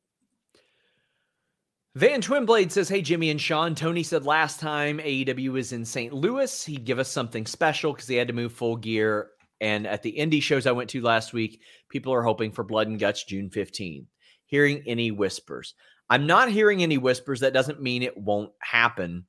Van 1.95 2.21
Twinblade 2.21 2.71
says, 2.71 2.89
Hey, 2.89 3.01
Jimmy 3.01 3.31
and 3.31 3.41
Sean. 3.41 3.73
Tony 3.73 4.03
said 4.03 4.25
last 4.25 4.59
time 4.59 4.99
AEW 4.99 5.53
was 5.53 5.71
in 5.71 5.83
St. 5.83 6.13
Louis, 6.13 6.63
he'd 6.65 6.85
give 6.85 6.99
us 6.99 7.09
something 7.09 7.47
special 7.47 7.93
because 7.93 8.07
he 8.07 8.17
had 8.17 8.27
to 8.27 8.33
move 8.33 8.51
full 8.53 8.75
gear. 8.75 9.29
And 9.61 9.87
at 9.87 10.03
the 10.03 10.13
indie 10.13 10.43
shows 10.43 10.67
I 10.67 10.73
went 10.73 10.89
to 10.91 11.01
last 11.01 11.31
week, 11.33 11.61
people 11.89 12.13
are 12.13 12.21
hoping 12.21 12.51
for 12.51 12.65
Blood 12.65 12.87
and 12.87 12.99
Guts 12.99 13.23
June 13.23 13.49
15. 13.49 14.05
Hearing 14.45 14.83
any 14.85 15.09
whispers. 15.09 15.73
I'm 16.09 16.27
not 16.27 16.49
hearing 16.49 16.83
any 16.83 16.97
whispers. 16.97 17.39
That 17.39 17.53
doesn't 17.53 17.81
mean 17.81 18.03
it 18.03 18.15
won't 18.17 18.51
happen, 18.59 19.25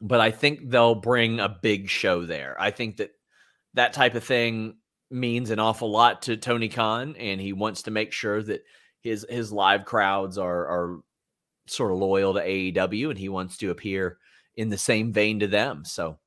but 0.00 0.20
I 0.20 0.30
think 0.30 0.68
they'll 0.70 0.94
bring 0.94 1.40
a 1.40 1.48
big 1.48 1.88
show 1.88 2.26
there. 2.26 2.56
I 2.58 2.70
think 2.70 2.98
that 2.98 3.10
that 3.74 3.92
type 3.92 4.14
of 4.14 4.24
thing 4.24 4.76
means 5.10 5.50
an 5.50 5.58
awful 5.58 5.90
lot 5.90 6.22
to 6.22 6.36
Tony 6.36 6.68
Khan, 6.68 7.16
and 7.16 7.40
he 7.40 7.52
wants 7.52 7.82
to 7.82 7.90
make 7.90 8.12
sure 8.12 8.42
that 8.42 8.62
his 9.00 9.24
his 9.30 9.52
live 9.52 9.84
crowds 9.84 10.36
are 10.38 10.66
are 10.66 11.00
sort 11.66 11.92
of 11.92 11.98
loyal 11.98 12.34
to 12.34 12.40
AEW, 12.40 13.10
and 13.10 13.18
he 13.18 13.28
wants 13.28 13.56
to 13.58 13.70
appear 13.70 14.18
in 14.56 14.68
the 14.68 14.78
same 14.78 15.12
vein 15.12 15.40
to 15.40 15.46
them. 15.46 15.84
So, 15.84 16.18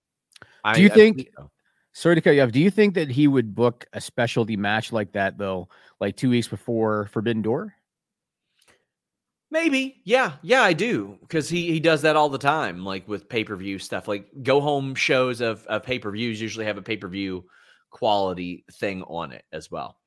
I, 0.63 0.75
Do 0.75 0.81
you 0.81 0.89
I 0.89 0.93
think- 0.93 1.17
believe 1.17 1.33
so. 1.37 1.51
Sorry 1.93 2.15
to 2.15 2.21
cut 2.21 2.31
you 2.35 2.41
off. 2.41 2.53
Do 2.53 2.61
you 2.61 2.71
think 2.71 2.93
that 2.93 3.09
he 3.09 3.27
would 3.27 3.53
book 3.53 3.85
a 3.91 3.99
specialty 3.99 4.55
match 4.55 4.93
like 4.93 5.11
that 5.11 5.37
though, 5.37 5.67
like 5.99 6.15
two 6.15 6.29
weeks 6.29 6.47
before 6.47 7.07
Forbidden 7.07 7.41
Door? 7.41 7.75
Maybe, 9.51 10.01
yeah, 10.05 10.33
yeah, 10.41 10.61
I 10.61 10.71
do 10.71 11.17
because 11.19 11.49
he 11.49 11.71
he 11.71 11.81
does 11.81 12.03
that 12.03 12.15
all 12.15 12.29
the 12.29 12.37
time, 12.37 12.85
like 12.85 13.05
with 13.09 13.27
pay 13.27 13.43
per 13.43 13.57
view 13.57 13.79
stuff. 13.79 14.07
Like 14.07 14.27
go 14.43 14.61
home 14.61 14.95
shows 14.95 15.41
of 15.41 15.65
of 15.67 15.83
pay 15.83 15.99
per 15.99 16.09
views 16.09 16.39
usually 16.39 16.65
have 16.65 16.77
a 16.77 16.81
pay 16.81 16.95
per 16.95 17.09
view 17.09 17.43
quality 17.89 18.63
thing 18.71 19.03
on 19.03 19.33
it 19.33 19.43
as 19.51 19.69
well. 19.69 19.97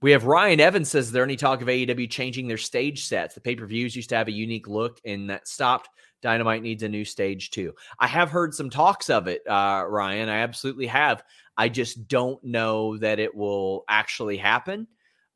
We 0.00 0.12
have 0.12 0.24
Ryan 0.24 0.58
Evans 0.58 0.88
says 0.90 1.06
is 1.06 1.12
there 1.12 1.22
any 1.22 1.36
talk 1.36 1.60
of 1.60 1.68
AEW 1.68 2.10
changing 2.10 2.48
their 2.48 2.56
stage 2.56 3.04
sets? 3.04 3.34
The 3.34 3.42
pay 3.42 3.56
per 3.56 3.66
views 3.66 3.94
used 3.94 4.08
to 4.08 4.16
have 4.16 4.28
a 4.28 4.32
unique 4.32 4.66
look, 4.66 4.98
and 5.04 5.28
that 5.28 5.46
stopped. 5.46 5.90
Dynamite 6.22 6.62
needs 6.62 6.82
a 6.82 6.88
new 6.88 7.04
stage 7.04 7.50
too. 7.50 7.74
I 7.98 8.06
have 8.06 8.30
heard 8.30 8.54
some 8.54 8.70
talks 8.70 9.10
of 9.10 9.26
it, 9.26 9.42
uh, 9.46 9.84
Ryan. 9.86 10.30
I 10.30 10.38
absolutely 10.38 10.86
have. 10.86 11.22
I 11.58 11.68
just 11.68 12.08
don't 12.08 12.42
know 12.42 12.96
that 12.98 13.18
it 13.18 13.34
will 13.34 13.84
actually 13.88 14.38
happen. 14.38 14.86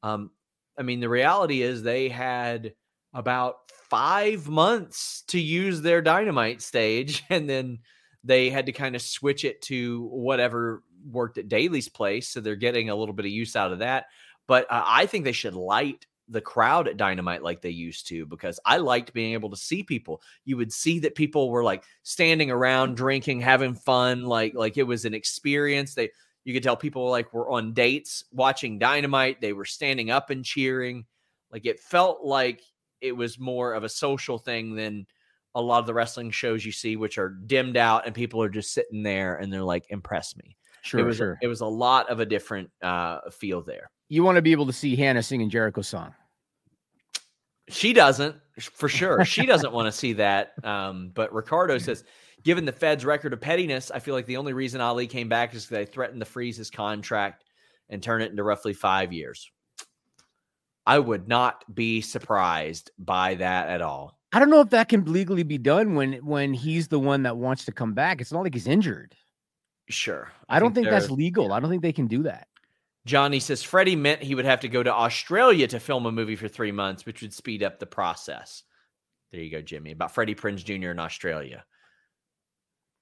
Um, 0.02 0.30
I 0.78 0.82
mean, 0.82 1.00
the 1.00 1.08
reality 1.08 1.60
is 1.60 1.82
they 1.82 2.08
had 2.08 2.72
about 3.16 3.56
five 3.88 4.48
months 4.48 5.22
to 5.28 5.40
use 5.40 5.80
their 5.80 6.02
dynamite 6.02 6.60
stage 6.60 7.24
and 7.30 7.48
then 7.48 7.78
they 8.22 8.50
had 8.50 8.66
to 8.66 8.72
kind 8.72 8.96
of 8.96 9.02
switch 9.02 9.44
it 9.44 9.62
to 9.62 10.08
whatever 10.12 10.82
worked 11.10 11.38
at 11.38 11.48
Daily's 11.48 11.88
place 11.88 12.28
so 12.28 12.40
they're 12.40 12.56
getting 12.56 12.90
a 12.90 12.94
little 12.94 13.14
bit 13.14 13.24
of 13.24 13.30
use 13.30 13.56
out 13.56 13.72
of 13.72 13.78
that 13.78 14.06
but 14.46 14.70
uh, 14.70 14.82
I 14.84 15.06
think 15.06 15.24
they 15.24 15.32
should 15.32 15.54
light 15.54 16.06
the 16.28 16.40
crowd 16.40 16.88
at 16.88 16.96
Dynamite 16.96 17.42
like 17.42 17.60
they 17.60 17.70
used 17.70 18.08
to 18.08 18.26
because 18.26 18.58
I 18.64 18.78
liked 18.78 19.12
being 19.12 19.34
able 19.34 19.50
to 19.50 19.56
see 19.56 19.82
people. 19.82 20.20
You 20.44 20.56
would 20.56 20.72
see 20.72 20.98
that 21.00 21.14
people 21.14 21.50
were 21.50 21.62
like 21.62 21.84
standing 22.02 22.50
around 22.50 22.96
drinking, 22.96 23.40
having 23.40 23.74
fun, 23.74 24.24
like 24.24 24.54
like 24.54 24.76
it 24.76 24.82
was 24.82 25.04
an 25.04 25.14
experience. 25.14 25.94
They 25.94 26.10
you 26.44 26.52
could 26.52 26.62
tell 26.62 26.76
people 26.76 27.08
like 27.10 27.32
were 27.32 27.50
on 27.50 27.74
dates 27.74 28.24
watching 28.32 28.78
Dynamite. 28.78 29.40
They 29.40 29.52
were 29.52 29.64
standing 29.64 30.10
up 30.10 30.30
and 30.30 30.44
cheering. 30.44 31.04
Like 31.50 31.66
it 31.66 31.80
felt 31.80 32.24
like 32.24 32.60
it 33.06 33.16
was 33.16 33.38
more 33.38 33.72
of 33.72 33.84
a 33.84 33.88
social 33.88 34.38
thing 34.38 34.74
than 34.74 35.06
a 35.54 35.60
lot 35.60 35.78
of 35.78 35.86
the 35.86 35.94
wrestling 35.94 36.30
shows 36.30 36.64
you 36.64 36.72
see, 36.72 36.96
which 36.96 37.18
are 37.18 37.30
dimmed 37.30 37.76
out 37.76 38.04
and 38.04 38.14
people 38.14 38.42
are 38.42 38.48
just 38.48 38.74
sitting 38.74 39.02
there 39.02 39.36
and 39.36 39.52
they're 39.52 39.62
like, 39.62 39.86
impress 39.88 40.36
me. 40.36 40.56
Sure, 40.82 41.00
it 41.00 41.04
was 41.04 41.16
sure. 41.16 41.38
it 41.42 41.48
was 41.48 41.62
a 41.62 41.66
lot 41.66 42.08
of 42.10 42.20
a 42.20 42.26
different 42.26 42.70
uh, 42.82 43.18
feel 43.30 43.62
there. 43.62 43.90
You 44.08 44.22
want 44.22 44.36
to 44.36 44.42
be 44.42 44.52
able 44.52 44.66
to 44.66 44.72
see 44.72 44.94
Hannah 44.94 45.22
singing 45.22 45.50
Jericho's 45.50 45.88
song. 45.88 46.14
She 47.68 47.92
doesn't, 47.92 48.36
for 48.60 48.88
sure. 48.88 49.24
She 49.24 49.46
doesn't 49.46 49.72
want 49.72 49.86
to 49.86 49.92
see 49.92 50.12
that. 50.12 50.52
Um, 50.62 51.10
but 51.12 51.32
Ricardo 51.32 51.78
says, 51.78 52.04
given 52.44 52.64
the 52.64 52.70
Fed's 52.70 53.04
record 53.04 53.32
of 53.32 53.40
pettiness, 53.40 53.90
I 53.90 53.98
feel 53.98 54.14
like 54.14 54.26
the 54.26 54.36
only 54.36 54.52
reason 54.52 54.80
Ali 54.80 55.08
came 55.08 55.28
back 55.28 55.54
is 55.54 55.68
they 55.68 55.86
threatened 55.86 56.20
to 56.20 56.26
freeze 56.26 56.56
his 56.56 56.70
contract 56.70 57.44
and 57.88 58.00
turn 58.00 58.22
it 58.22 58.30
into 58.30 58.44
roughly 58.44 58.72
five 58.72 59.12
years. 59.12 59.50
I 60.86 60.98
would 60.98 61.28
not 61.28 61.64
be 61.74 62.00
surprised 62.00 62.90
by 62.98 63.34
that 63.36 63.68
at 63.68 63.82
all. 63.82 64.18
I 64.32 64.38
don't 64.38 64.50
know 64.50 64.60
if 64.60 64.70
that 64.70 64.88
can 64.88 65.10
legally 65.12 65.42
be 65.42 65.58
done 65.58 65.94
when 65.94 66.14
when 66.24 66.52
he's 66.52 66.88
the 66.88 66.98
one 66.98 67.22
that 67.24 67.36
wants 67.36 67.64
to 67.64 67.72
come 67.72 67.94
back. 67.94 68.20
It's 68.20 68.32
not 68.32 68.44
like 68.44 68.54
he's 68.54 68.66
injured. 68.66 69.14
Sure. 69.88 70.30
I, 70.48 70.56
I 70.56 70.60
don't 70.60 70.74
think, 70.74 70.86
think 70.86 70.90
that's 70.90 71.10
legal. 71.10 71.52
I 71.52 71.60
don't 71.60 71.70
think 71.70 71.82
they 71.82 71.92
can 71.92 72.06
do 72.06 72.24
that. 72.24 72.48
Johnny 73.06 73.38
says 73.38 73.62
Freddie 73.62 73.94
meant 73.94 74.22
he 74.22 74.34
would 74.34 74.44
have 74.44 74.60
to 74.60 74.68
go 74.68 74.82
to 74.82 74.92
Australia 74.92 75.68
to 75.68 75.78
film 75.78 76.06
a 76.06 76.12
movie 76.12 76.34
for 76.34 76.48
three 76.48 76.72
months, 76.72 77.06
which 77.06 77.22
would 77.22 77.32
speed 77.32 77.62
up 77.62 77.78
the 77.78 77.86
process. 77.86 78.64
There 79.30 79.40
you 79.40 79.50
go, 79.50 79.62
Jimmy. 79.62 79.92
About 79.92 80.12
Freddie 80.12 80.34
Prinze 80.34 80.64
Jr. 80.64 80.90
in 80.90 80.98
Australia. 80.98 81.64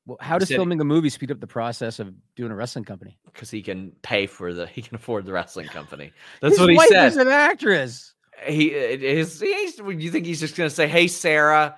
Well, 0.07 0.19
how 0.21 0.39
does 0.39 0.49
filming 0.49 0.81
a 0.81 0.85
movie 0.85 1.09
speed 1.09 1.31
up 1.31 1.41
the 1.41 1.47
process 1.47 1.99
of 1.99 2.13
doing 2.37 2.53
a 2.53 2.55
wrestling 2.55 2.85
company? 2.85 3.19
Because 3.25 3.51
he 3.51 3.63
can 3.63 3.93
pay 4.03 4.27
for 4.27 4.53
the 4.53 4.67
he 4.67 4.83
can 4.83 4.95
afford 4.97 5.25
the 5.25 5.33
wrestling 5.33 5.69
company. 5.69 6.13
That's 6.41 6.59
what 6.59 6.69
he 6.69 6.77
wife 6.77 6.89
said. 6.89 7.07
Is 7.07 7.17
an 7.17 7.29
actress. 7.29 8.13
He 8.47 8.67
is. 8.67 9.41
He's, 9.41 9.79
you 9.79 10.11
think 10.11 10.27
he's 10.27 10.41
just 10.41 10.57
going 10.57 10.69
to 10.69 10.75
say, 10.75 10.89
"Hey, 10.89 11.07
Sarah, 11.07 11.77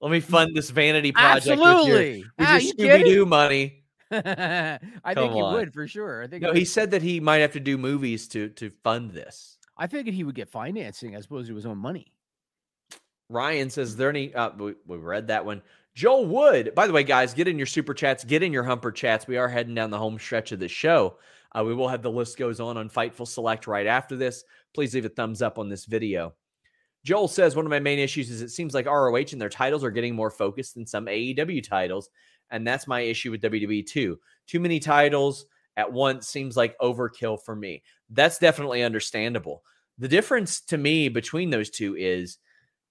let 0.00 0.10
me 0.10 0.18
fund 0.20 0.56
this 0.56 0.70
vanity 0.70 1.12
project 1.12 1.46
Absolutely. 1.46 2.24
with 2.38 2.46
your, 2.46 2.54
with 2.54 2.78
your 2.78 2.98
Scooby 2.98 3.04
Doo 3.04 3.26
money." 3.26 3.84
I 4.10 4.78
Come 5.04 5.14
think 5.14 5.32
he 5.32 5.40
on. 5.40 5.54
would 5.54 5.72
for 5.72 5.86
sure. 5.86 6.22
I 6.22 6.26
think. 6.26 6.42
No, 6.42 6.52
he 6.52 6.64
said 6.64 6.90
that 6.90 7.02
he 7.02 7.20
might 7.20 7.38
have 7.38 7.52
to 7.52 7.60
do 7.60 7.78
movies 7.78 8.26
to 8.28 8.48
to 8.50 8.70
fund 8.70 9.12
this. 9.12 9.58
I 9.76 9.86
figured 9.86 10.14
he 10.14 10.24
would 10.24 10.34
get 10.34 10.48
financing 10.48 11.14
as 11.14 11.26
opposed 11.26 11.48
to 11.48 11.54
his 11.54 11.66
own 11.66 11.78
money. 11.78 12.12
Ryan 13.28 13.70
says, 13.70 13.90
"Is 13.90 13.96
there 13.96 14.08
any?" 14.08 14.34
Uh, 14.34 14.50
we, 14.58 14.74
we 14.86 14.96
read 14.96 15.28
that 15.28 15.46
one. 15.46 15.62
Joel 15.94 16.24
Wood. 16.24 16.74
By 16.74 16.86
the 16.86 16.92
way, 16.92 17.04
guys, 17.04 17.34
get 17.34 17.48
in 17.48 17.58
your 17.58 17.66
super 17.66 17.92
chats, 17.92 18.24
get 18.24 18.42
in 18.42 18.52
your 18.52 18.62
humper 18.62 18.90
chats. 18.90 19.26
We 19.26 19.36
are 19.36 19.48
heading 19.48 19.74
down 19.74 19.90
the 19.90 19.98
home 19.98 20.18
stretch 20.18 20.52
of 20.52 20.58
the 20.58 20.68
show. 20.68 21.18
Uh, 21.54 21.64
we 21.64 21.74
will 21.74 21.88
have 21.88 22.02
the 22.02 22.10
list 22.10 22.38
goes 22.38 22.60
on 22.60 22.78
on 22.78 22.88
Fightful 22.88 23.28
Select 23.28 23.66
right 23.66 23.86
after 23.86 24.16
this. 24.16 24.44
Please 24.74 24.94
leave 24.94 25.04
a 25.04 25.10
thumbs 25.10 25.42
up 25.42 25.58
on 25.58 25.68
this 25.68 25.84
video. 25.84 26.32
Joel 27.04 27.28
says 27.28 27.56
one 27.56 27.66
of 27.66 27.70
my 27.70 27.80
main 27.80 27.98
issues 27.98 28.30
is 28.30 28.40
it 28.40 28.50
seems 28.50 28.74
like 28.74 28.86
ROH 28.86 29.32
and 29.32 29.40
their 29.40 29.48
titles 29.48 29.84
are 29.84 29.90
getting 29.90 30.14
more 30.14 30.30
focused 30.30 30.74
than 30.74 30.86
some 30.86 31.06
AEW 31.06 31.62
titles, 31.62 32.08
and 32.50 32.66
that's 32.66 32.86
my 32.86 33.00
issue 33.00 33.30
with 33.30 33.42
WWE 33.42 33.86
too. 33.86 34.18
Too 34.46 34.60
many 34.60 34.78
titles 34.78 35.46
at 35.76 35.92
once 35.92 36.28
seems 36.28 36.56
like 36.56 36.78
overkill 36.78 37.42
for 37.44 37.56
me. 37.56 37.82
That's 38.08 38.38
definitely 38.38 38.82
understandable. 38.82 39.62
The 39.98 40.08
difference 40.08 40.60
to 40.62 40.78
me 40.78 41.08
between 41.08 41.50
those 41.50 41.70
two 41.70 41.96
is 41.96 42.38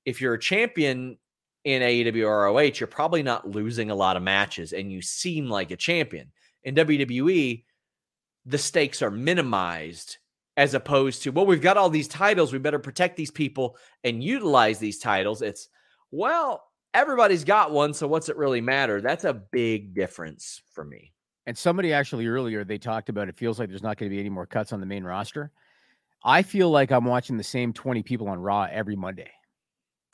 if 0.05 0.19
you're 0.19 0.33
a 0.33 0.39
champion 0.39 1.17
in 1.64 1.82
AEW 1.82 2.26
or 2.26 2.45
ROH, 2.45 2.80
you're 2.80 2.88
probably 2.88 3.24
not 3.24 3.49
losing 3.49 3.91
a 3.91 3.95
lot 3.95 4.18
of 4.18 4.24
matches 4.24 4.74
and 4.74 4.91
you 4.91 5.01
seem 5.01 5.49
like 5.49 5.72
a 5.72 5.76
champion. 5.76 6.32
In 6.64 6.76
WWE, 6.76 7.64
the 8.45 8.57
stakes 8.57 9.01
are 9.01 9.12
minimized 9.12 10.18
as 10.57 10.74
opposed 10.74 11.24
to, 11.24 11.32
well, 11.32 11.45
we've 11.45 11.62
got 11.62 11.78
all 11.78 11.89
these 11.89 12.07
titles. 12.07 12.51
We 12.51 12.59
better 12.59 12.80
protect 12.80 13.16
these 13.16 13.32
people 13.32 13.78
and 14.03 14.24
utilize 14.24 14.80
these 14.80 14.99
titles. 14.99 15.41
It's, 15.41 15.70
well, 16.12 16.64
everybody's 16.93 17.43
got 17.43 17.72
one. 17.72 17.93
So 17.93 18.07
what's 18.07 18.30
it 18.30 18.38
really 18.38 18.62
matter? 18.62 19.01
That's 19.01 19.24
a 19.24 19.34
big 19.34 19.93
difference 19.93 20.62
for 20.74 20.84
me. 20.84 21.14
And 21.47 21.57
somebody 21.57 21.93
actually 21.93 22.28
earlier, 22.28 22.64
they 22.64 22.78
talked 22.78 23.09
about 23.09 23.30
it 23.30 23.38
feels 23.38 23.59
like 23.59 23.70
there's 23.70 23.84
not 23.84 23.97
going 23.97 24.09
to 24.09 24.16
be 24.16 24.20
any 24.20 24.30
more 24.30 24.45
cuts 24.45 24.74
on 24.74 24.80
the 24.80 24.86
main 24.86 25.03
roster. 25.03 25.51
I 26.24 26.43
feel 26.43 26.70
like 26.70 26.91
I'm 26.91 27.05
watching 27.05 27.38
the 27.38 27.43
same 27.43 27.74
20 27.74 28.03
people 28.03 28.30
on 28.30 28.39
Raw 28.39 28.68
every 28.70 28.95
Monday. 28.95 29.32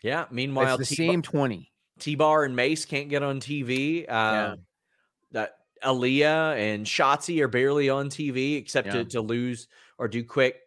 Yeah. 0.04 0.26
Meanwhile, 0.32 0.80
it's 0.80 0.89
the 0.89 0.95
T- 0.95 1.08
same 1.08 1.22
20. 1.22 1.72
T 2.00 2.16
Bar 2.16 2.43
and 2.43 2.56
Mace 2.56 2.86
can't 2.86 3.10
get 3.10 3.24
on 3.24 3.39
TV. 3.39 4.04
Uh, 4.04 4.06
yeah. 4.10 4.56
That 5.32 5.58
Aliyah 5.84 6.58
and 6.58 6.86
Shotzi 6.86 7.41
are 7.41 7.48
barely 7.48 7.89
on 7.89 8.10
TV 8.10 8.58
except 8.58 8.88
yeah. 8.88 8.93
to, 8.93 9.06
to 9.06 9.22
lose 9.22 9.68
or 9.98 10.08
do 10.08 10.24
quick 10.24 10.62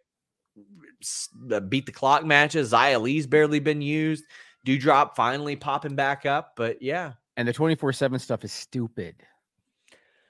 beat 1.69 1.85
the 1.85 1.91
clock 1.91 2.25
matches. 2.25 2.71
Xia 2.71 3.01
Li's 3.01 3.27
barely 3.27 3.59
been 3.59 3.81
used. 3.81 4.25
Doudrop 4.65 5.15
finally 5.15 5.55
popping 5.55 5.95
back 5.95 6.25
up, 6.25 6.53
but 6.55 6.81
yeah. 6.81 7.13
And 7.37 7.47
the 7.47 7.53
24 7.53 7.93
7 7.93 8.19
stuff 8.19 8.43
is 8.43 8.51
stupid. 8.51 9.15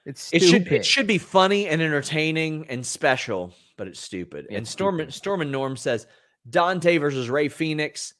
It's 0.04 0.22
stupid. 0.22 0.42
It 0.42 0.48
should 0.48 0.72
it 0.72 0.86
should 0.86 1.06
be 1.06 1.18
funny 1.18 1.68
and 1.68 1.80
entertaining 1.80 2.66
and 2.68 2.84
special, 2.84 3.54
but 3.76 3.86
it's 3.86 4.00
stupid. 4.00 4.46
It's 4.48 4.56
and 4.56 4.66
Storm 4.68 4.96
stupid. 4.96 5.14
Storm 5.14 5.40
and 5.42 5.52
Norm 5.52 5.76
says 5.76 6.06
Dante 6.48 6.96
versus 6.98 7.30
Rey 7.30 7.48
Fenix. 7.48 8.14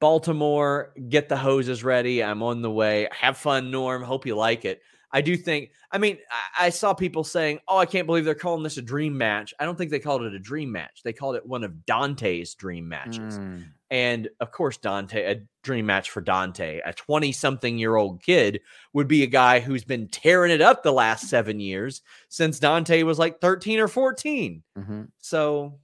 Baltimore, 0.00 0.92
get 1.08 1.28
the 1.28 1.36
hoses 1.36 1.82
ready. 1.82 2.22
I'm 2.22 2.42
on 2.42 2.62
the 2.62 2.70
way. 2.70 3.08
Have 3.10 3.36
fun, 3.36 3.70
Norm. 3.70 4.02
Hope 4.02 4.26
you 4.26 4.36
like 4.36 4.64
it. 4.64 4.80
I 5.10 5.22
do 5.22 5.36
think, 5.36 5.70
I 5.90 5.98
mean, 5.98 6.18
I, 6.30 6.66
I, 6.66 6.70
saw 6.70 6.92
people 6.92 7.24
saying, 7.24 7.60
oh, 7.66 7.78
I 7.78 7.86
can't 7.86 8.06
believe 8.06 8.26
they're 8.26 8.34
calling 8.34 8.62
this 8.62 8.76
a 8.76 8.82
dream 8.82 9.16
match. 9.16 9.54
I 9.58 9.64
don't 9.64 9.76
think 9.76 9.90
they 9.90 10.00
called 10.00 10.22
it 10.22 10.34
a 10.34 10.38
dream 10.38 10.70
match. 10.70 11.00
They 11.02 11.14
called 11.14 11.36
it 11.36 11.46
one 11.46 11.64
of 11.64 11.86
Dante's 11.86 12.54
dream 12.54 12.88
matches. 12.88 13.38
Mm. 13.38 13.64
And 13.90 14.28
of 14.40 14.50
course, 14.52 14.76
Dante, 14.76 15.24
a 15.24 15.42
dream 15.62 15.86
match 15.86 16.10
for 16.10 16.20
Dante, 16.20 16.82
a 16.84 16.92
20 16.92 17.32
something 17.32 17.78
year 17.78 17.96
old 17.96 18.22
kid, 18.22 18.60
would 18.92 19.08
be 19.08 19.22
a 19.22 19.26
guy 19.28 19.60
who's 19.60 19.84
been 19.84 20.08
tearing 20.08 20.52
it 20.52 20.60
up 20.60 20.82
the 20.82 20.92
last 20.92 21.28
seven 21.28 21.58
years 21.58 22.02
since 22.28 22.58
Dante 22.58 23.02
was 23.02 23.18
like 23.18 23.40
13 23.40 23.80
or 23.80 23.88
14. 23.88 24.62
Mm-hmm. 24.76 25.02
So, 25.20 25.78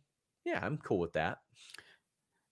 yeah, 0.45 0.61
I'm 0.63 0.77
cool 0.77 0.99
with 0.99 1.15
that. 1.15 1.39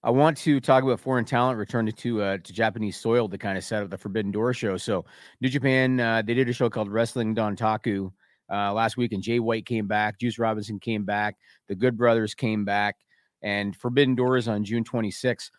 I 0.05 0.11
want 0.11 0.37
to 0.39 0.59
talk 0.59 0.83
about 0.83 0.99
foreign 0.99 1.25
talent 1.25 1.59
returning 1.59 1.95
to 1.95 2.23
uh, 2.23 2.39
to 2.39 2.53
Japanese 2.53 2.97
soil 2.97 3.29
to 3.29 3.39
kind 3.39 3.57
of 3.57 3.63
set 3.63 3.85
up 3.85 3.91
the 3.91 3.99
Forbidden 3.99 4.33
Door 4.33 4.55
show. 4.55 4.77
So 4.77 5.05
New 5.41 5.49
Japan, 5.49 6.01
uh, 6.01 6.23
they 6.23 6.35
did 6.35 6.49
a 6.49 6.53
show 6.53 6.69
called 6.69 6.91
Wrestling 6.91 7.37
Dontaku 7.37 8.13
uh, 8.53 8.73
last 8.73 8.97
week, 8.97 9.13
and 9.13 9.23
Jay 9.23 9.39
White 9.39 9.65
came 9.65 9.87
back, 9.87 10.19
Juice 10.19 10.41
Robinson 10.41 10.81
came 10.81 11.05
back, 11.05 11.37
the 11.69 11.77
Good 11.77 11.97
Brothers 11.97 12.35
came 12.35 12.65
back, 12.65 12.97
and 13.43 13.77
Forbidden 13.77 14.17
Door 14.17 14.39
is 14.39 14.49
on 14.49 14.65
June 14.65 14.83
26th. 14.83 15.51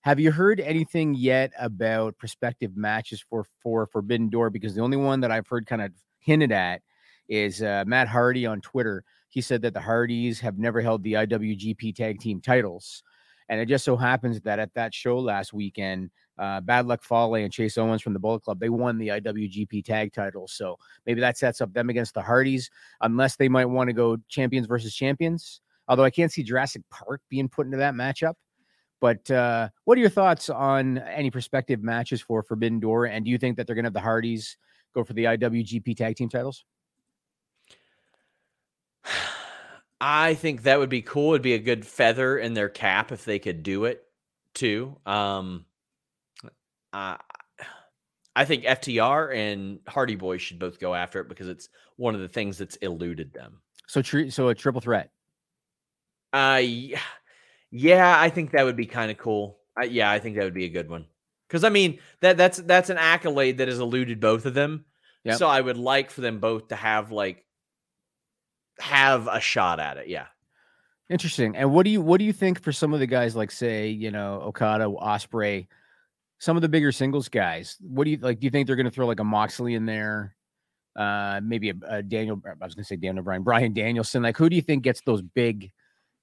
Have 0.00 0.18
you 0.18 0.32
heard 0.32 0.58
anything 0.58 1.14
yet 1.14 1.52
about 1.56 2.18
prospective 2.18 2.76
matches 2.76 3.24
for 3.30 3.44
for 3.62 3.86
Forbidden 3.86 4.30
Door? 4.30 4.50
Because 4.50 4.74
the 4.74 4.82
only 4.82 4.96
one 4.96 5.20
that 5.20 5.30
I've 5.30 5.46
heard 5.46 5.64
kind 5.66 5.80
of 5.80 5.92
hinted 6.18 6.50
at 6.50 6.82
is 7.28 7.62
uh, 7.62 7.84
Matt 7.86 8.08
Hardy 8.08 8.46
on 8.46 8.60
Twitter. 8.62 9.04
He 9.28 9.40
said 9.40 9.62
that 9.62 9.74
the 9.74 9.80
Hardys 9.80 10.40
have 10.40 10.58
never 10.58 10.80
held 10.80 11.04
the 11.04 11.12
IWGP 11.12 11.94
Tag 11.94 12.18
Team 12.18 12.40
titles. 12.40 13.04
And 13.52 13.60
it 13.60 13.66
just 13.66 13.84
so 13.84 13.98
happens 13.98 14.40
that 14.40 14.58
at 14.58 14.72
that 14.72 14.94
show 14.94 15.18
last 15.18 15.52
weekend, 15.52 16.10
uh, 16.38 16.62
Bad 16.62 16.86
Luck 16.86 17.04
Fale 17.04 17.34
and 17.34 17.52
Chase 17.52 17.76
Owens 17.76 18.00
from 18.00 18.14
the 18.14 18.18
Bullet 18.18 18.40
Club, 18.40 18.58
they 18.58 18.70
won 18.70 18.96
the 18.96 19.08
IWGP 19.08 19.84
tag 19.84 20.14
titles. 20.14 20.54
So 20.54 20.78
maybe 21.04 21.20
that 21.20 21.36
sets 21.36 21.60
up 21.60 21.70
them 21.74 21.90
against 21.90 22.14
the 22.14 22.22
Hardys, 22.22 22.70
unless 23.02 23.36
they 23.36 23.50
might 23.50 23.66
want 23.66 23.88
to 23.88 23.92
go 23.92 24.16
champions 24.30 24.66
versus 24.66 24.94
champions. 24.94 25.60
Although 25.86 26.02
I 26.02 26.08
can't 26.08 26.32
see 26.32 26.42
Jurassic 26.42 26.80
Park 26.90 27.20
being 27.28 27.46
put 27.46 27.66
into 27.66 27.76
that 27.76 27.92
matchup. 27.92 28.36
But 29.02 29.30
uh, 29.30 29.68
what 29.84 29.98
are 29.98 30.00
your 30.00 30.08
thoughts 30.08 30.48
on 30.48 30.96
any 30.96 31.30
prospective 31.30 31.82
matches 31.82 32.22
for 32.22 32.42
Forbidden 32.42 32.80
Door? 32.80 33.04
And 33.06 33.22
do 33.22 33.30
you 33.30 33.36
think 33.36 33.58
that 33.58 33.66
they're 33.66 33.76
going 33.76 33.84
to 33.84 33.88
have 33.88 33.92
the 33.92 34.00
Hardys 34.00 34.56
go 34.94 35.04
for 35.04 35.12
the 35.12 35.24
IWGP 35.24 35.94
tag 35.94 36.16
team 36.16 36.30
titles? 36.30 36.64
I 40.04 40.34
think 40.34 40.64
that 40.64 40.80
would 40.80 40.88
be 40.88 41.00
cool. 41.00 41.32
It'd 41.32 41.42
be 41.42 41.54
a 41.54 41.60
good 41.60 41.86
feather 41.86 42.36
in 42.36 42.54
their 42.54 42.68
cap 42.68 43.12
if 43.12 43.24
they 43.24 43.38
could 43.38 43.62
do 43.62 43.84
it 43.84 44.02
too. 44.52 44.96
Um, 45.06 45.64
I, 46.92 47.18
I 48.34 48.44
think 48.44 48.64
FTR 48.64 49.32
and 49.32 49.78
Hardy 49.86 50.16
Boys 50.16 50.42
should 50.42 50.58
both 50.58 50.80
go 50.80 50.92
after 50.92 51.20
it 51.20 51.28
because 51.28 51.46
it's 51.46 51.68
one 51.94 52.16
of 52.16 52.20
the 52.20 52.26
things 52.26 52.58
that's 52.58 52.74
eluded 52.76 53.32
them. 53.32 53.60
So, 53.86 54.02
tr- 54.02 54.30
so 54.30 54.48
a 54.48 54.56
triple 54.56 54.80
threat. 54.80 55.10
Uh, 56.32 56.62
yeah, 57.70 58.20
I 58.20 58.28
think 58.28 58.50
that 58.50 58.64
would 58.64 58.76
be 58.76 58.86
kind 58.86 59.12
of 59.12 59.18
cool. 59.18 59.60
Uh, 59.80 59.84
yeah, 59.84 60.10
I 60.10 60.18
think 60.18 60.34
that 60.34 60.42
would 60.42 60.52
be 60.52 60.64
a 60.64 60.70
good 60.70 60.90
one. 60.90 61.06
Because 61.46 61.62
I 61.62 61.68
mean 61.68 62.00
that 62.20 62.36
that's 62.36 62.58
that's 62.58 62.90
an 62.90 62.98
accolade 62.98 63.58
that 63.58 63.68
has 63.68 63.78
eluded 63.78 64.18
both 64.18 64.46
of 64.46 64.54
them. 64.54 64.86
Yep. 65.24 65.36
So 65.36 65.46
I 65.46 65.60
would 65.60 65.76
like 65.76 66.10
for 66.10 66.22
them 66.22 66.40
both 66.40 66.68
to 66.68 66.76
have 66.76 67.12
like 67.12 67.44
have 68.80 69.28
a 69.28 69.40
shot 69.40 69.80
at 69.80 69.96
it. 69.96 70.08
Yeah. 70.08 70.26
Interesting. 71.10 71.56
And 71.56 71.72
what 71.72 71.84
do 71.84 71.90
you 71.90 72.00
what 72.00 72.18
do 72.18 72.24
you 72.24 72.32
think 72.32 72.62
for 72.62 72.72
some 72.72 72.94
of 72.94 73.00
the 73.00 73.06
guys 73.06 73.36
like 73.36 73.50
say, 73.50 73.88
you 73.88 74.10
know, 74.10 74.40
Okada, 74.44 74.84
Ospreay, 74.84 75.66
some 76.38 76.56
of 76.56 76.62
the 76.62 76.68
bigger 76.68 76.90
singles 76.90 77.28
guys? 77.28 77.76
What 77.80 78.04
do 78.04 78.10
you 78.10 78.16
like? 78.18 78.40
Do 78.40 78.46
you 78.46 78.50
think 78.50 78.66
they're 78.66 78.76
going 78.76 78.86
to 78.86 78.90
throw 78.90 79.06
like 79.06 79.20
a 79.20 79.24
Moxley 79.24 79.74
in 79.74 79.84
there? 79.84 80.34
Uh, 80.96 81.40
maybe 81.42 81.70
a, 81.70 81.74
a 81.88 82.02
Daniel. 82.02 82.40
I 82.46 82.64
was 82.64 82.74
going 82.74 82.84
to 82.84 82.88
say 82.88 82.96
Daniel 82.96 83.22
Bryan, 83.22 83.42
Bryan 83.42 83.72
Danielson. 83.72 84.22
Like, 84.22 84.36
who 84.36 84.48
do 84.48 84.56
you 84.56 84.62
think 84.62 84.84
gets 84.84 85.00
those 85.02 85.22
big, 85.22 85.70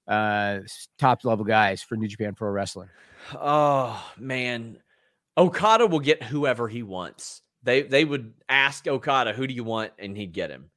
uh, 0.08 0.60
top 0.98 1.24
level 1.24 1.44
guys 1.44 1.82
for 1.82 1.96
New 1.96 2.08
Japan 2.08 2.34
Pro 2.34 2.50
Wrestling? 2.50 2.88
Oh 3.34 4.12
man, 4.18 4.78
Okada 5.36 5.86
will 5.86 6.00
get 6.00 6.22
whoever 6.22 6.68
he 6.68 6.82
wants. 6.82 7.42
They 7.62 7.82
they 7.82 8.04
would 8.04 8.32
ask 8.48 8.86
Okada, 8.86 9.32
"Who 9.32 9.46
do 9.46 9.54
you 9.54 9.64
want?" 9.64 9.92
and 9.98 10.16
he'd 10.16 10.32
get 10.32 10.50
him. 10.50 10.70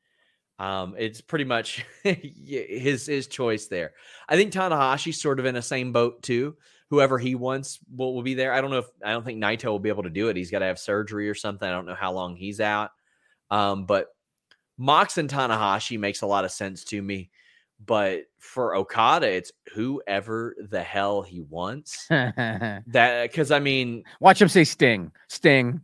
Um, 0.59 0.95
it's 0.97 1.21
pretty 1.21 1.45
much 1.45 1.85
his 2.03 3.07
his 3.07 3.27
choice 3.27 3.67
there. 3.67 3.93
I 4.29 4.35
think 4.35 4.53
Tanahashi's 4.53 5.21
sort 5.21 5.39
of 5.39 5.45
in 5.45 5.55
the 5.55 5.61
same 5.61 5.91
boat 5.91 6.21
too. 6.21 6.55
Whoever 6.89 7.17
he 7.17 7.33
wants 7.33 7.79
will, 7.93 8.13
will 8.13 8.21
be 8.21 8.35
there. 8.35 8.53
I 8.53 8.61
don't 8.61 8.69
know 8.69 8.79
if 8.79 8.87
I 9.03 9.11
don't 9.11 9.25
think 9.25 9.41
Naito 9.41 9.65
will 9.65 9.79
be 9.79 9.89
able 9.89 10.03
to 10.03 10.09
do 10.09 10.29
it. 10.29 10.37
He's 10.37 10.51
got 10.51 10.59
to 10.59 10.65
have 10.65 10.79
surgery 10.79 11.27
or 11.27 11.33
something. 11.33 11.67
I 11.67 11.71
don't 11.71 11.85
know 11.85 11.95
how 11.95 12.13
long 12.13 12.35
he's 12.35 12.59
out. 12.59 12.91
Um, 13.49 13.85
but 13.85 14.07
Mox 14.77 15.17
and 15.17 15.29
Tanahashi 15.29 15.99
makes 15.99 16.21
a 16.21 16.27
lot 16.27 16.45
of 16.45 16.51
sense 16.51 16.83
to 16.85 17.01
me. 17.01 17.29
But 17.85 18.25
for 18.39 18.75
Okada, 18.75 19.27
it's 19.27 19.51
whoever 19.73 20.55
the 20.69 20.81
hell 20.81 21.21
he 21.21 21.41
wants. 21.41 22.07
that 22.09 22.83
because 23.23 23.51
I 23.51 23.59
mean, 23.59 24.03
watch 24.19 24.41
him 24.41 24.47
say 24.47 24.63
Sting, 24.63 25.11
Sting. 25.27 25.81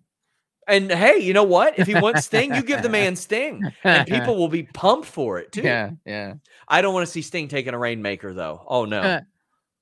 And 0.70 0.91
hey, 0.91 1.17
you 1.17 1.34
know 1.34 1.43
what? 1.43 1.78
If 1.80 1.88
he 1.88 1.95
wants 1.95 2.26
Sting, 2.26 2.53
you 2.53 2.61
give 2.61 2.84
the 2.84 2.89
man 2.89 3.15
Sting, 3.17 3.63
and 3.84 4.07
people 4.07 4.38
will 4.38 4.47
be 4.47 4.63
pumped 4.63 5.07
for 5.07 5.39
it 5.39 5.51
too. 5.51 5.61
Yeah, 5.61 5.91
yeah. 6.05 6.36
I 6.67 6.82
don't 6.82 6.93
want 6.93 7.05
to 7.05 7.11
see 7.11 7.22
Sting 7.22 7.47
taking 7.47 7.74
a 7.74 7.78
Rainmaker 7.78 8.34
though. 8.34 8.63
Oh 8.67 8.86
no. 8.86 9.22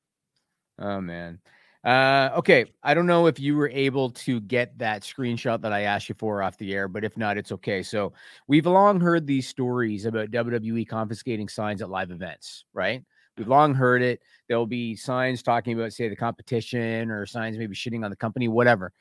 oh 0.80 1.02
man. 1.02 1.40
Uh, 1.84 2.32
okay, 2.36 2.66
I 2.84 2.94
don't 2.94 3.08
know 3.08 3.28
if 3.28 3.40
you 3.40 3.56
were 3.56 3.70
able 3.70 4.10
to 4.10 4.42
get 4.42 4.78
that 4.80 5.04
screenshot 5.04 5.62
that 5.62 5.72
I 5.72 5.84
asked 5.84 6.10
you 6.10 6.16
for 6.18 6.44
off 6.44 6.58
the 6.58 6.74
air, 6.74 6.90
but 6.90 7.06
if 7.06 7.16
not, 7.16 7.38
it's 7.38 7.52
okay. 7.54 7.82
So 7.82 8.12
we've 8.48 8.66
long 8.66 9.00
heard 9.00 9.26
these 9.26 9.48
stories 9.48 10.06
about 10.06 10.32
WWE 10.32 10.86
confiscating 10.88 11.48
signs 11.48 11.82
at 11.82 11.90
live 11.90 12.12
events, 12.12 12.66
right? 12.74 13.06
We've 13.38 13.48
long 13.48 13.74
heard 13.74 14.02
it. 14.02 14.22
There'll 14.50 14.66
be 14.66 14.96
signs 14.96 15.42
talking 15.44 15.80
about, 15.80 15.94
say, 15.94 16.10
the 16.10 16.16
competition 16.16 17.10
or 17.10 17.26
signs 17.26 17.58
maybe 17.58 17.76
shitting 17.76 18.04
on 18.04 18.10
the 18.10 18.18
company, 18.18 18.48
whatever. 18.48 18.92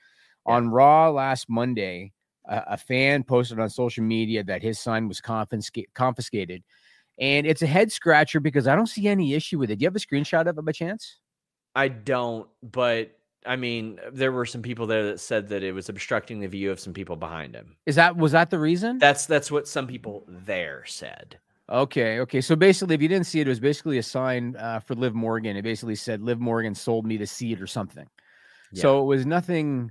Yeah. 0.46 0.54
On 0.54 0.68
Raw 0.68 1.10
last 1.10 1.48
Monday, 1.48 2.12
a, 2.46 2.62
a, 2.68 2.76
fan 2.76 3.22
posted 3.22 3.58
on 3.58 3.68
social 3.68 4.04
media 4.04 4.44
that 4.44 4.62
his 4.62 4.78
sign 4.78 5.08
was 5.08 5.20
confisca- 5.20 5.86
confiscated. 5.94 6.62
And 7.18 7.46
it's 7.46 7.62
a 7.62 7.66
head 7.66 7.90
scratcher 7.90 8.40
because 8.40 8.66
I 8.66 8.76
don't 8.76 8.88
see 8.88 9.08
any 9.08 9.34
issue 9.34 9.58
with 9.58 9.70
it. 9.70 9.76
Do 9.76 9.82
you 9.84 9.86
have 9.86 9.96
a 9.96 9.98
screenshot 9.98 10.46
of 10.46 10.58
it 10.58 10.64
by 10.64 10.72
chance? 10.72 11.18
I 11.74 11.88
don't, 11.88 12.48
but 12.62 13.16
I 13.46 13.56
mean, 13.56 14.00
there 14.12 14.32
were 14.32 14.46
some 14.46 14.62
people 14.62 14.86
there 14.86 15.04
that 15.06 15.20
said 15.20 15.48
that 15.48 15.62
it 15.62 15.72
was 15.72 15.88
obstructing 15.88 16.40
the 16.40 16.48
view 16.48 16.70
of 16.70 16.80
some 16.80 16.92
people 16.92 17.16
behind 17.16 17.54
him. 17.54 17.76
Is 17.86 17.96
that 17.96 18.16
was 18.16 18.32
that 18.32 18.50
the 18.50 18.58
reason? 18.58 18.98
That's 18.98 19.26
that's 19.26 19.50
what 19.50 19.68
some 19.68 19.86
people 19.86 20.24
there 20.26 20.84
said. 20.86 21.38
Okay, 21.68 22.20
okay. 22.20 22.40
So 22.40 22.54
basically, 22.54 22.94
if 22.94 23.02
you 23.02 23.08
didn't 23.08 23.26
see 23.26 23.40
it, 23.40 23.46
it 23.46 23.50
was 23.50 23.60
basically 23.60 23.98
a 23.98 24.02
sign 24.02 24.56
uh, 24.56 24.80
for 24.80 24.94
Liv 24.94 25.14
Morgan. 25.14 25.56
It 25.56 25.62
basically 25.62 25.96
said 25.96 26.22
Liv 26.22 26.38
Morgan 26.38 26.74
sold 26.74 27.04
me 27.06 27.16
the 27.16 27.26
seat 27.26 27.60
or 27.60 27.66
something. 27.66 28.06
Yeah. 28.72 28.82
So 28.82 29.02
it 29.02 29.06
was 29.06 29.26
nothing 29.26 29.90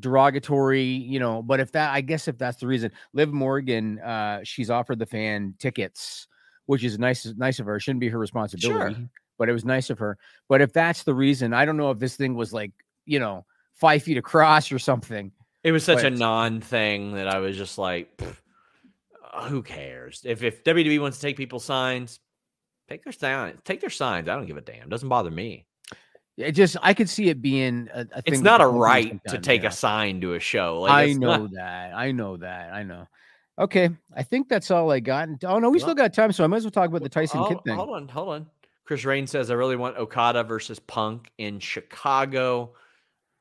derogatory, 0.00 0.84
you 0.84 1.18
know. 1.18 1.42
But 1.42 1.60
if 1.60 1.72
that, 1.72 1.92
I 1.92 2.00
guess, 2.00 2.28
if 2.28 2.38
that's 2.38 2.58
the 2.58 2.66
reason, 2.66 2.92
Liv 3.12 3.32
Morgan, 3.32 3.98
uh, 4.00 4.40
she's 4.44 4.70
offered 4.70 4.98
the 4.98 5.06
fan 5.06 5.54
tickets, 5.58 6.28
which 6.66 6.84
is 6.84 6.98
nice, 6.98 7.26
nice 7.36 7.58
of 7.58 7.66
her. 7.66 7.76
It 7.76 7.80
shouldn't 7.80 8.00
be 8.00 8.08
her 8.08 8.18
responsibility. 8.18 8.94
Sure 8.94 9.08
but 9.38 9.48
it 9.48 9.52
was 9.52 9.64
nice 9.64 9.88
of 9.88 9.98
her. 10.00 10.18
But 10.48 10.60
if 10.60 10.72
that's 10.72 11.04
the 11.04 11.14
reason, 11.14 11.54
I 11.54 11.64
don't 11.64 11.76
know 11.76 11.90
if 11.90 11.98
this 11.98 12.16
thing 12.16 12.34
was 12.34 12.52
like, 12.52 12.72
you 13.06 13.20
know, 13.20 13.46
five 13.74 14.02
feet 14.02 14.18
across 14.18 14.70
or 14.70 14.78
something. 14.78 15.32
It 15.62 15.72
was 15.72 15.84
such 15.84 16.02
but, 16.02 16.12
a 16.12 16.16
non 16.16 16.60
thing 16.60 17.14
that 17.14 17.28
I 17.28 17.38
was 17.38 17.56
just 17.56 17.78
like, 17.78 18.20
who 19.44 19.62
cares? 19.62 20.22
If 20.24 20.42
if 20.42 20.64
WWE 20.64 21.00
wants 21.00 21.18
to 21.18 21.26
take 21.26 21.36
people's 21.36 21.64
signs, 21.64 22.20
take 22.88 23.04
their 23.04 23.12
signs. 23.12 23.60
Take 23.64 23.80
their 23.80 23.90
signs. 23.90 24.28
I 24.28 24.34
don't 24.34 24.46
give 24.46 24.56
a 24.56 24.60
damn. 24.60 24.82
It 24.82 24.90
doesn't 24.90 25.08
bother 25.08 25.30
me. 25.30 25.66
It 26.38 26.52
just 26.52 26.76
I 26.82 26.94
could 26.94 27.08
see 27.08 27.28
it 27.28 27.42
being 27.42 27.88
a, 27.92 28.06
a 28.12 28.22
It's 28.24 28.40
not 28.40 28.60
a 28.60 28.66
right 28.66 29.20
to 29.26 29.38
take 29.38 29.62
yeah. 29.62 29.68
a 29.68 29.72
sign 29.72 30.20
to 30.20 30.34
a 30.34 30.40
show. 30.40 30.80
Like, 30.82 30.92
I 30.92 31.12
know 31.12 31.36
not... 31.36 31.50
that. 31.52 31.94
I 31.94 32.12
know 32.12 32.36
that. 32.36 32.72
I 32.72 32.84
know. 32.84 33.06
Okay, 33.58 33.90
I 34.14 34.22
think 34.22 34.48
that's 34.48 34.70
all 34.70 34.90
I 34.92 35.00
got. 35.00 35.28
Oh 35.44 35.58
no, 35.58 35.68
we 35.68 35.78
well, 35.78 35.80
still 35.80 35.94
got 35.94 36.14
time, 36.14 36.30
so 36.30 36.44
I 36.44 36.46
might 36.46 36.58
as 36.58 36.64
well 36.64 36.70
talk 36.70 36.88
about 36.88 37.02
the 37.02 37.08
Tyson 37.08 37.44
Kidd 37.48 37.58
thing. 37.64 37.74
Hold 37.74 37.90
on, 37.90 38.08
hold 38.08 38.28
on. 38.28 38.46
Chris 38.84 39.04
Rain 39.04 39.26
says, 39.26 39.50
I 39.50 39.54
really 39.54 39.76
want 39.76 39.98
Okada 39.98 40.44
versus 40.44 40.78
Punk 40.78 41.30
in 41.36 41.60
Chicago. 41.60 42.72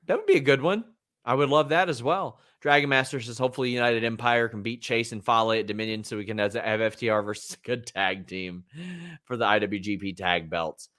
That 0.08 0.18
would 0.18 0.26
be 0.26 0.36
a 0.36 0.42
good 0.42 0.62
one. 0.62 0.84
I 1.24 1.36
would 1.36 1.48
love 1.48 1.70
that 1.70 1.88
as 1.88 2.04
well. 2.04 2.40
Dragon 2.60 2.90
Master 2.90 3.22
says, 3.22 3.38
hopefully 3.38 3.70
United 3.70 4.04
Empire 4.04 4.50
can 4.50 4.62
beat 4.62 4.82
Chase 4.82 5.14
and 5.14 5.24
Fale 5.24 5.54
at 5.54 5.68
Dominion 5.68 6.04
so 6.04 6.18
we 6.18 6.26
can 6.26 6.40
have 6.40 6.54
FTR 6.54 7.24
versus 7.24 7.54
a 7.54 7.66
good 7.66 7.86
tag 7.86 8.28
team 8.28 8.66
for 9.24 9.38
the 9.38 9.46
IWGP 9.46 10.18
tag 10.18 10.50
belts. 10.50 10.90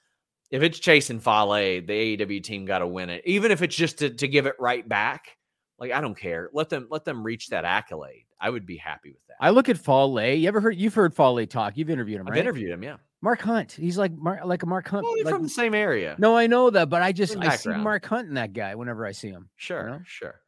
If 0.50 0.62
it's 0.62 0.78
Chase 0.78 1.10
and 1.10 1.22
Fale, 1.22 1.82
the 1.82 2.16
AEW 2.16 2.42
team 2.42 2.64
got 2.64 2.78
to 2.78 2.86
win 2.86 3.10
it. 3.10 3.22
Even 3.26 3.50
if 3.50 3.62
it's 3.62 3.76
just 3.76 3.98
to, 3.98 4.10
to 4.10 4.28
give 4.28 4.46
it 4.46 4.54
right 4.58 4.88
back. 4.88 5.36
Like, 5.78 5.92
I 5.92 6.00
don't 6.00 6.18
care. 6.18 6.50
Let 6.52 6.70
them 6.70 6.88
let 6.90 7.04
them 7.04 7.22
reach 7.22 7.48
that 7.48 7.64
accolade. 7.64 8.24
I 8.40 8.50
would 8.50 8.66
be 8.66 8.76
happy 8.76 9.10
with 9.10 9.24
that. 9.28 9.36
I 9.40 9.50
look 9.50 9.68
at 9.68 9.78
Fale. 9.78 10.34
You 10.34 10.48
ever 10.48 10.60
heard 10.60 10.76
you've 10.76 10.94
heard 10.94 11.14
Fale 11.14 11.46
talk. 11.46 11.76
You've 11.76 11.90
interviewed 11.90 12.20
him, 12.20 12.26
right? 12.26 12.34
I've 12.34 12.40
interviewed 12.40 12.72
him, 12.72 12.82
yeah. 12.82 12.96
Mark 13.20 13.40
Hunt. 13.40 13.72
He's 13.72 13.98
like 13.98 14.12
Mark, 14.12 14.44
like 14.44 14.62
a 14.62 14.66
Mark 14.66 14.88
Hunt. 14.88 15.04
Well, 15.04 15.16
like, 15.24 15.32
from 15.32 15.42
the 15.42 15.48
same 15.48 15.74
area. 15.74 16.16
No, 16.18 16.36
I 16.36 16.46
know 16.46 16.70
that, 16.70 16.88
but 16.88 17.02
I 17.02 17.12
just 17.12 17.36
I 17.36 17.56
see 17.56 17.70
Mark 17.70 18.04
Hunt 18.06 18.28
in 18.28 18.34
that 18.34 18.52
guy 18.52 18.74
whenever 18.74 19.06
I 19.06 19.12
see 19.12 19.28
him. 19.28 19.48
Sure, 19.56 19.84
you 19.84 19.90
know? 19.90 20.00
sure. 20.04 20.40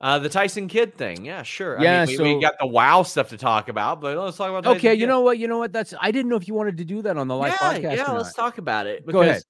Uh, 0.00 0.18
the 0.20 0.28
Tyson 0.28 0.68
Kidd 0.68 0.96
thing, 0.96 1.24
yeah, 1.24 1.42
sure. 1.42 1.80
Yeah, 1.80 2.02
I 2.02 2.06
mean, 2.06 2.12
we, 2.12 2.16
so, 2.16 2.22
we, 2.22 2.40
got 2.40 2.54
the 2.60 2.66
wow 2.66 3.02
stuff 3.02 3.30
to 3.30 3.36
talk 3.36 3.68
about, 3.68 4.00
but 4.00 4.16
let's 4.16 4.36
talk 4.36 4.48
about. 4.48 4.62
Tyson 4.62 4.78
okay, 4.78 4.90
Kidd. 4.90 5.00
you 5.00 5.08
know 5.08 5.22
what? 5.22 5.38
You 5.38 5.48
know 5.48 5.58
what? 5.58 5.72
That's 5.72 5.92
I 6.00 6.12
didn't 6.12 6.28
know 6.28 6.36
if 6.36 6.46
you 6.46 6.54
wanted 6.54 6.76
to 6.78 6.84
do 6.84 7.02
that 7.02 7.16
on 7.16 7.26
the 7.26 7.34
live 7.34 7.56
yeah, 7.60 7.74
podcast. 7.74 7.96
Yeah, 7.96 8.12
let's 8.12 8.32
talk 8.32 8.58
about 8.58 8.86
it. 8.86 9.04
Go 9.06 9.22
ahead. 9.22 9.42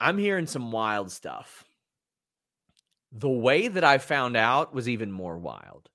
I'm 0.00 0.16
hearing 0.16 0.46
some 0.46 0.72
wild 0.72 1.12
stuff. 1.12 1.64
The 3.12 3.28
way 3.28 3.68
that 3.68 3.84
I 3.84 3.98
found 3.98 4.36
out 4.36 4.72
was 4.72 4.88
even 4.88 5.12
more 5.12 5.36
wild. 5.36 5.88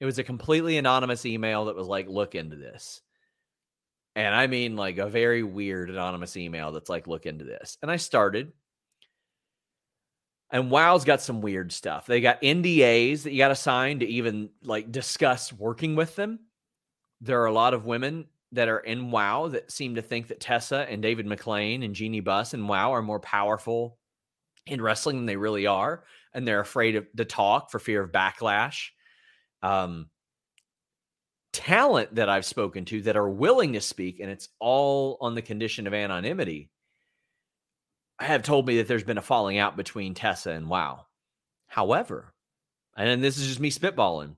It 0.00 0.04
was 0.04 0.18
a 0.18 0.24
completely 0.24 0.76
anonymous 0.76 1.26
email 1.26 1.64
that 1.64 1.74
was 1.74 1.88
like, 1.88 2.08
"Look 2.08 2.36
into 2.36 2.56
this." 2.56 3.02
And 4.18 4.34
I 4.34 4.48
mean 4.48 4.74
like 4.74 4.98
a 4.98 5.08
very 5.08 5.44
weird 5.44 5.90
anonymous 5.90 6.36
email 6.36 6.72
that's 6.72 6.88
like, 6.88 7.06
look 7.06 7.24
into 7.24 7.44
this. 7.44 7.78
And 7.82 7.88
I 7.88 7.96
started. 7.98 8.52
And 10.50 10.70
WoW's 10.70 11.04
got 11.04 11.20
some 11.20 11.40
weird 11.40 11.72
stuff. 11.72 12.06
They 12.06 12.20
got 12.20 12.40
NDAs 12.40 13.22
that 13.22 13.32
you 13.32 13.38
got 13.38 13.48
to 13.48 13.54
sign 13.54 13.98
to 13.98 14.06
even 14.06 14.50
like 14.62 14.90
discuss 14.90 15.52
working 15.52 15.94
with 15.94 16.16
them. 16.16 16.40
There 17.20 17.42
are 17.42 17.46
a 17.46 17.52
lot 17.52 17.74
of 17.74 17.84
women 17.84 18.26
that 18.52 18.68
are 18.68 18.78
in 18.78 19.10
WoW 19.10 19.48
that 19.48 19.70
seem 19.70 19.96
to 19.96 20.02
think 20.02 20.28
that 20.28 20.40
Tessa 20.40 20.86
and 20.88 21.02
David 21.02 21.26
McLane 21.26 21.84
and 21.84 21.94
Jeanie 21.94 22.20
Buss 22.20 22.54
and 22.54 22.68
WoW 22.68 22.92
are 22.92 23.02
more 23.02 23.20
powerful 23.20 23.98
in 24.66 24.80
wrestling 24.80 25.16
than 25.16 25.26
they 25.26 25.36
really 25.36 25.66
are. 25.66 26.04
And 26.32 26.46
they're 26.46 26.60
afraid 26.60 26.96
of 26.96 27.06
to 27.16 27.24
talk 27.24 27.70
for 27.70 27.78
fear 27.78 28.02
of 28.02 28.12
backlash. 28.12 28.88
Um, 29.62 30.08
talent 31.52 32.14
that 32.14 32.28
I've 32.28 32.44
spoken 32.44 32.84
to 32.86 33.02
that 33.02 33.16
are 33.16 33.28
willing 33.28 33.72
to 33.72 33.80
speak, 33.80 34.20
and 34.20 34.30
it's 34.30 34.48
all 34.60 35.18
on 35.20 35.34
the 35.34 35.42
condition 35.42 35.86
of 35.86 35.94
anonymity, 35.94 36.70
have 38.24 38.42
told 38.42 38.66
me 38.66 38.78
that 38.78 38.88
there's 38.88 39.04
been 39.04 39.18
a 39.18 39.22
falling 39.22 39.58
out 39.58 39.76
between 39.76 40.14
Tessa 40.14 40.50
and 40.50 40.68
Wow. 40.68 41.06
However, 41.66 42.32
and 42.96 43.22
this 43.22 43.38
is 43.38 43.46
just 43.46 43.60
me 43.60 43.70
spitballing, 43.70 44.36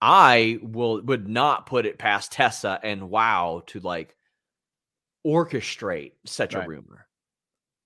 I 0.00 0.58
will 0.62 1.00
would 1.02 1.28
not 1.28 1.66
put 1.66 1.86
it 1.86 1.98
past 1.98 2.32
Tessa 2.32 2.78
and 2.82 3.08
Wow 3.08 3.62
to 3.68 3.80
like 3.80 4.16
orchestrate 5.26 6.12
such 6.26 6.54
right. 6.54 6.64
a 6.64 6.68
rumor 6.68 7.06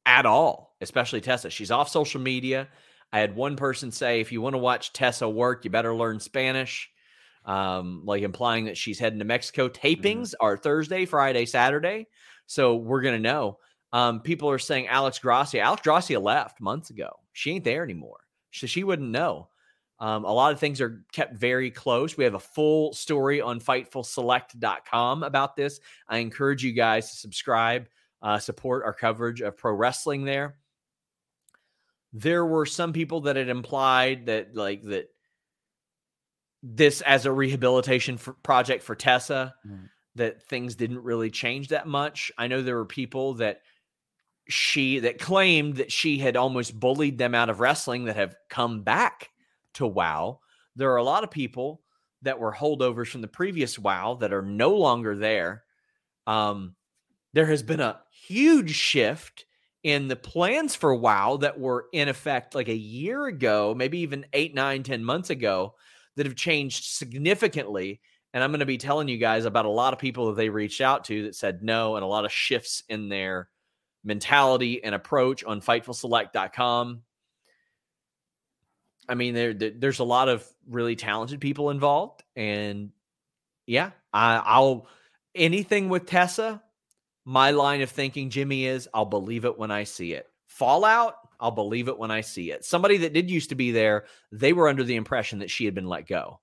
at 0.07 0.27
all, 0.27 0.75
especially 0.81 1.21
Tessa. 1.21 1.51
She's 1.51 1.71
off 1.71 1.89
social 1.89 2.21
media. 2.21 2.69
I 3.13 3.21
had 3.21 3.37
one 3.37 3.57
person 3.57 3.93
say, 3.93 4.21
if 4.21 4.33
you 4.33 4.41
want 4.41 4.55
to 4.55 4.59
watch 4.59 4.93
Tessa 4.93 5.29
work, 5.29 5.65
you 5.65 5.71
better 5.71 5.95
learn 5.95 6.21
Spanish 6.21 6.91
um, 7.47 8.03
like 8.05 8.23
implying 8.23 8.65
that 8.65 8.77
she's 8.77 8.99
heading 8.99 9.21
to 9.21 9.25
Mexico. 9.25 9.69
Mm-hmm. 9.69 9.87
Tapings 9.87 10.31
mm-hmm. 10.31 10.45
are 10.45 10.57
Thursday, 10.57 11.07
Friday, 11.07 11.47
Saturday. 11.47 12.09
So 12.47 12.77
we're 12.77 13.03
going 13.03 13.17
to 13.17 13.23
know. 13.23 13.59
Um, 13.93 14.20
people 14.20 14.51
are 14.51 14.59
saying 14.59 14.89
Alex 14.89 15.18
Gracia. 15.18 15.61
Alex 15.61 15.82
Gracia 15.82 16.18
left 16.18 16.61
months 16.61 16.91
ago. 16.91 17.11
She 17.32 17.53
ain't 17.53 17.64
there 17.64 17.82
anymore. 17.82 18.20
So 18.53 18.66
she 18.66 18.84
wouldn't 18.84 19.11
know. 19.11 19.49
Um, 19.99 20.24
a 20.24 20.32
lot 20.32 20.53
of 20.53 20.61
things 20.61 20.80
are 20.80 21.05
kept 21.12 21.37
very 21.37 21.70
close. 21.70 22.16
We 22.16 22.24
have 22.24 22.34
a 22.34 22.41
full 22.41 22.93
story 22.93 23.41
on 23.41 23.61
FightfulSelect.com 23.61 25.22
about 25.22 25.57
this. 25.57 25.80
I 26.09 26.18
encourage 26.18 26.62
you 26.62 26.72
guys 26.72 27.11
to 27.11 27.16
subscribe, 27.16 27.89
uh, 28.20 28.39
support 28.39 28.84
our 28.84 28.93
coverage 28.93 29.41
of 29.41 29.57
pro 29.57 29.72
wrestling 29.72 30.24
there. 30.24 30.57
There 32.12 32.45
were 32.45 32.66
some 32.66 32.93
people 32.93 33.22
that 33.22 33.37
had 33.37 33.49
implied 33.49 34.26
that, 34.26 34.55
like, 34.55 34.82
that 34.84 35.09
this 36.62 37.01
as 37.03 37.26
a 37.26 37.32
rehabilitation 37.32 38.18
for, 38.18 38.32
project 38.34 38.82
for 38.82 38.95
Tessa, 38.95 39.55
mm. 39.66 39.89
that 40.14 40.43
things 40.43 40.74
didn't 40.74 41.03
really 41.03 41.30
change 41.30 41.68
that 41.68 41.87
much. 41.87 42.32
I 42.37 42.49
know 42.49 42.62
there 42.62 42.76
were 42.76 42.84
people 42.84 43.34
that 43.34 43.62
she 44.49 45.01
that 45.01 45.19
claimed 45.19 45.77
that 45.77 45.91
she 45.91 46.19
had 46.19 46.37
almost 46.37 46.79
bullied 46.79 47.19
them 47.19 47.35
out 47.35 47.51
of 47.51 47.61
wrestling 47.61 48.05
that 48.05 48.17
have 48.17 48.37
come 48.49 48.83
back 48.83 49.31
to 49.75 49.87
WoW. 49.87 50.41
There 50.77 50.93
are 50.93 50.99
a 50.99 51.05
lot 51.05 51.25
of 51.25 51.31
people 51.31 51.83
that 52.23 52.39
were 52.39 52.53
holdovers 52.53 53.09
from 53.09 53.21
the 53.21 53.29
previous 53.29 53.79
WoW 53.79 54.15
that 54.15 54.33
are 54.33 54.43
no 54.43 54.77
longer 54.77 55.17
there. 55.17 55.65
Um, 56.27 56.75
there 57.33 57.47
has 57.47 57.63
been 57.63 57.81
a 57.81 58.01
huge 58.11 58.75
shift 58.75 59.47
in 59.83 60.09
the 60.09 60.17
plans 60.17 60.75
for 60.75 60.95
WoW 60.95 61.37
that 61.39 61.59
were 61.59 61.87
in 61.93 62.09
effect 62.09 62.55
like 62.55 62.69
a 62.69 62.75
year 62.75 63.27
ago, 63.27 63.75
maybe 63.77 63.99
even 63.99 64.27
eight, 64.33 64.55
nine, 64.55 64.83
ten 64.83 65.05
months 65.05 65.31
ago, 65.31 65.75
that 66.17 66.27
have 66.27 66.35
changed 66.35 66.85
significantly. 66.85 68.01
And 68.33 68.43
I'm 68.43 68.51
going 68.51 68.61
to 68.61 68.67
be 68.67 68.79
telling 68.79 69.09
you 69.09 69.19
guys 69.19 69.45
about 69.45 69.65
a 69.65 69.71
lot 69.71 69.93
of 69.93 69.99
people 69.99 70.27
that 70.27 70.37
they 70.37 70.49
reached 70.49 70.81
out 70.81 71.05
to 71.05 71.25
that 71.25 71.35
said 71.35 71.63
no, 71.63 71.97
and 71.97 72.05
a 72.05 72.09
lot 72.09 72.25
of 72.25 72.33
shifts 72.33 72.83
in 72.89 73.09
their 73.09 73.49
mentality 74.07 74.83
and 74.83 74.95
approach 74.95 75.45
on 75.45 75.61
FightfulSelect.com. 75.61 77.03
I 79.09 79.15
mean, 79.15 79.35
there, 79.35 79.53
there's 79.53 79.99
a 79.99 80.05
lot 80.05 80.29
of 80.29 80.47
really 80.69 80.97
talented 80.97 81.41
people 81.41 81.71
involved, 81.71 82.23
and 82.35 82.91
yeah, 83.67 83.91
I, 84.13 84.43
I'll 84.45 84.89
anything 85.35 85.89
with 85.89 86.07
Tessa. 86.07 86.63
My 87.25 87.51
line 87.51 87.83
of 87.83 87.91
thinking, 87.91 88.31
Jimmy, 88.31 88.67
is 88.67 88.89
I'll 88.95 89.05
believe 89.05 89.45
it 89.45 89.59
when 89.59 89.71
I 89.71 89.85
see 89.85 90.13
it. 90.13 90.29
Fallout, 90.47 91.17
I'll 91.41 91.51
believe 91.51 91.89
it 91.89 91.99
when 91.99 92.11
I 92.11 92.21
see 92.21 92.53
it. 92.53 92.65
Somebody 92.65 92.99
that 92.99 93.13
did 93.13 93.31
used 93.31 93.51
to 93.51 93.57
be 93.57 93.73
there, 93.73 94.07
they 94.33 94.53
were 94.53 94.69
under 94.69 94.85
the 94.85 94.97
impression 94.97 95.41
that 95.41 95.51
she 95.51 95.65
had 95.65 95.75
been 95.75 95.89
let 95.89 96.07
go. 96.07 96.41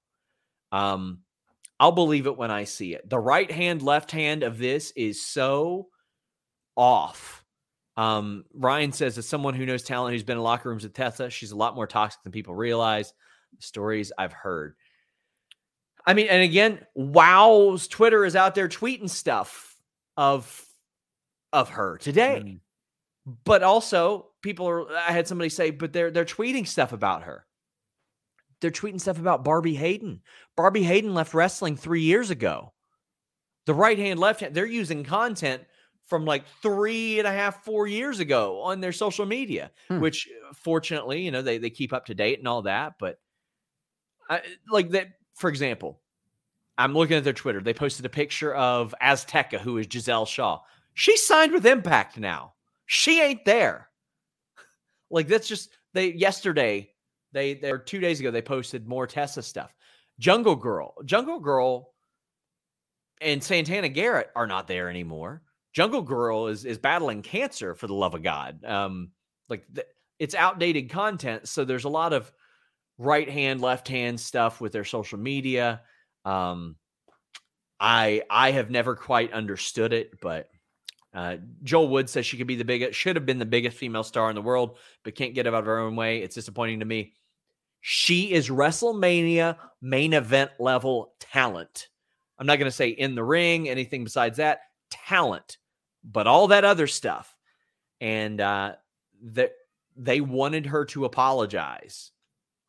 Um, 0.72 1.20
I'll 1.80 1.92
believe 1.92 2.28
it 2.28 2.38
when 2.38 2.52
I 2.52 2.66
see 2.66 2.94
it. 2.94 3.10
The 3.10 3.20
right 3.20 3.50
hand, 3.50 3.82
left 3.82 4.12
hand 4.12 4.44
of 4.44 4.58
this 4.58 4.92
is 4.96 5.22
so 5.22 5.88
off. 6.76 7.43
Um, 7.96 8.46
Ryan 8.54 8.92
says, 8.92 9.18
as 9.18 9.28
someone 9.28 9.54
who 9.54 9.66
knows 9.66 9.84
talent 9.84 10.14
who's 10.14 10.24
been 10.24 10.38
in 10.38 10.44
locker 10.44 10.70
rooms 10.70 10.84
with 10.84 10.94
Tessa, 10.94 11.30
she's 11.30 11.52
a 11.52 11.56
lot 11.56 11.76
more 11.76 11.88
toxic 11.88 12.24
than 12.24 12.32
people 12.32 12.56
realize. 12.56 13.14
The 13.56 13.64
stories 13.64 14.12
I've 14.18 14.34
heard. 14.34 14.76
I 16.06 16.14
mean, 16.14 16.28
and 16.28 16.42
again, 16.42 16.80
Wow's 16.96 17.88
Twitter 17.88 18.26
is 18.26 18.36
out 18.36 18.56
there 18.56 18.68
tweeting 18.68 19.10
stuff 19.10 19.78
of 20.18 20.66
of 21.52 21.70
her 21.70 21.98
today. 21.98 22.42
Mm. 22.44 22.60
But 23.46 23.64
also, 23.64 24.32
people 24.42 24.68
are 24.68 24.92
I 24.92 25.12
had 25.12 25.28
somebody 25.28 25.50
say, 25.50 25.72
but 25.72 25.94
they're 25.94 26.12
they're 26.12 26.26
tweeting 26.26 26.68
stuff 26.68 26.92
about 26.92 27.24
her. 27.24 27.46
They're 28.60 28.72
tweeting 28.72 29.00
stuff 29.00 29.20
about 29.20 29.44
Barbie 29.44 29.76
Hayden. 29.76 30.22
Barbie 30.56 30.84
Hayden 30.84 31.14
left 31.14 31.34
wrestling 31.34 31.78
three 31.78 32.02
years 32.02 32.30
ago. 32.30 32.74
The 33.66 33.74
right 33.74 33.98
hand, 33.98 34.20
left 34.20 34.42
hand, 34.42 34.56
they're 34.56 34.66
using 34.66 35.04
content 35.04 35.64
from 36.06 36.26
like 36.26 36.44
three 36.62 37.20
and 37.20 37.28
a 37.28 37.32
half, 37.32 37.64
four 37.64 37.88
years 37.88 38.20
ago 38.20 38.62
on 38.62 38.82
their 38.82 38.92
social 38.92 39.26
media, 39.26 39.72
hmm. 39.88 40.00
which 40.00 40.28
uh, 40.50 40.54
fortunately, 40.54 41.22
you 41.22 41.32
know, 41.32 41.42
they, 41.42 41.58
they 41.58 41.70
keep 41.70 41.94
up 41.94 42.06
to 42.06 42.14
date 42.14 42.40
and 42.40 42.48
all 42.48 42.64
that. 42.64 42.94
But 43.00 43.20
I, 44.30 44.42
like 44.70 44.90
that, 44.92 45.08
for 45.36 45.50
example, 45.50 46.00
I'm 46.78 46.94
looking 46.94 47.18
at 47.18 47.24
their 47.24 47.34
Twitter. 47.34 47.62
They 47.62 47.74
posted 47.74 48.06
a 48.06 48.10
picture 48.10 48.54
of 48.54 48.94
Azteca, 49.02 49.60
who 49.60 49.78
is 49.78 49.88
Giselle 49.92 50.26
Shaw. 50.26 50.60
She 50.94 51.18
signed 51.18 51.54
with 51.54 51.66
Impact 51.66 52.18
now. 52.18 52.54
She 52.86 53.22
ain't 53.22 53.46
there. 53.46 53.90
Like 55.12 55.28
that's 55.28 55.48
just 55.48 55.70
they 55.94 56.12
yesterday, 56.14 56.90
they 57.34 57.54
they 57.54 57.70
or 57.70 57.78
two 57.78 58.00
days 58.00 58.20
ago, 58.20 58.32
they 58.32 58.42
posted 58.42 58.88
more 58.88 59.06
Tessa 59.06 59.44
stuff. 59.44 59.72
Jungle 60.18 60.56
Girl, 60.56 60.96
Jungle 61.06 61.40
Girl 61.40 61.94
and 63.22 63.44
Santana 63.44 63.90
Garrett 63.90 64.32
are 64.36 64.48
not 64.48 64.68
there 64.68 64.90
anymore. 64.90 65.44
Jungle 65.74 66.02
Girl 66.02 66.48
is 66.48 66.66
is 66.66 66.78
battling 66.78 67.22
cancer 67.22 67.76
for 67.76 67.88
the 67.88 67.94
love 67.94 68.14
of 68.14 68.24
God. 68.24 68.64
Um, 68.64 69.12
like 69.50 69.66
th- 69.74 69.88
it's 70.20 70.36
outdated 70.36 70.90
content, 70.90 71.48
so 71.48 71.66
there's 71.66 71.84
a 71.86 71.90
lot 71.90 72.14
of 72.14 72.32
right 72.98 73.30
hand, 73.30 73.62
left 73.62 73.88
hand 73.88 74.20
stuff 74.20 74.62
with 74.62 74.72
their 74.72 74.86
social 74.86 75.20
media. 75.20 75.82
Um, 76.26 76.76
I 77.80 78.22
I 78.30 78.52
have 78.52 78.70
never 78.70 78.96
quite 78.96 79.34
understood 79.34 79.94
it, 79.94 80.20
but 80.22 80.50
uh, 81.14 81.38
Joel 81.64 81.90
Wood 81.90 82.10
says 82.10 82.26
she 82.26 82.38
could 82.38 82.48
be 82.48 82.56
the 82.56 82.66
biggest, 82.66 82.98
should 82.98 83.16
have 83.16 83.26
been 83.26 83.40
the 83.40 83.46
biggest 83.46 83.78
female 83.78 84.04
star 84.04 84.30
in 84.30 84.36
the 84.36 84.42
world, 84.42 84.78
but 85.04 85.16
can't 85.16 85.36
get 85.36 85.46
out 85.46 85.54
of 85.54 85.66
her 85.66 85.80
own 85.80 85.96
way. 85.96 86.20
It's 86.20 86.36
disappointing 86.36 86.80
to 86.80 86.86
me. 86.86 87.14
She 87.82 88.32
is 88.32 88.50
WrestleMania 88.50 89.58
main 89.82 90.14
event 90.14 90.52
level 90.60 91.14
talent. 91.20 91.90
I'm 92.40 92.48
not 92.48 92.58
going 92.58 92.72
to 92.72 92.76
say 92.76 92.90
in 92.90 93.14
the 93.14 93.24
ring, 93.24 93.70
anything 93.70 94.04
besides 94.04 94.38
that, 94.38 94.62
talent, 94.90 95.58
but 96.04 96.28
all 96.28 96.48
that 96.48 96.66
other 96.66 96.88
stuff. 96.88 97.36
And 98.02 98.42
uh, 98.42 98.74
that 99.24 99.54
they 99.96 100.22
wanted 100.22 100.68
her 100.68 100.86
to 100.86 101.06
apologize. 101.06 102.12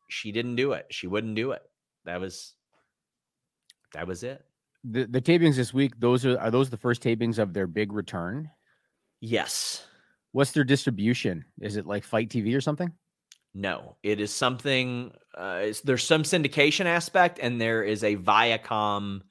She 0.07 0.31
didn't 0.31 0.55
do 0.55 0.73
it. 0.73 0.87
She 0.91 1.07
wouldn't 1.07 1.35
do 1.35 1.51
it. 1.51 1.61
That 2.05 2.19
was 2.19 2.53
that 3.93 4.07
was 4.07 4.23
it. 4.23 4.43
The 4.83 5.05
the 5.05 5.21
tapings 5.21 5.55
this 5.55 5.73
week, 5.73 5.99
those 5.99 6.25
are 6.25 6.39
are 6.39 6.51
those 6.51 6.69
the 6.69 6.77
first 6.77 7.01
tapings 7.01 7.39
of 7.39 7.53
their 7.53 7.67
big 7.67 7.91
return? 7.91 8.49
Yes. 9.19 9.85
What's 10.31 10.51
their 10.51 10.63
distribution? 10.63 11.45
Is 11.61 11.77
it 11.77 11.85
like 11.85 12.03
Fight 12.03 12.29
TV 12.29 12.55
or 12.55 12.61
something? 12.61 12.91
No, 13.53 13.95
it 14.03 14.19
is 14.19 14.33
something. 14.33 15.13
Uh, 15.35 15.67
there's 15.85 16.03
some 16.03 16.23
syndication 16.23 16.85
aspect, 16.85 17.39
and 17.41 17.59
there 17.59 17.83
is 17.83 18.03
a 18.03 18.17
Viacom, 18.17 19.21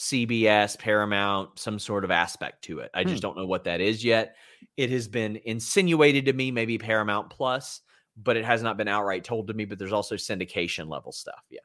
CBS, 0.00 0.78
Paramount, 0.78 1.58
some 1.58 1.78
sort 1.78 2.04
of 2.04 2.10
aspect 2.10 2.64
to 2.64 2.78
it. 2.78 2.90
I 2.94 3.04
just 3.04 3.16
hmm. 3.16 3.20
don't 3.20 3.36
know 3.36 3.44
what 3.44 3.64
that 3.64 3.82
is 3.82 4.02
yet. 4.02 4.34
It 4.78 4.88
has 4.88 5.08
been 5.08 5.38
insinuated 5.44 6.24
to 6.24 6.32
me, 6.32 6.50
maybe 6.50 6.78
Paramount 6.78 7.28
Plus, 7.28 7.82
but 8.16 8.38
it 8.38 8.46
has 8.46 8.62
not 8.62 8.78
been 8.78 8.88
outright 8.88 9.24
told 9.24 9.48
to 9.48 9.54
me. 9.54 9.66
But 9.66 9.78
there's 9.78 9.92
also 9.92 10.14
syndication 10.14 10.88
level 10.88 11.12
stuff. 11.12 11.42
Yeah. 11.50 11.60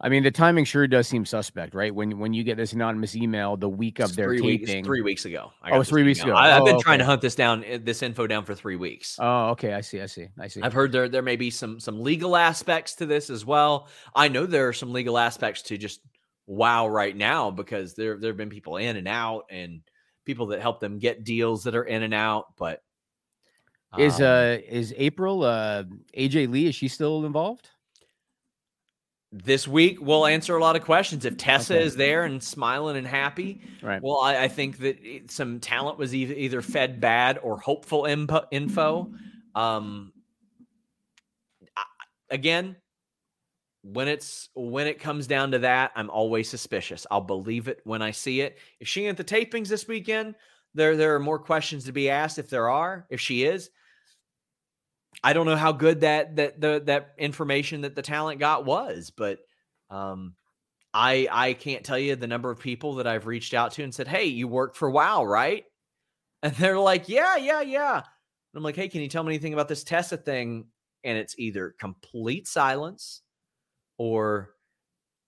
I 0.00 0.08
mean, 0.08 0.22
the 0.22 0.30
timing 0.30 0.64
sure 0.64 0.86
does 0.86 1.08
seem 1.08 1.26
suspect, 1.26 1.74
right? 1.74 1.94
When 1.94 2.18
when 2.18 2.32
you 2.32 2.42
get 2.42 2.56
this 2.56 2.72
anonymous 2.72 3.14
email 3.14 3.58
the 3.58 3.68
week 3.68 3.98
of 3.98 4.16
their 4.16 4.28
three 4.28 4.56
taping, 4.58 4.76
weeks, 4.76 4.86
three 4.86 5.02
weeks 5.02 5.24
ago. 5.26 5.50
oh, 5.70 5.82
three 5.82 6.04
weeks 6.04 6.22
ago. 6.22 6.34
I, 6.34 6.48
have 6.48 6.62
oh, 6.62 6.64
been 6.64 6.74
okay. 6.76 6.82
trying 6.84 7.00
to 7.00 7.04
hunt 7.04 7.20
this 7.20 7.34
down, 7.34 7.64
eh, 7.64 7.78
this 7.82 8.02
info 8.02 8.26
down 8.26 8.44
for 8.44 8.54
three 8.54 8.76
weeks. 8.76 9.18
Oh, 9.20 9.48
okay. 9.50 9.74
I 9.74 9.82
see. 9.82 10.00
I 10.00 10.06
see. 10.06 10.28
I 10.38 10.46
see. 10.46 10.62
I've 10.62 10.72
heard 10.72 10.92
there 10.92 11.08
there 11.08 11.20
may 11.20 11.36
be 11.36 11.50
some 11.50 11.80
some 11.80 12.00
legal 12.00 12.34
aspects 12.34 12.94
to 12.94 13.06
this 13.06 13.28
as 13.28 13.44
well. 13.44 13.88
I 14.14 14.28
know 14.28 14.46
there 14.46 14.68
are 14.68 14.72
some 14.72 14.92
legal 14.92 15.18
aspects 15.18 15.62
to 15.62 15.76
just 15.76 16.00
wow 16.48 16.88
right 16.88 17.16
now 17.16 17.50
because 17.50 17.94
there 17.94 18.16
there 18.16 18.30
have 18.30 18.36
been 18.36 18.50
people 18.50 18.78
in 18.78 18.96
and 18.96 19.06
out 19.06 19.44
and 19.50 19.82
people 20.24 20.46
that 20.46 20.60
help 20.60 20.80
them 20.80 20.98
get 20.98 21.22
deals 21.22 21.64
that 21.64 21.76
are 21.76 21.84
in 21.84 22.02
and 22.02 22.14
out. 22.14 22.46
But 22.56 22.82
um, 23.92 24.00
is 24.00 24.20
uh 24.20 24.58
is 24.66 24.92
April 24.96 25.44
uh 25.44 25.84
AJ 26.16 26.50
Lee 26.50 26.66
is 26.66 26.74
she 26.74 26.88
still 26.88 27.24
involved? 27.24 27.68
this 29.30 29.68
week 29.68 29.98
we'll 30.00 30.26
answer 30.26 30.56
a 30.56 30.60
lot 30.60 30.76
of 30.76 30.82
questions. 30.82 31.24
If 31.24 31.36
Tessa 31.36 31.74
okay. 31.74 31.84
is 31.84 31.96
there 31.96 32.24
and 32.24 32.42
smiling 32.42 32.96
and 32.96 33.06
happy, 33.06 33.60
right? 33.82 34.02
Well, 34.02 34.20
I, 34.20 34.44
I 34.44 34.48
think 34.48 34.78
that 34.78 35.30
some 35.30 35.60
talent 35.60 35.98
was 35.98 36.14
either, 36.14 36.34
either 36.34 36.62
fed 36.62 37.00
bad 37.00 37.38
or 37.42 37.58
hopeful 37.58 38.06
info. 38.06 38.46
info. 38.50 39.12
Um, 39.54 40.12
I, 41.76 41.84
again, 42.30 42.76
when 43.92 44.08
it's 44.08 44.50
when 44.54 44.86
it 44.86 45.00
comes 45.00 45.26
down 45.26 45.52
to 45.52 45.60
that, 45.60 45.92
I'm 45.96 46.10
always 46.10 46.48
suspicious. 46.48 47.06
I'll 47.10 47.20
believe 47.20 47.68
it 47.68 47.80
when 47.84 48.02
I 48.02 48.10
see 48.10 48.40
it. 48.40 48.58
If 48.80 48.88
she 48.88 49.06
ain't 49.06 49.16
the 49.16 49.24
tapings 49.24 49.68
this 49.68 49.88
weekend, 49.88 50.34
there 50.74 50.96
there 50.96 51.14
are 51.14 51.20
more 51.20 51.38
questions 51.38 51.84
to 51.84 51.92
be 51.92 52.10
asked. 52.10 52.38
If 52.38 52.50
there 52.50 52.68
are, 52.68 53.06
if 53.10 53.20
she 53.20 53.44
is, 53.44 53.70
I 55.24 55.32
don't 55.32 55.46
know 55.46 55.56
how 55.56 55.72
good 55.72 56.00
that 56.00 56.36
that 56.36 56.60
the 56.60 56.82
that 56.86 57.14
information 57.18 57.82
that 57.82 57.94
the 57.94 58.02
talent 58.02 58.40
got 58.40 58.64
was, 58.64 59.10
but 59.10 59.40
um, 59.90 60.34
I 60.94 61.28
I 61.30 61.52
can't 61.54 61.84
tell 61.84 61.98
you 61.98 62.14
the 62.16 62.26
number 62.26 62.50
of 62.50 62.60
people 62.60 62.96
that 62.96 63.06
I've 63.06 63.26
reached 63.26 63.54
out 63.54 63.72
to 63.72 63.82
and 63.82 63.94
said, 63.94 64.08
"Hey, 64.08 64.26
you 64.26 64.48
work 64.48 64.74
for 64.74 64.90
Wow, 64.90 65.24
right?" 65.24 65.64
And 66.42 66.54
they're 66.54 66.78
like, 66.78 67.08
"Yeah, 67.08 67.36
yeah, 67.36 67.62
yeah." 67.62 67.96
And 67.96 68.04
I'm 68.54 68.62
like, 68.62 68.76
"Hey, 68.76 68.88
can 68.88 69.00
you 69.00 69.08
tell 69.08 69.24
me 69.24 69.34
anything 69.34 69.54
about 69.54 69.68
this 69.68 69.82
Tessa 69.84 70.16
thing?" 70.16 70.66
And 71.04 71.18
it's 71.18 71.34
either 71.38 71.74
complete 71.80 72.46
silence, 72.46 73.22
or 73.98 74.54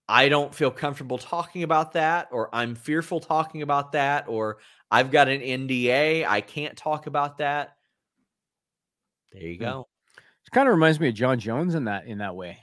I 0.08 0.28
don't 0.28 0.54
feel 0.54 0.70
comfortable 0.70 1.18
talking 1.18 1.62
about 1.62 1.92
that, 1.92 2.28
or 2.32 2.48
I'm 2.54 2.74
fearful 2.74 3.20
talking 3.20 3.62
about 3.62 3.92
that, 3.92 4.26
or 4.28 4.58
I've 4.90 5.10
got 5.10 5.28
an 5.28 5.40
NDA, 5.40 6.26
I 6.26 6.40
can't 6.40 6.76
talk 6.76 7.06
about 7.06 7.38
that. 7.38 7.76
There 9.32 9.42
you 9.42 9.56
hmm. 9.56 9.62
go. 9.62 9.88
It 10.16 10.50
kind 10.52 10.66
of 10.66 10.74
reminds 10.74 10.98
me 10.98 11.08
of 11.08 11.14
Jon 11.14 11.38
Jones 11.38 11.74
in 11.74 11.84
that 11.84 12.06
in 12.06 12.18
that 12.18 12.34
way. 12.34 12.58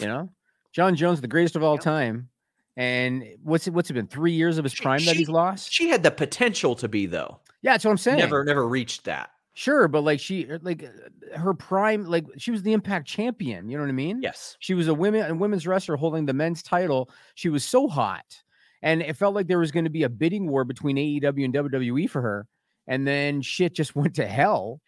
You 0.00 0.06
know, 0.06 0.30
Jon 0.72 0.94
Jones, 0.94 1.20
the 1.20 1.28
greatest 1.28 1.56
of 1.56 1.62
all 1.62 1.78
time. 1.78 2.28
And 2.76 3.24
what's 3.42 3.66
it? 3.66 3.74
What's 3.74 3.90
it 3.90 3.94
been? 3.94 4.06
Three 4.06 4.32
years 4.32 4.58
of 4.58 4.64
his 4.64 4.74
prime 4.74 5.00
she, 5.00 5.06
that 5.06 5.16
he's 5.16 5.28
lost. 5.28 5.72
She 5.72 5.88
had 5.88 6.02
the 6.02 6.10
potential 6.10 6.74
to 6.76 6.88
be 6.88 7.06
though. 7.06 7.40
Yeah, 7.62 7.72
that's 7.72 7.84
what 7.84 7.92
I'm 7.92 7.98
saying. 7.98 8.18
Never, 8.18 8.44
never 8.44 8.66
reached 8.66 9.04
that. 9.04 9.30
Sure, 9.54 9.86
but 9.86 10.02
like 10.02 10.18
she, 10.18 10.50
uh, 10.50 10.58
like 10.62 10.82
uh, 10.82 11.38
her 11.38 11.52
prime, 11.52 12.06
like 12.06 12.24
she 12.38 12.50
was 12.50 12.62
the 12.62 12.72
Impact 12.72 13.06
champion. 13.06 13.68
You 13.68 13.76
know 13.76 13.82
what 13.82 13.90
I 13.90 13.92
mean? 13.92 14.22
Yes. 14.22 14.56
She 14.60 14.74
was 14.74 14.88
a 14.88 14.94
women 14.94 15.22
and 15.22 15.38
women's 15.38 15.66
wrestler 15.66 15.96
holding 15.96 16.24
the 16.24 16.32
men's 16.32 16.62
title. 16.62 17.10
She 17.34 17.50
was 17.50 17.64
so 17.64 17.86
hot, 17.86 18.42
and 18.80 19.02
it 19.02 19.16
felt 19.16 19.34
like 19.34 19.48
there 19.48 19.58
was 19.58 19.70
going 19.70 19.84
to 19.84 19.90
be 19.90 20.04
a 20.04 20.08
bidding 20.08 20.48
war 20.48 20.64
between 20.64 20.96
AEW 20.96 21.44
and 21.44 21.54
WWE 21.54 22.08
for 22.08 22.22
her. 22.22 22.46
And 22.86 23.06
then 23.06 23.42
shit 23.42 23.74
just 23.74 23.94
went 23.96 24.14
to 24.14 24.26
hell 24.26 24.80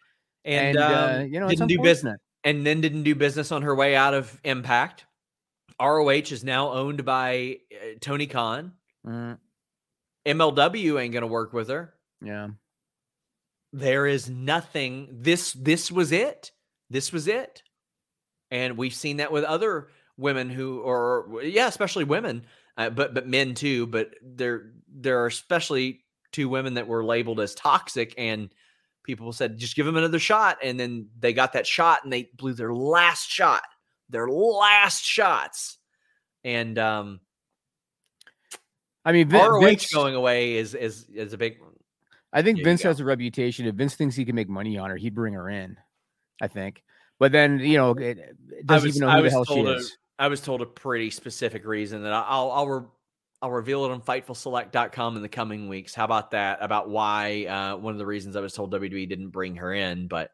and, 0.45 0.77
and 0.77 0.77
uh, 0.77 1.17
um, 1.21 1.27
you 1.27 1.39
know 1.39 1.49
didn't 1.49 1.67
do 1.67 1.81
business, 1.81 2.17
and 2.43 2.65
then 2.65 2.79
didn't 2.79 3.03
do 3.03 3.15
business 3.15 3.51
on 3.51 3.63
her 3.63 3.75
way 3.75 3.95
out 3.95 4.13
of 4.13 4.39
Impact. 4.43 5.05
ROH 5.81 6.09
is 6.09 6.43
now 6.43 6.71
owned 6.71 7.03
by 7.03 7.57
uh, 7.73 7.97
Tony 7.99 8.27
Khan. 8.27 8.73
Mm. 9.05 9.37
MLW 10.25 11.01
ain't 11.01 11.13
gonna 11.13 11.27
work 11.27 11.51
with 11.51 11.69
her. 11.69 11.93
Yeah, 12.21 12.49
there 13.79 14.05
is 14.07 14.29
nothing. 14.29 15.07
This 15.11 15.53
this 15.53 15.91
was 15.91 16.11
it. 16.11 16.51
This 16.89 17.11
was 17.11 17.27
it, 17.27 17.63
and 18.51 18.77
we've 18.77 18.93
seen 18.93 19.17
that 19.17 19.31
with 19.31 19.43
other 19.43 19.89
women 20.17 20.49
who, 20.49 20.79
or 20.79 21.41
yeah, 21.43 21.67
especially 21.67 22.03
women 22.03 22.45
uh, 22.77 22.89
but 22.89 23.13
but 23.13 23.27
men 23.27 23.53
too. 23.53 23.87
But 23.87 24.15
there 24.21 24.71
there 24.87 25.23
are 25.23 25.27
especially 25.27 26.01
two 26.31 26.49
women 26.49 26.75
that 26.75 26.87
were 26.87 27.03
labeled 27.03 27.39
as 27.39 27.55
toxic, 27.55 28.13
and 28.17 28.53
people 29.03 29.31
said 29.33 29.57
just 29.57 29.75
give 29.75 29.85
them 29.85 29.97
another 29.97 30.19
shot, 30.19 30.57
and 30.63 30.79
then 30.79 31.09
they 31.19 31.33
got 31.33 31.53
that 31.53 31.67
shot 31.67 32.03
and 32.03 32.11
they 32.11 32.29
blew 32.35 32.53
their 32.53 32.73
last 32.73 33.29
shot, 33.29 33.63
their 34.09 34.27
last 34.27 35.03
shots, 35.03 35.77
and 36.43 36.77
um. 36.77 37.19
I 39.07 39.11
mean, 39.11 39.29
Vin, 39.29 39.39
ROH 39.39 39.59
Vince, 39.61 39.93
going 39.93 40.15
away 40.15 40.55
is 40.55 40.73
is 40.73 41.05
is 41.13 41.33
a 41.33 41.37
big. 41.37 41.57
I 42.35 42.41
think 42.43 42.57
There 42.57 42.61
you 42.61 42.65
Vince 42.65 42.83
has 42.83 42.99
a 42.99 43.05
reputation. 43.05 43.65
If 43.65 43.73
Vince 43.75 43.95
thinks 43.95 44.15
he 44.15 44.25
can 44.25 44.35
make 44.35 44.49
money 44.49 44.77
on 44.77 44.89
her, 44.91 44.97
he'd 44.97 45.15
bring 45.15 45.33
her 45.33 45.49
in. 45.49 45.77
I 46.41 46.47
think, 46.47 46.83
but 47.17 47.31
then 47.31 47.59
you 47.59 47.77
know, 47.77 47.91
it, 47.91 48.17
it 48.19 48.65
doesn't 48.67 48.87
was- 48.89 48.97
even 48.97 49.07
know 49.07 49.15
who 49.15 49.23
the 49.23 49.29
hell 49.31 49.45
she 49.45 49.59
a- 49.61 49.75
is. 49.75 49.97
I 50.19 50.27
was 50.27 50.41
told 50.41 50.61
a 50.61 50.65
pretty 50.65 51.09
specific 51.09 51.65
reason 51.65 52.03
that 52.03 52.13
I'll 52.13 52.51
I'll 52.51 52.67
re- 52.67 52.87
I'll 53.41 53.51
reveal 53.51 53.85
it 53.85 53.91
on 53.91 54.01
FightfulSelect.com 54.01 55.15
in 55.17 55.21
the 55.21 55.29
coming 55.29 55.67
weeks. 55.69 55.93
How 55.95 56.05
about 56.05 56.31
that? 56.31 56.59
About 56.61 56.89
why 56.89 57.45
uh, 57.45 57.77
one 57.77 57.93
of 57.93 57.97
the 57.99 58.05
reasons 58.05 58.35
I 58.35 58.41
was 58.41 58.53
told 58.53 58.73
WWE 58.73 59.07
didn't 59.09 59.29
bring 59.29 59.55
her 59.57 59.73
in, 59.73 60.07
but 60.07 60.31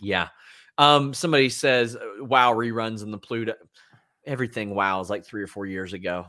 yeah. 0.00 0.28
Um, 0.76 1.14
somebody 1.14 1.48
says 1.48 1.94
uh, 1.96 2.00
WoW 2.24 2.52
reruns 2.54 3.02
in 3.02 3.10
the 3.10 3.18
Pluto. 3.18 3.54
Everything 4.26 4.74
WoW 4.74 5.00
is 5.00 5.10
like 5.10 5.24
three 5.24 5.42
or 5.42 5.46
four 5.46 5.66
years 5.66 5.92
ago. 5.92 6.26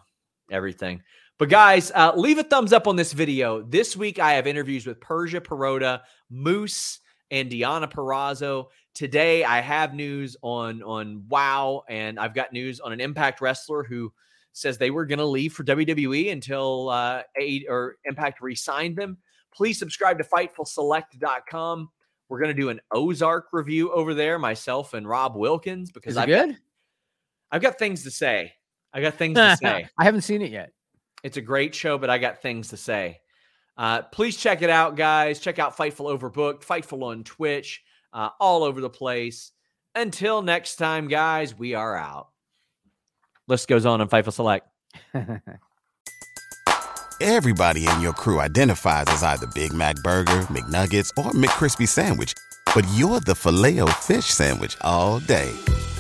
Everything. 0.52 1.02
But 1.38 1.50
guys, 1.50 1.92
uh, 1.94 2.14
leave 2.16 2.38
a 2.38 2.44
thumbs 2.44 2.72
up 2.72 2.88
on 2.88 2.96
this 2.96 3.12
video. 3.12 3.62
This 3.62 3.98
week 3.98 4.20
I 4.20 4.34
have 4.34 4.48
interviews 4.48 4.88
with 4.88 5.02
Persia 5.02 5.42
Pirotta, 5.42 6.02
Moose, 6.30 7.00
and 7.30 7.52
Deonna 7.52 7.92
Purrazzo. 7.92 8.68
Today 8.94 9.44
I 9.44 9.60
have 9.60 9.94
news 9.94 10.38
on 10.42 10.82
on 10.82 11.26
WoW, 11.28 11.84
and 11.90 12.18
I've 12.18 12.34
got 12.34 12.54
news 12.54 12.80
on 12.80 12.94
an 12.94 13.02
Impact 13.02 13.42
wrestler 13.42 13.84
who 13.84 14.14
says 14.54 14.78
they 14.78 14.92
were 14.92 15.06
going 15.06 15.20
to 15.20 15.26
leave 15.26 15.52
for 15.52 15.66
WWE 15.66 16.32
until 16.32 16.88
uh, 16.90 17.24
or 17.68 17.98
Impact 18.06 18.40
re-signed 18.40 18.96
them. 18.96 19.18
Please 19.54 19.78
subscribe 19.78 20.18
to 20.20 20.24
FightfulSelect.com. 20.24 21.90
We're 22.30 22.40
going 22.40 22.56
to 22.56 22.62
do 22.62 22.70
an 22.70 22.80
Ozark 22.94 23.48
review 23.52 23.92
over 23.92 24.14
there, 24.14 24.40
myself 24.40 24.94
and 24.94 25.08
Rob 25.08 25.36
Wilkins, 25.36 25.92
because 25.92 26.16
I've 26.16 26.28
good? 26.28 26.58
I've 27.52 27.62
got 27.62 27.78
things 27.78 28.04
to 28.04 28.12
say. 28.12 28.54
I 28.94 29.02
got 29.02 29.16
things 29.16 29.36
to 29.36 29.58
say. 29.62 29.88
I 29.98 30.04
haven't 30.06 30.22
seen 30.22 30.42
it 30.42 30.52
yet. 30.52 30.72
It's 31.24 31.38
a 31.38 31.42
great 31.42 31.74
show, 31.74 31.98
but 31.98 32.10
I 32.10 32.18
got 32.18 32.42
things 32.42 32.70
to 32.70 32.78
say. 32.78 33.20
Uh, 33.78 34.04
please 34.04 34.38
check 34.38 34.62
it 34.62 34.70
out, 34.70 34.96
guys. 34.96 35.40
Check 35.40 35.60
out 35.60 35.76
Fightful 35.76 36.18
Overbooked, 36.18 36.64
Fightful 36.66 37.04
on 37.04 37.24
Twitch, 37.24 37.84
uh, 38.14 38.30
all 38.40 38.64
over 38.64 38.80
the 38.80 38.90
place. 38.90 39.52
Until 39.96 40.42
next 40.42 40.78
time, 40.78 41.08
guys, 41.08 41.58
we 41.58 41.74
are 41.74 41.96
out. 41.96 42.30
List 43.48 43.68
goes 43.68 43.86
on 43.86 44.02
on 44.02 44.10
Fightful 44.10 44.34
Select. 44.34 44.68
Everybody 47.22 47.88
in 47.88 48.02
your 48.02 48.14
crew 48.14 48.42
identifies 48.42 49.06
as 49.08 49.24
either 49.24 49.48
Big 49.48 49.72
Mac 49.74 49.96
Burger, 49.98 50.42
McNuggets, 50.44 51.10
or 51.18 51.32
McCrispy 51.32 51.88
Sandwich. 51.88 52.34
But 52.74 52.86
you're 52.94 53.22
the 53.22 53.36
filet 53.36 53.80
fish 54.02 54.26
Sandwich 54.26 54.76
all 54.82 55.20
day. 55.20 55.54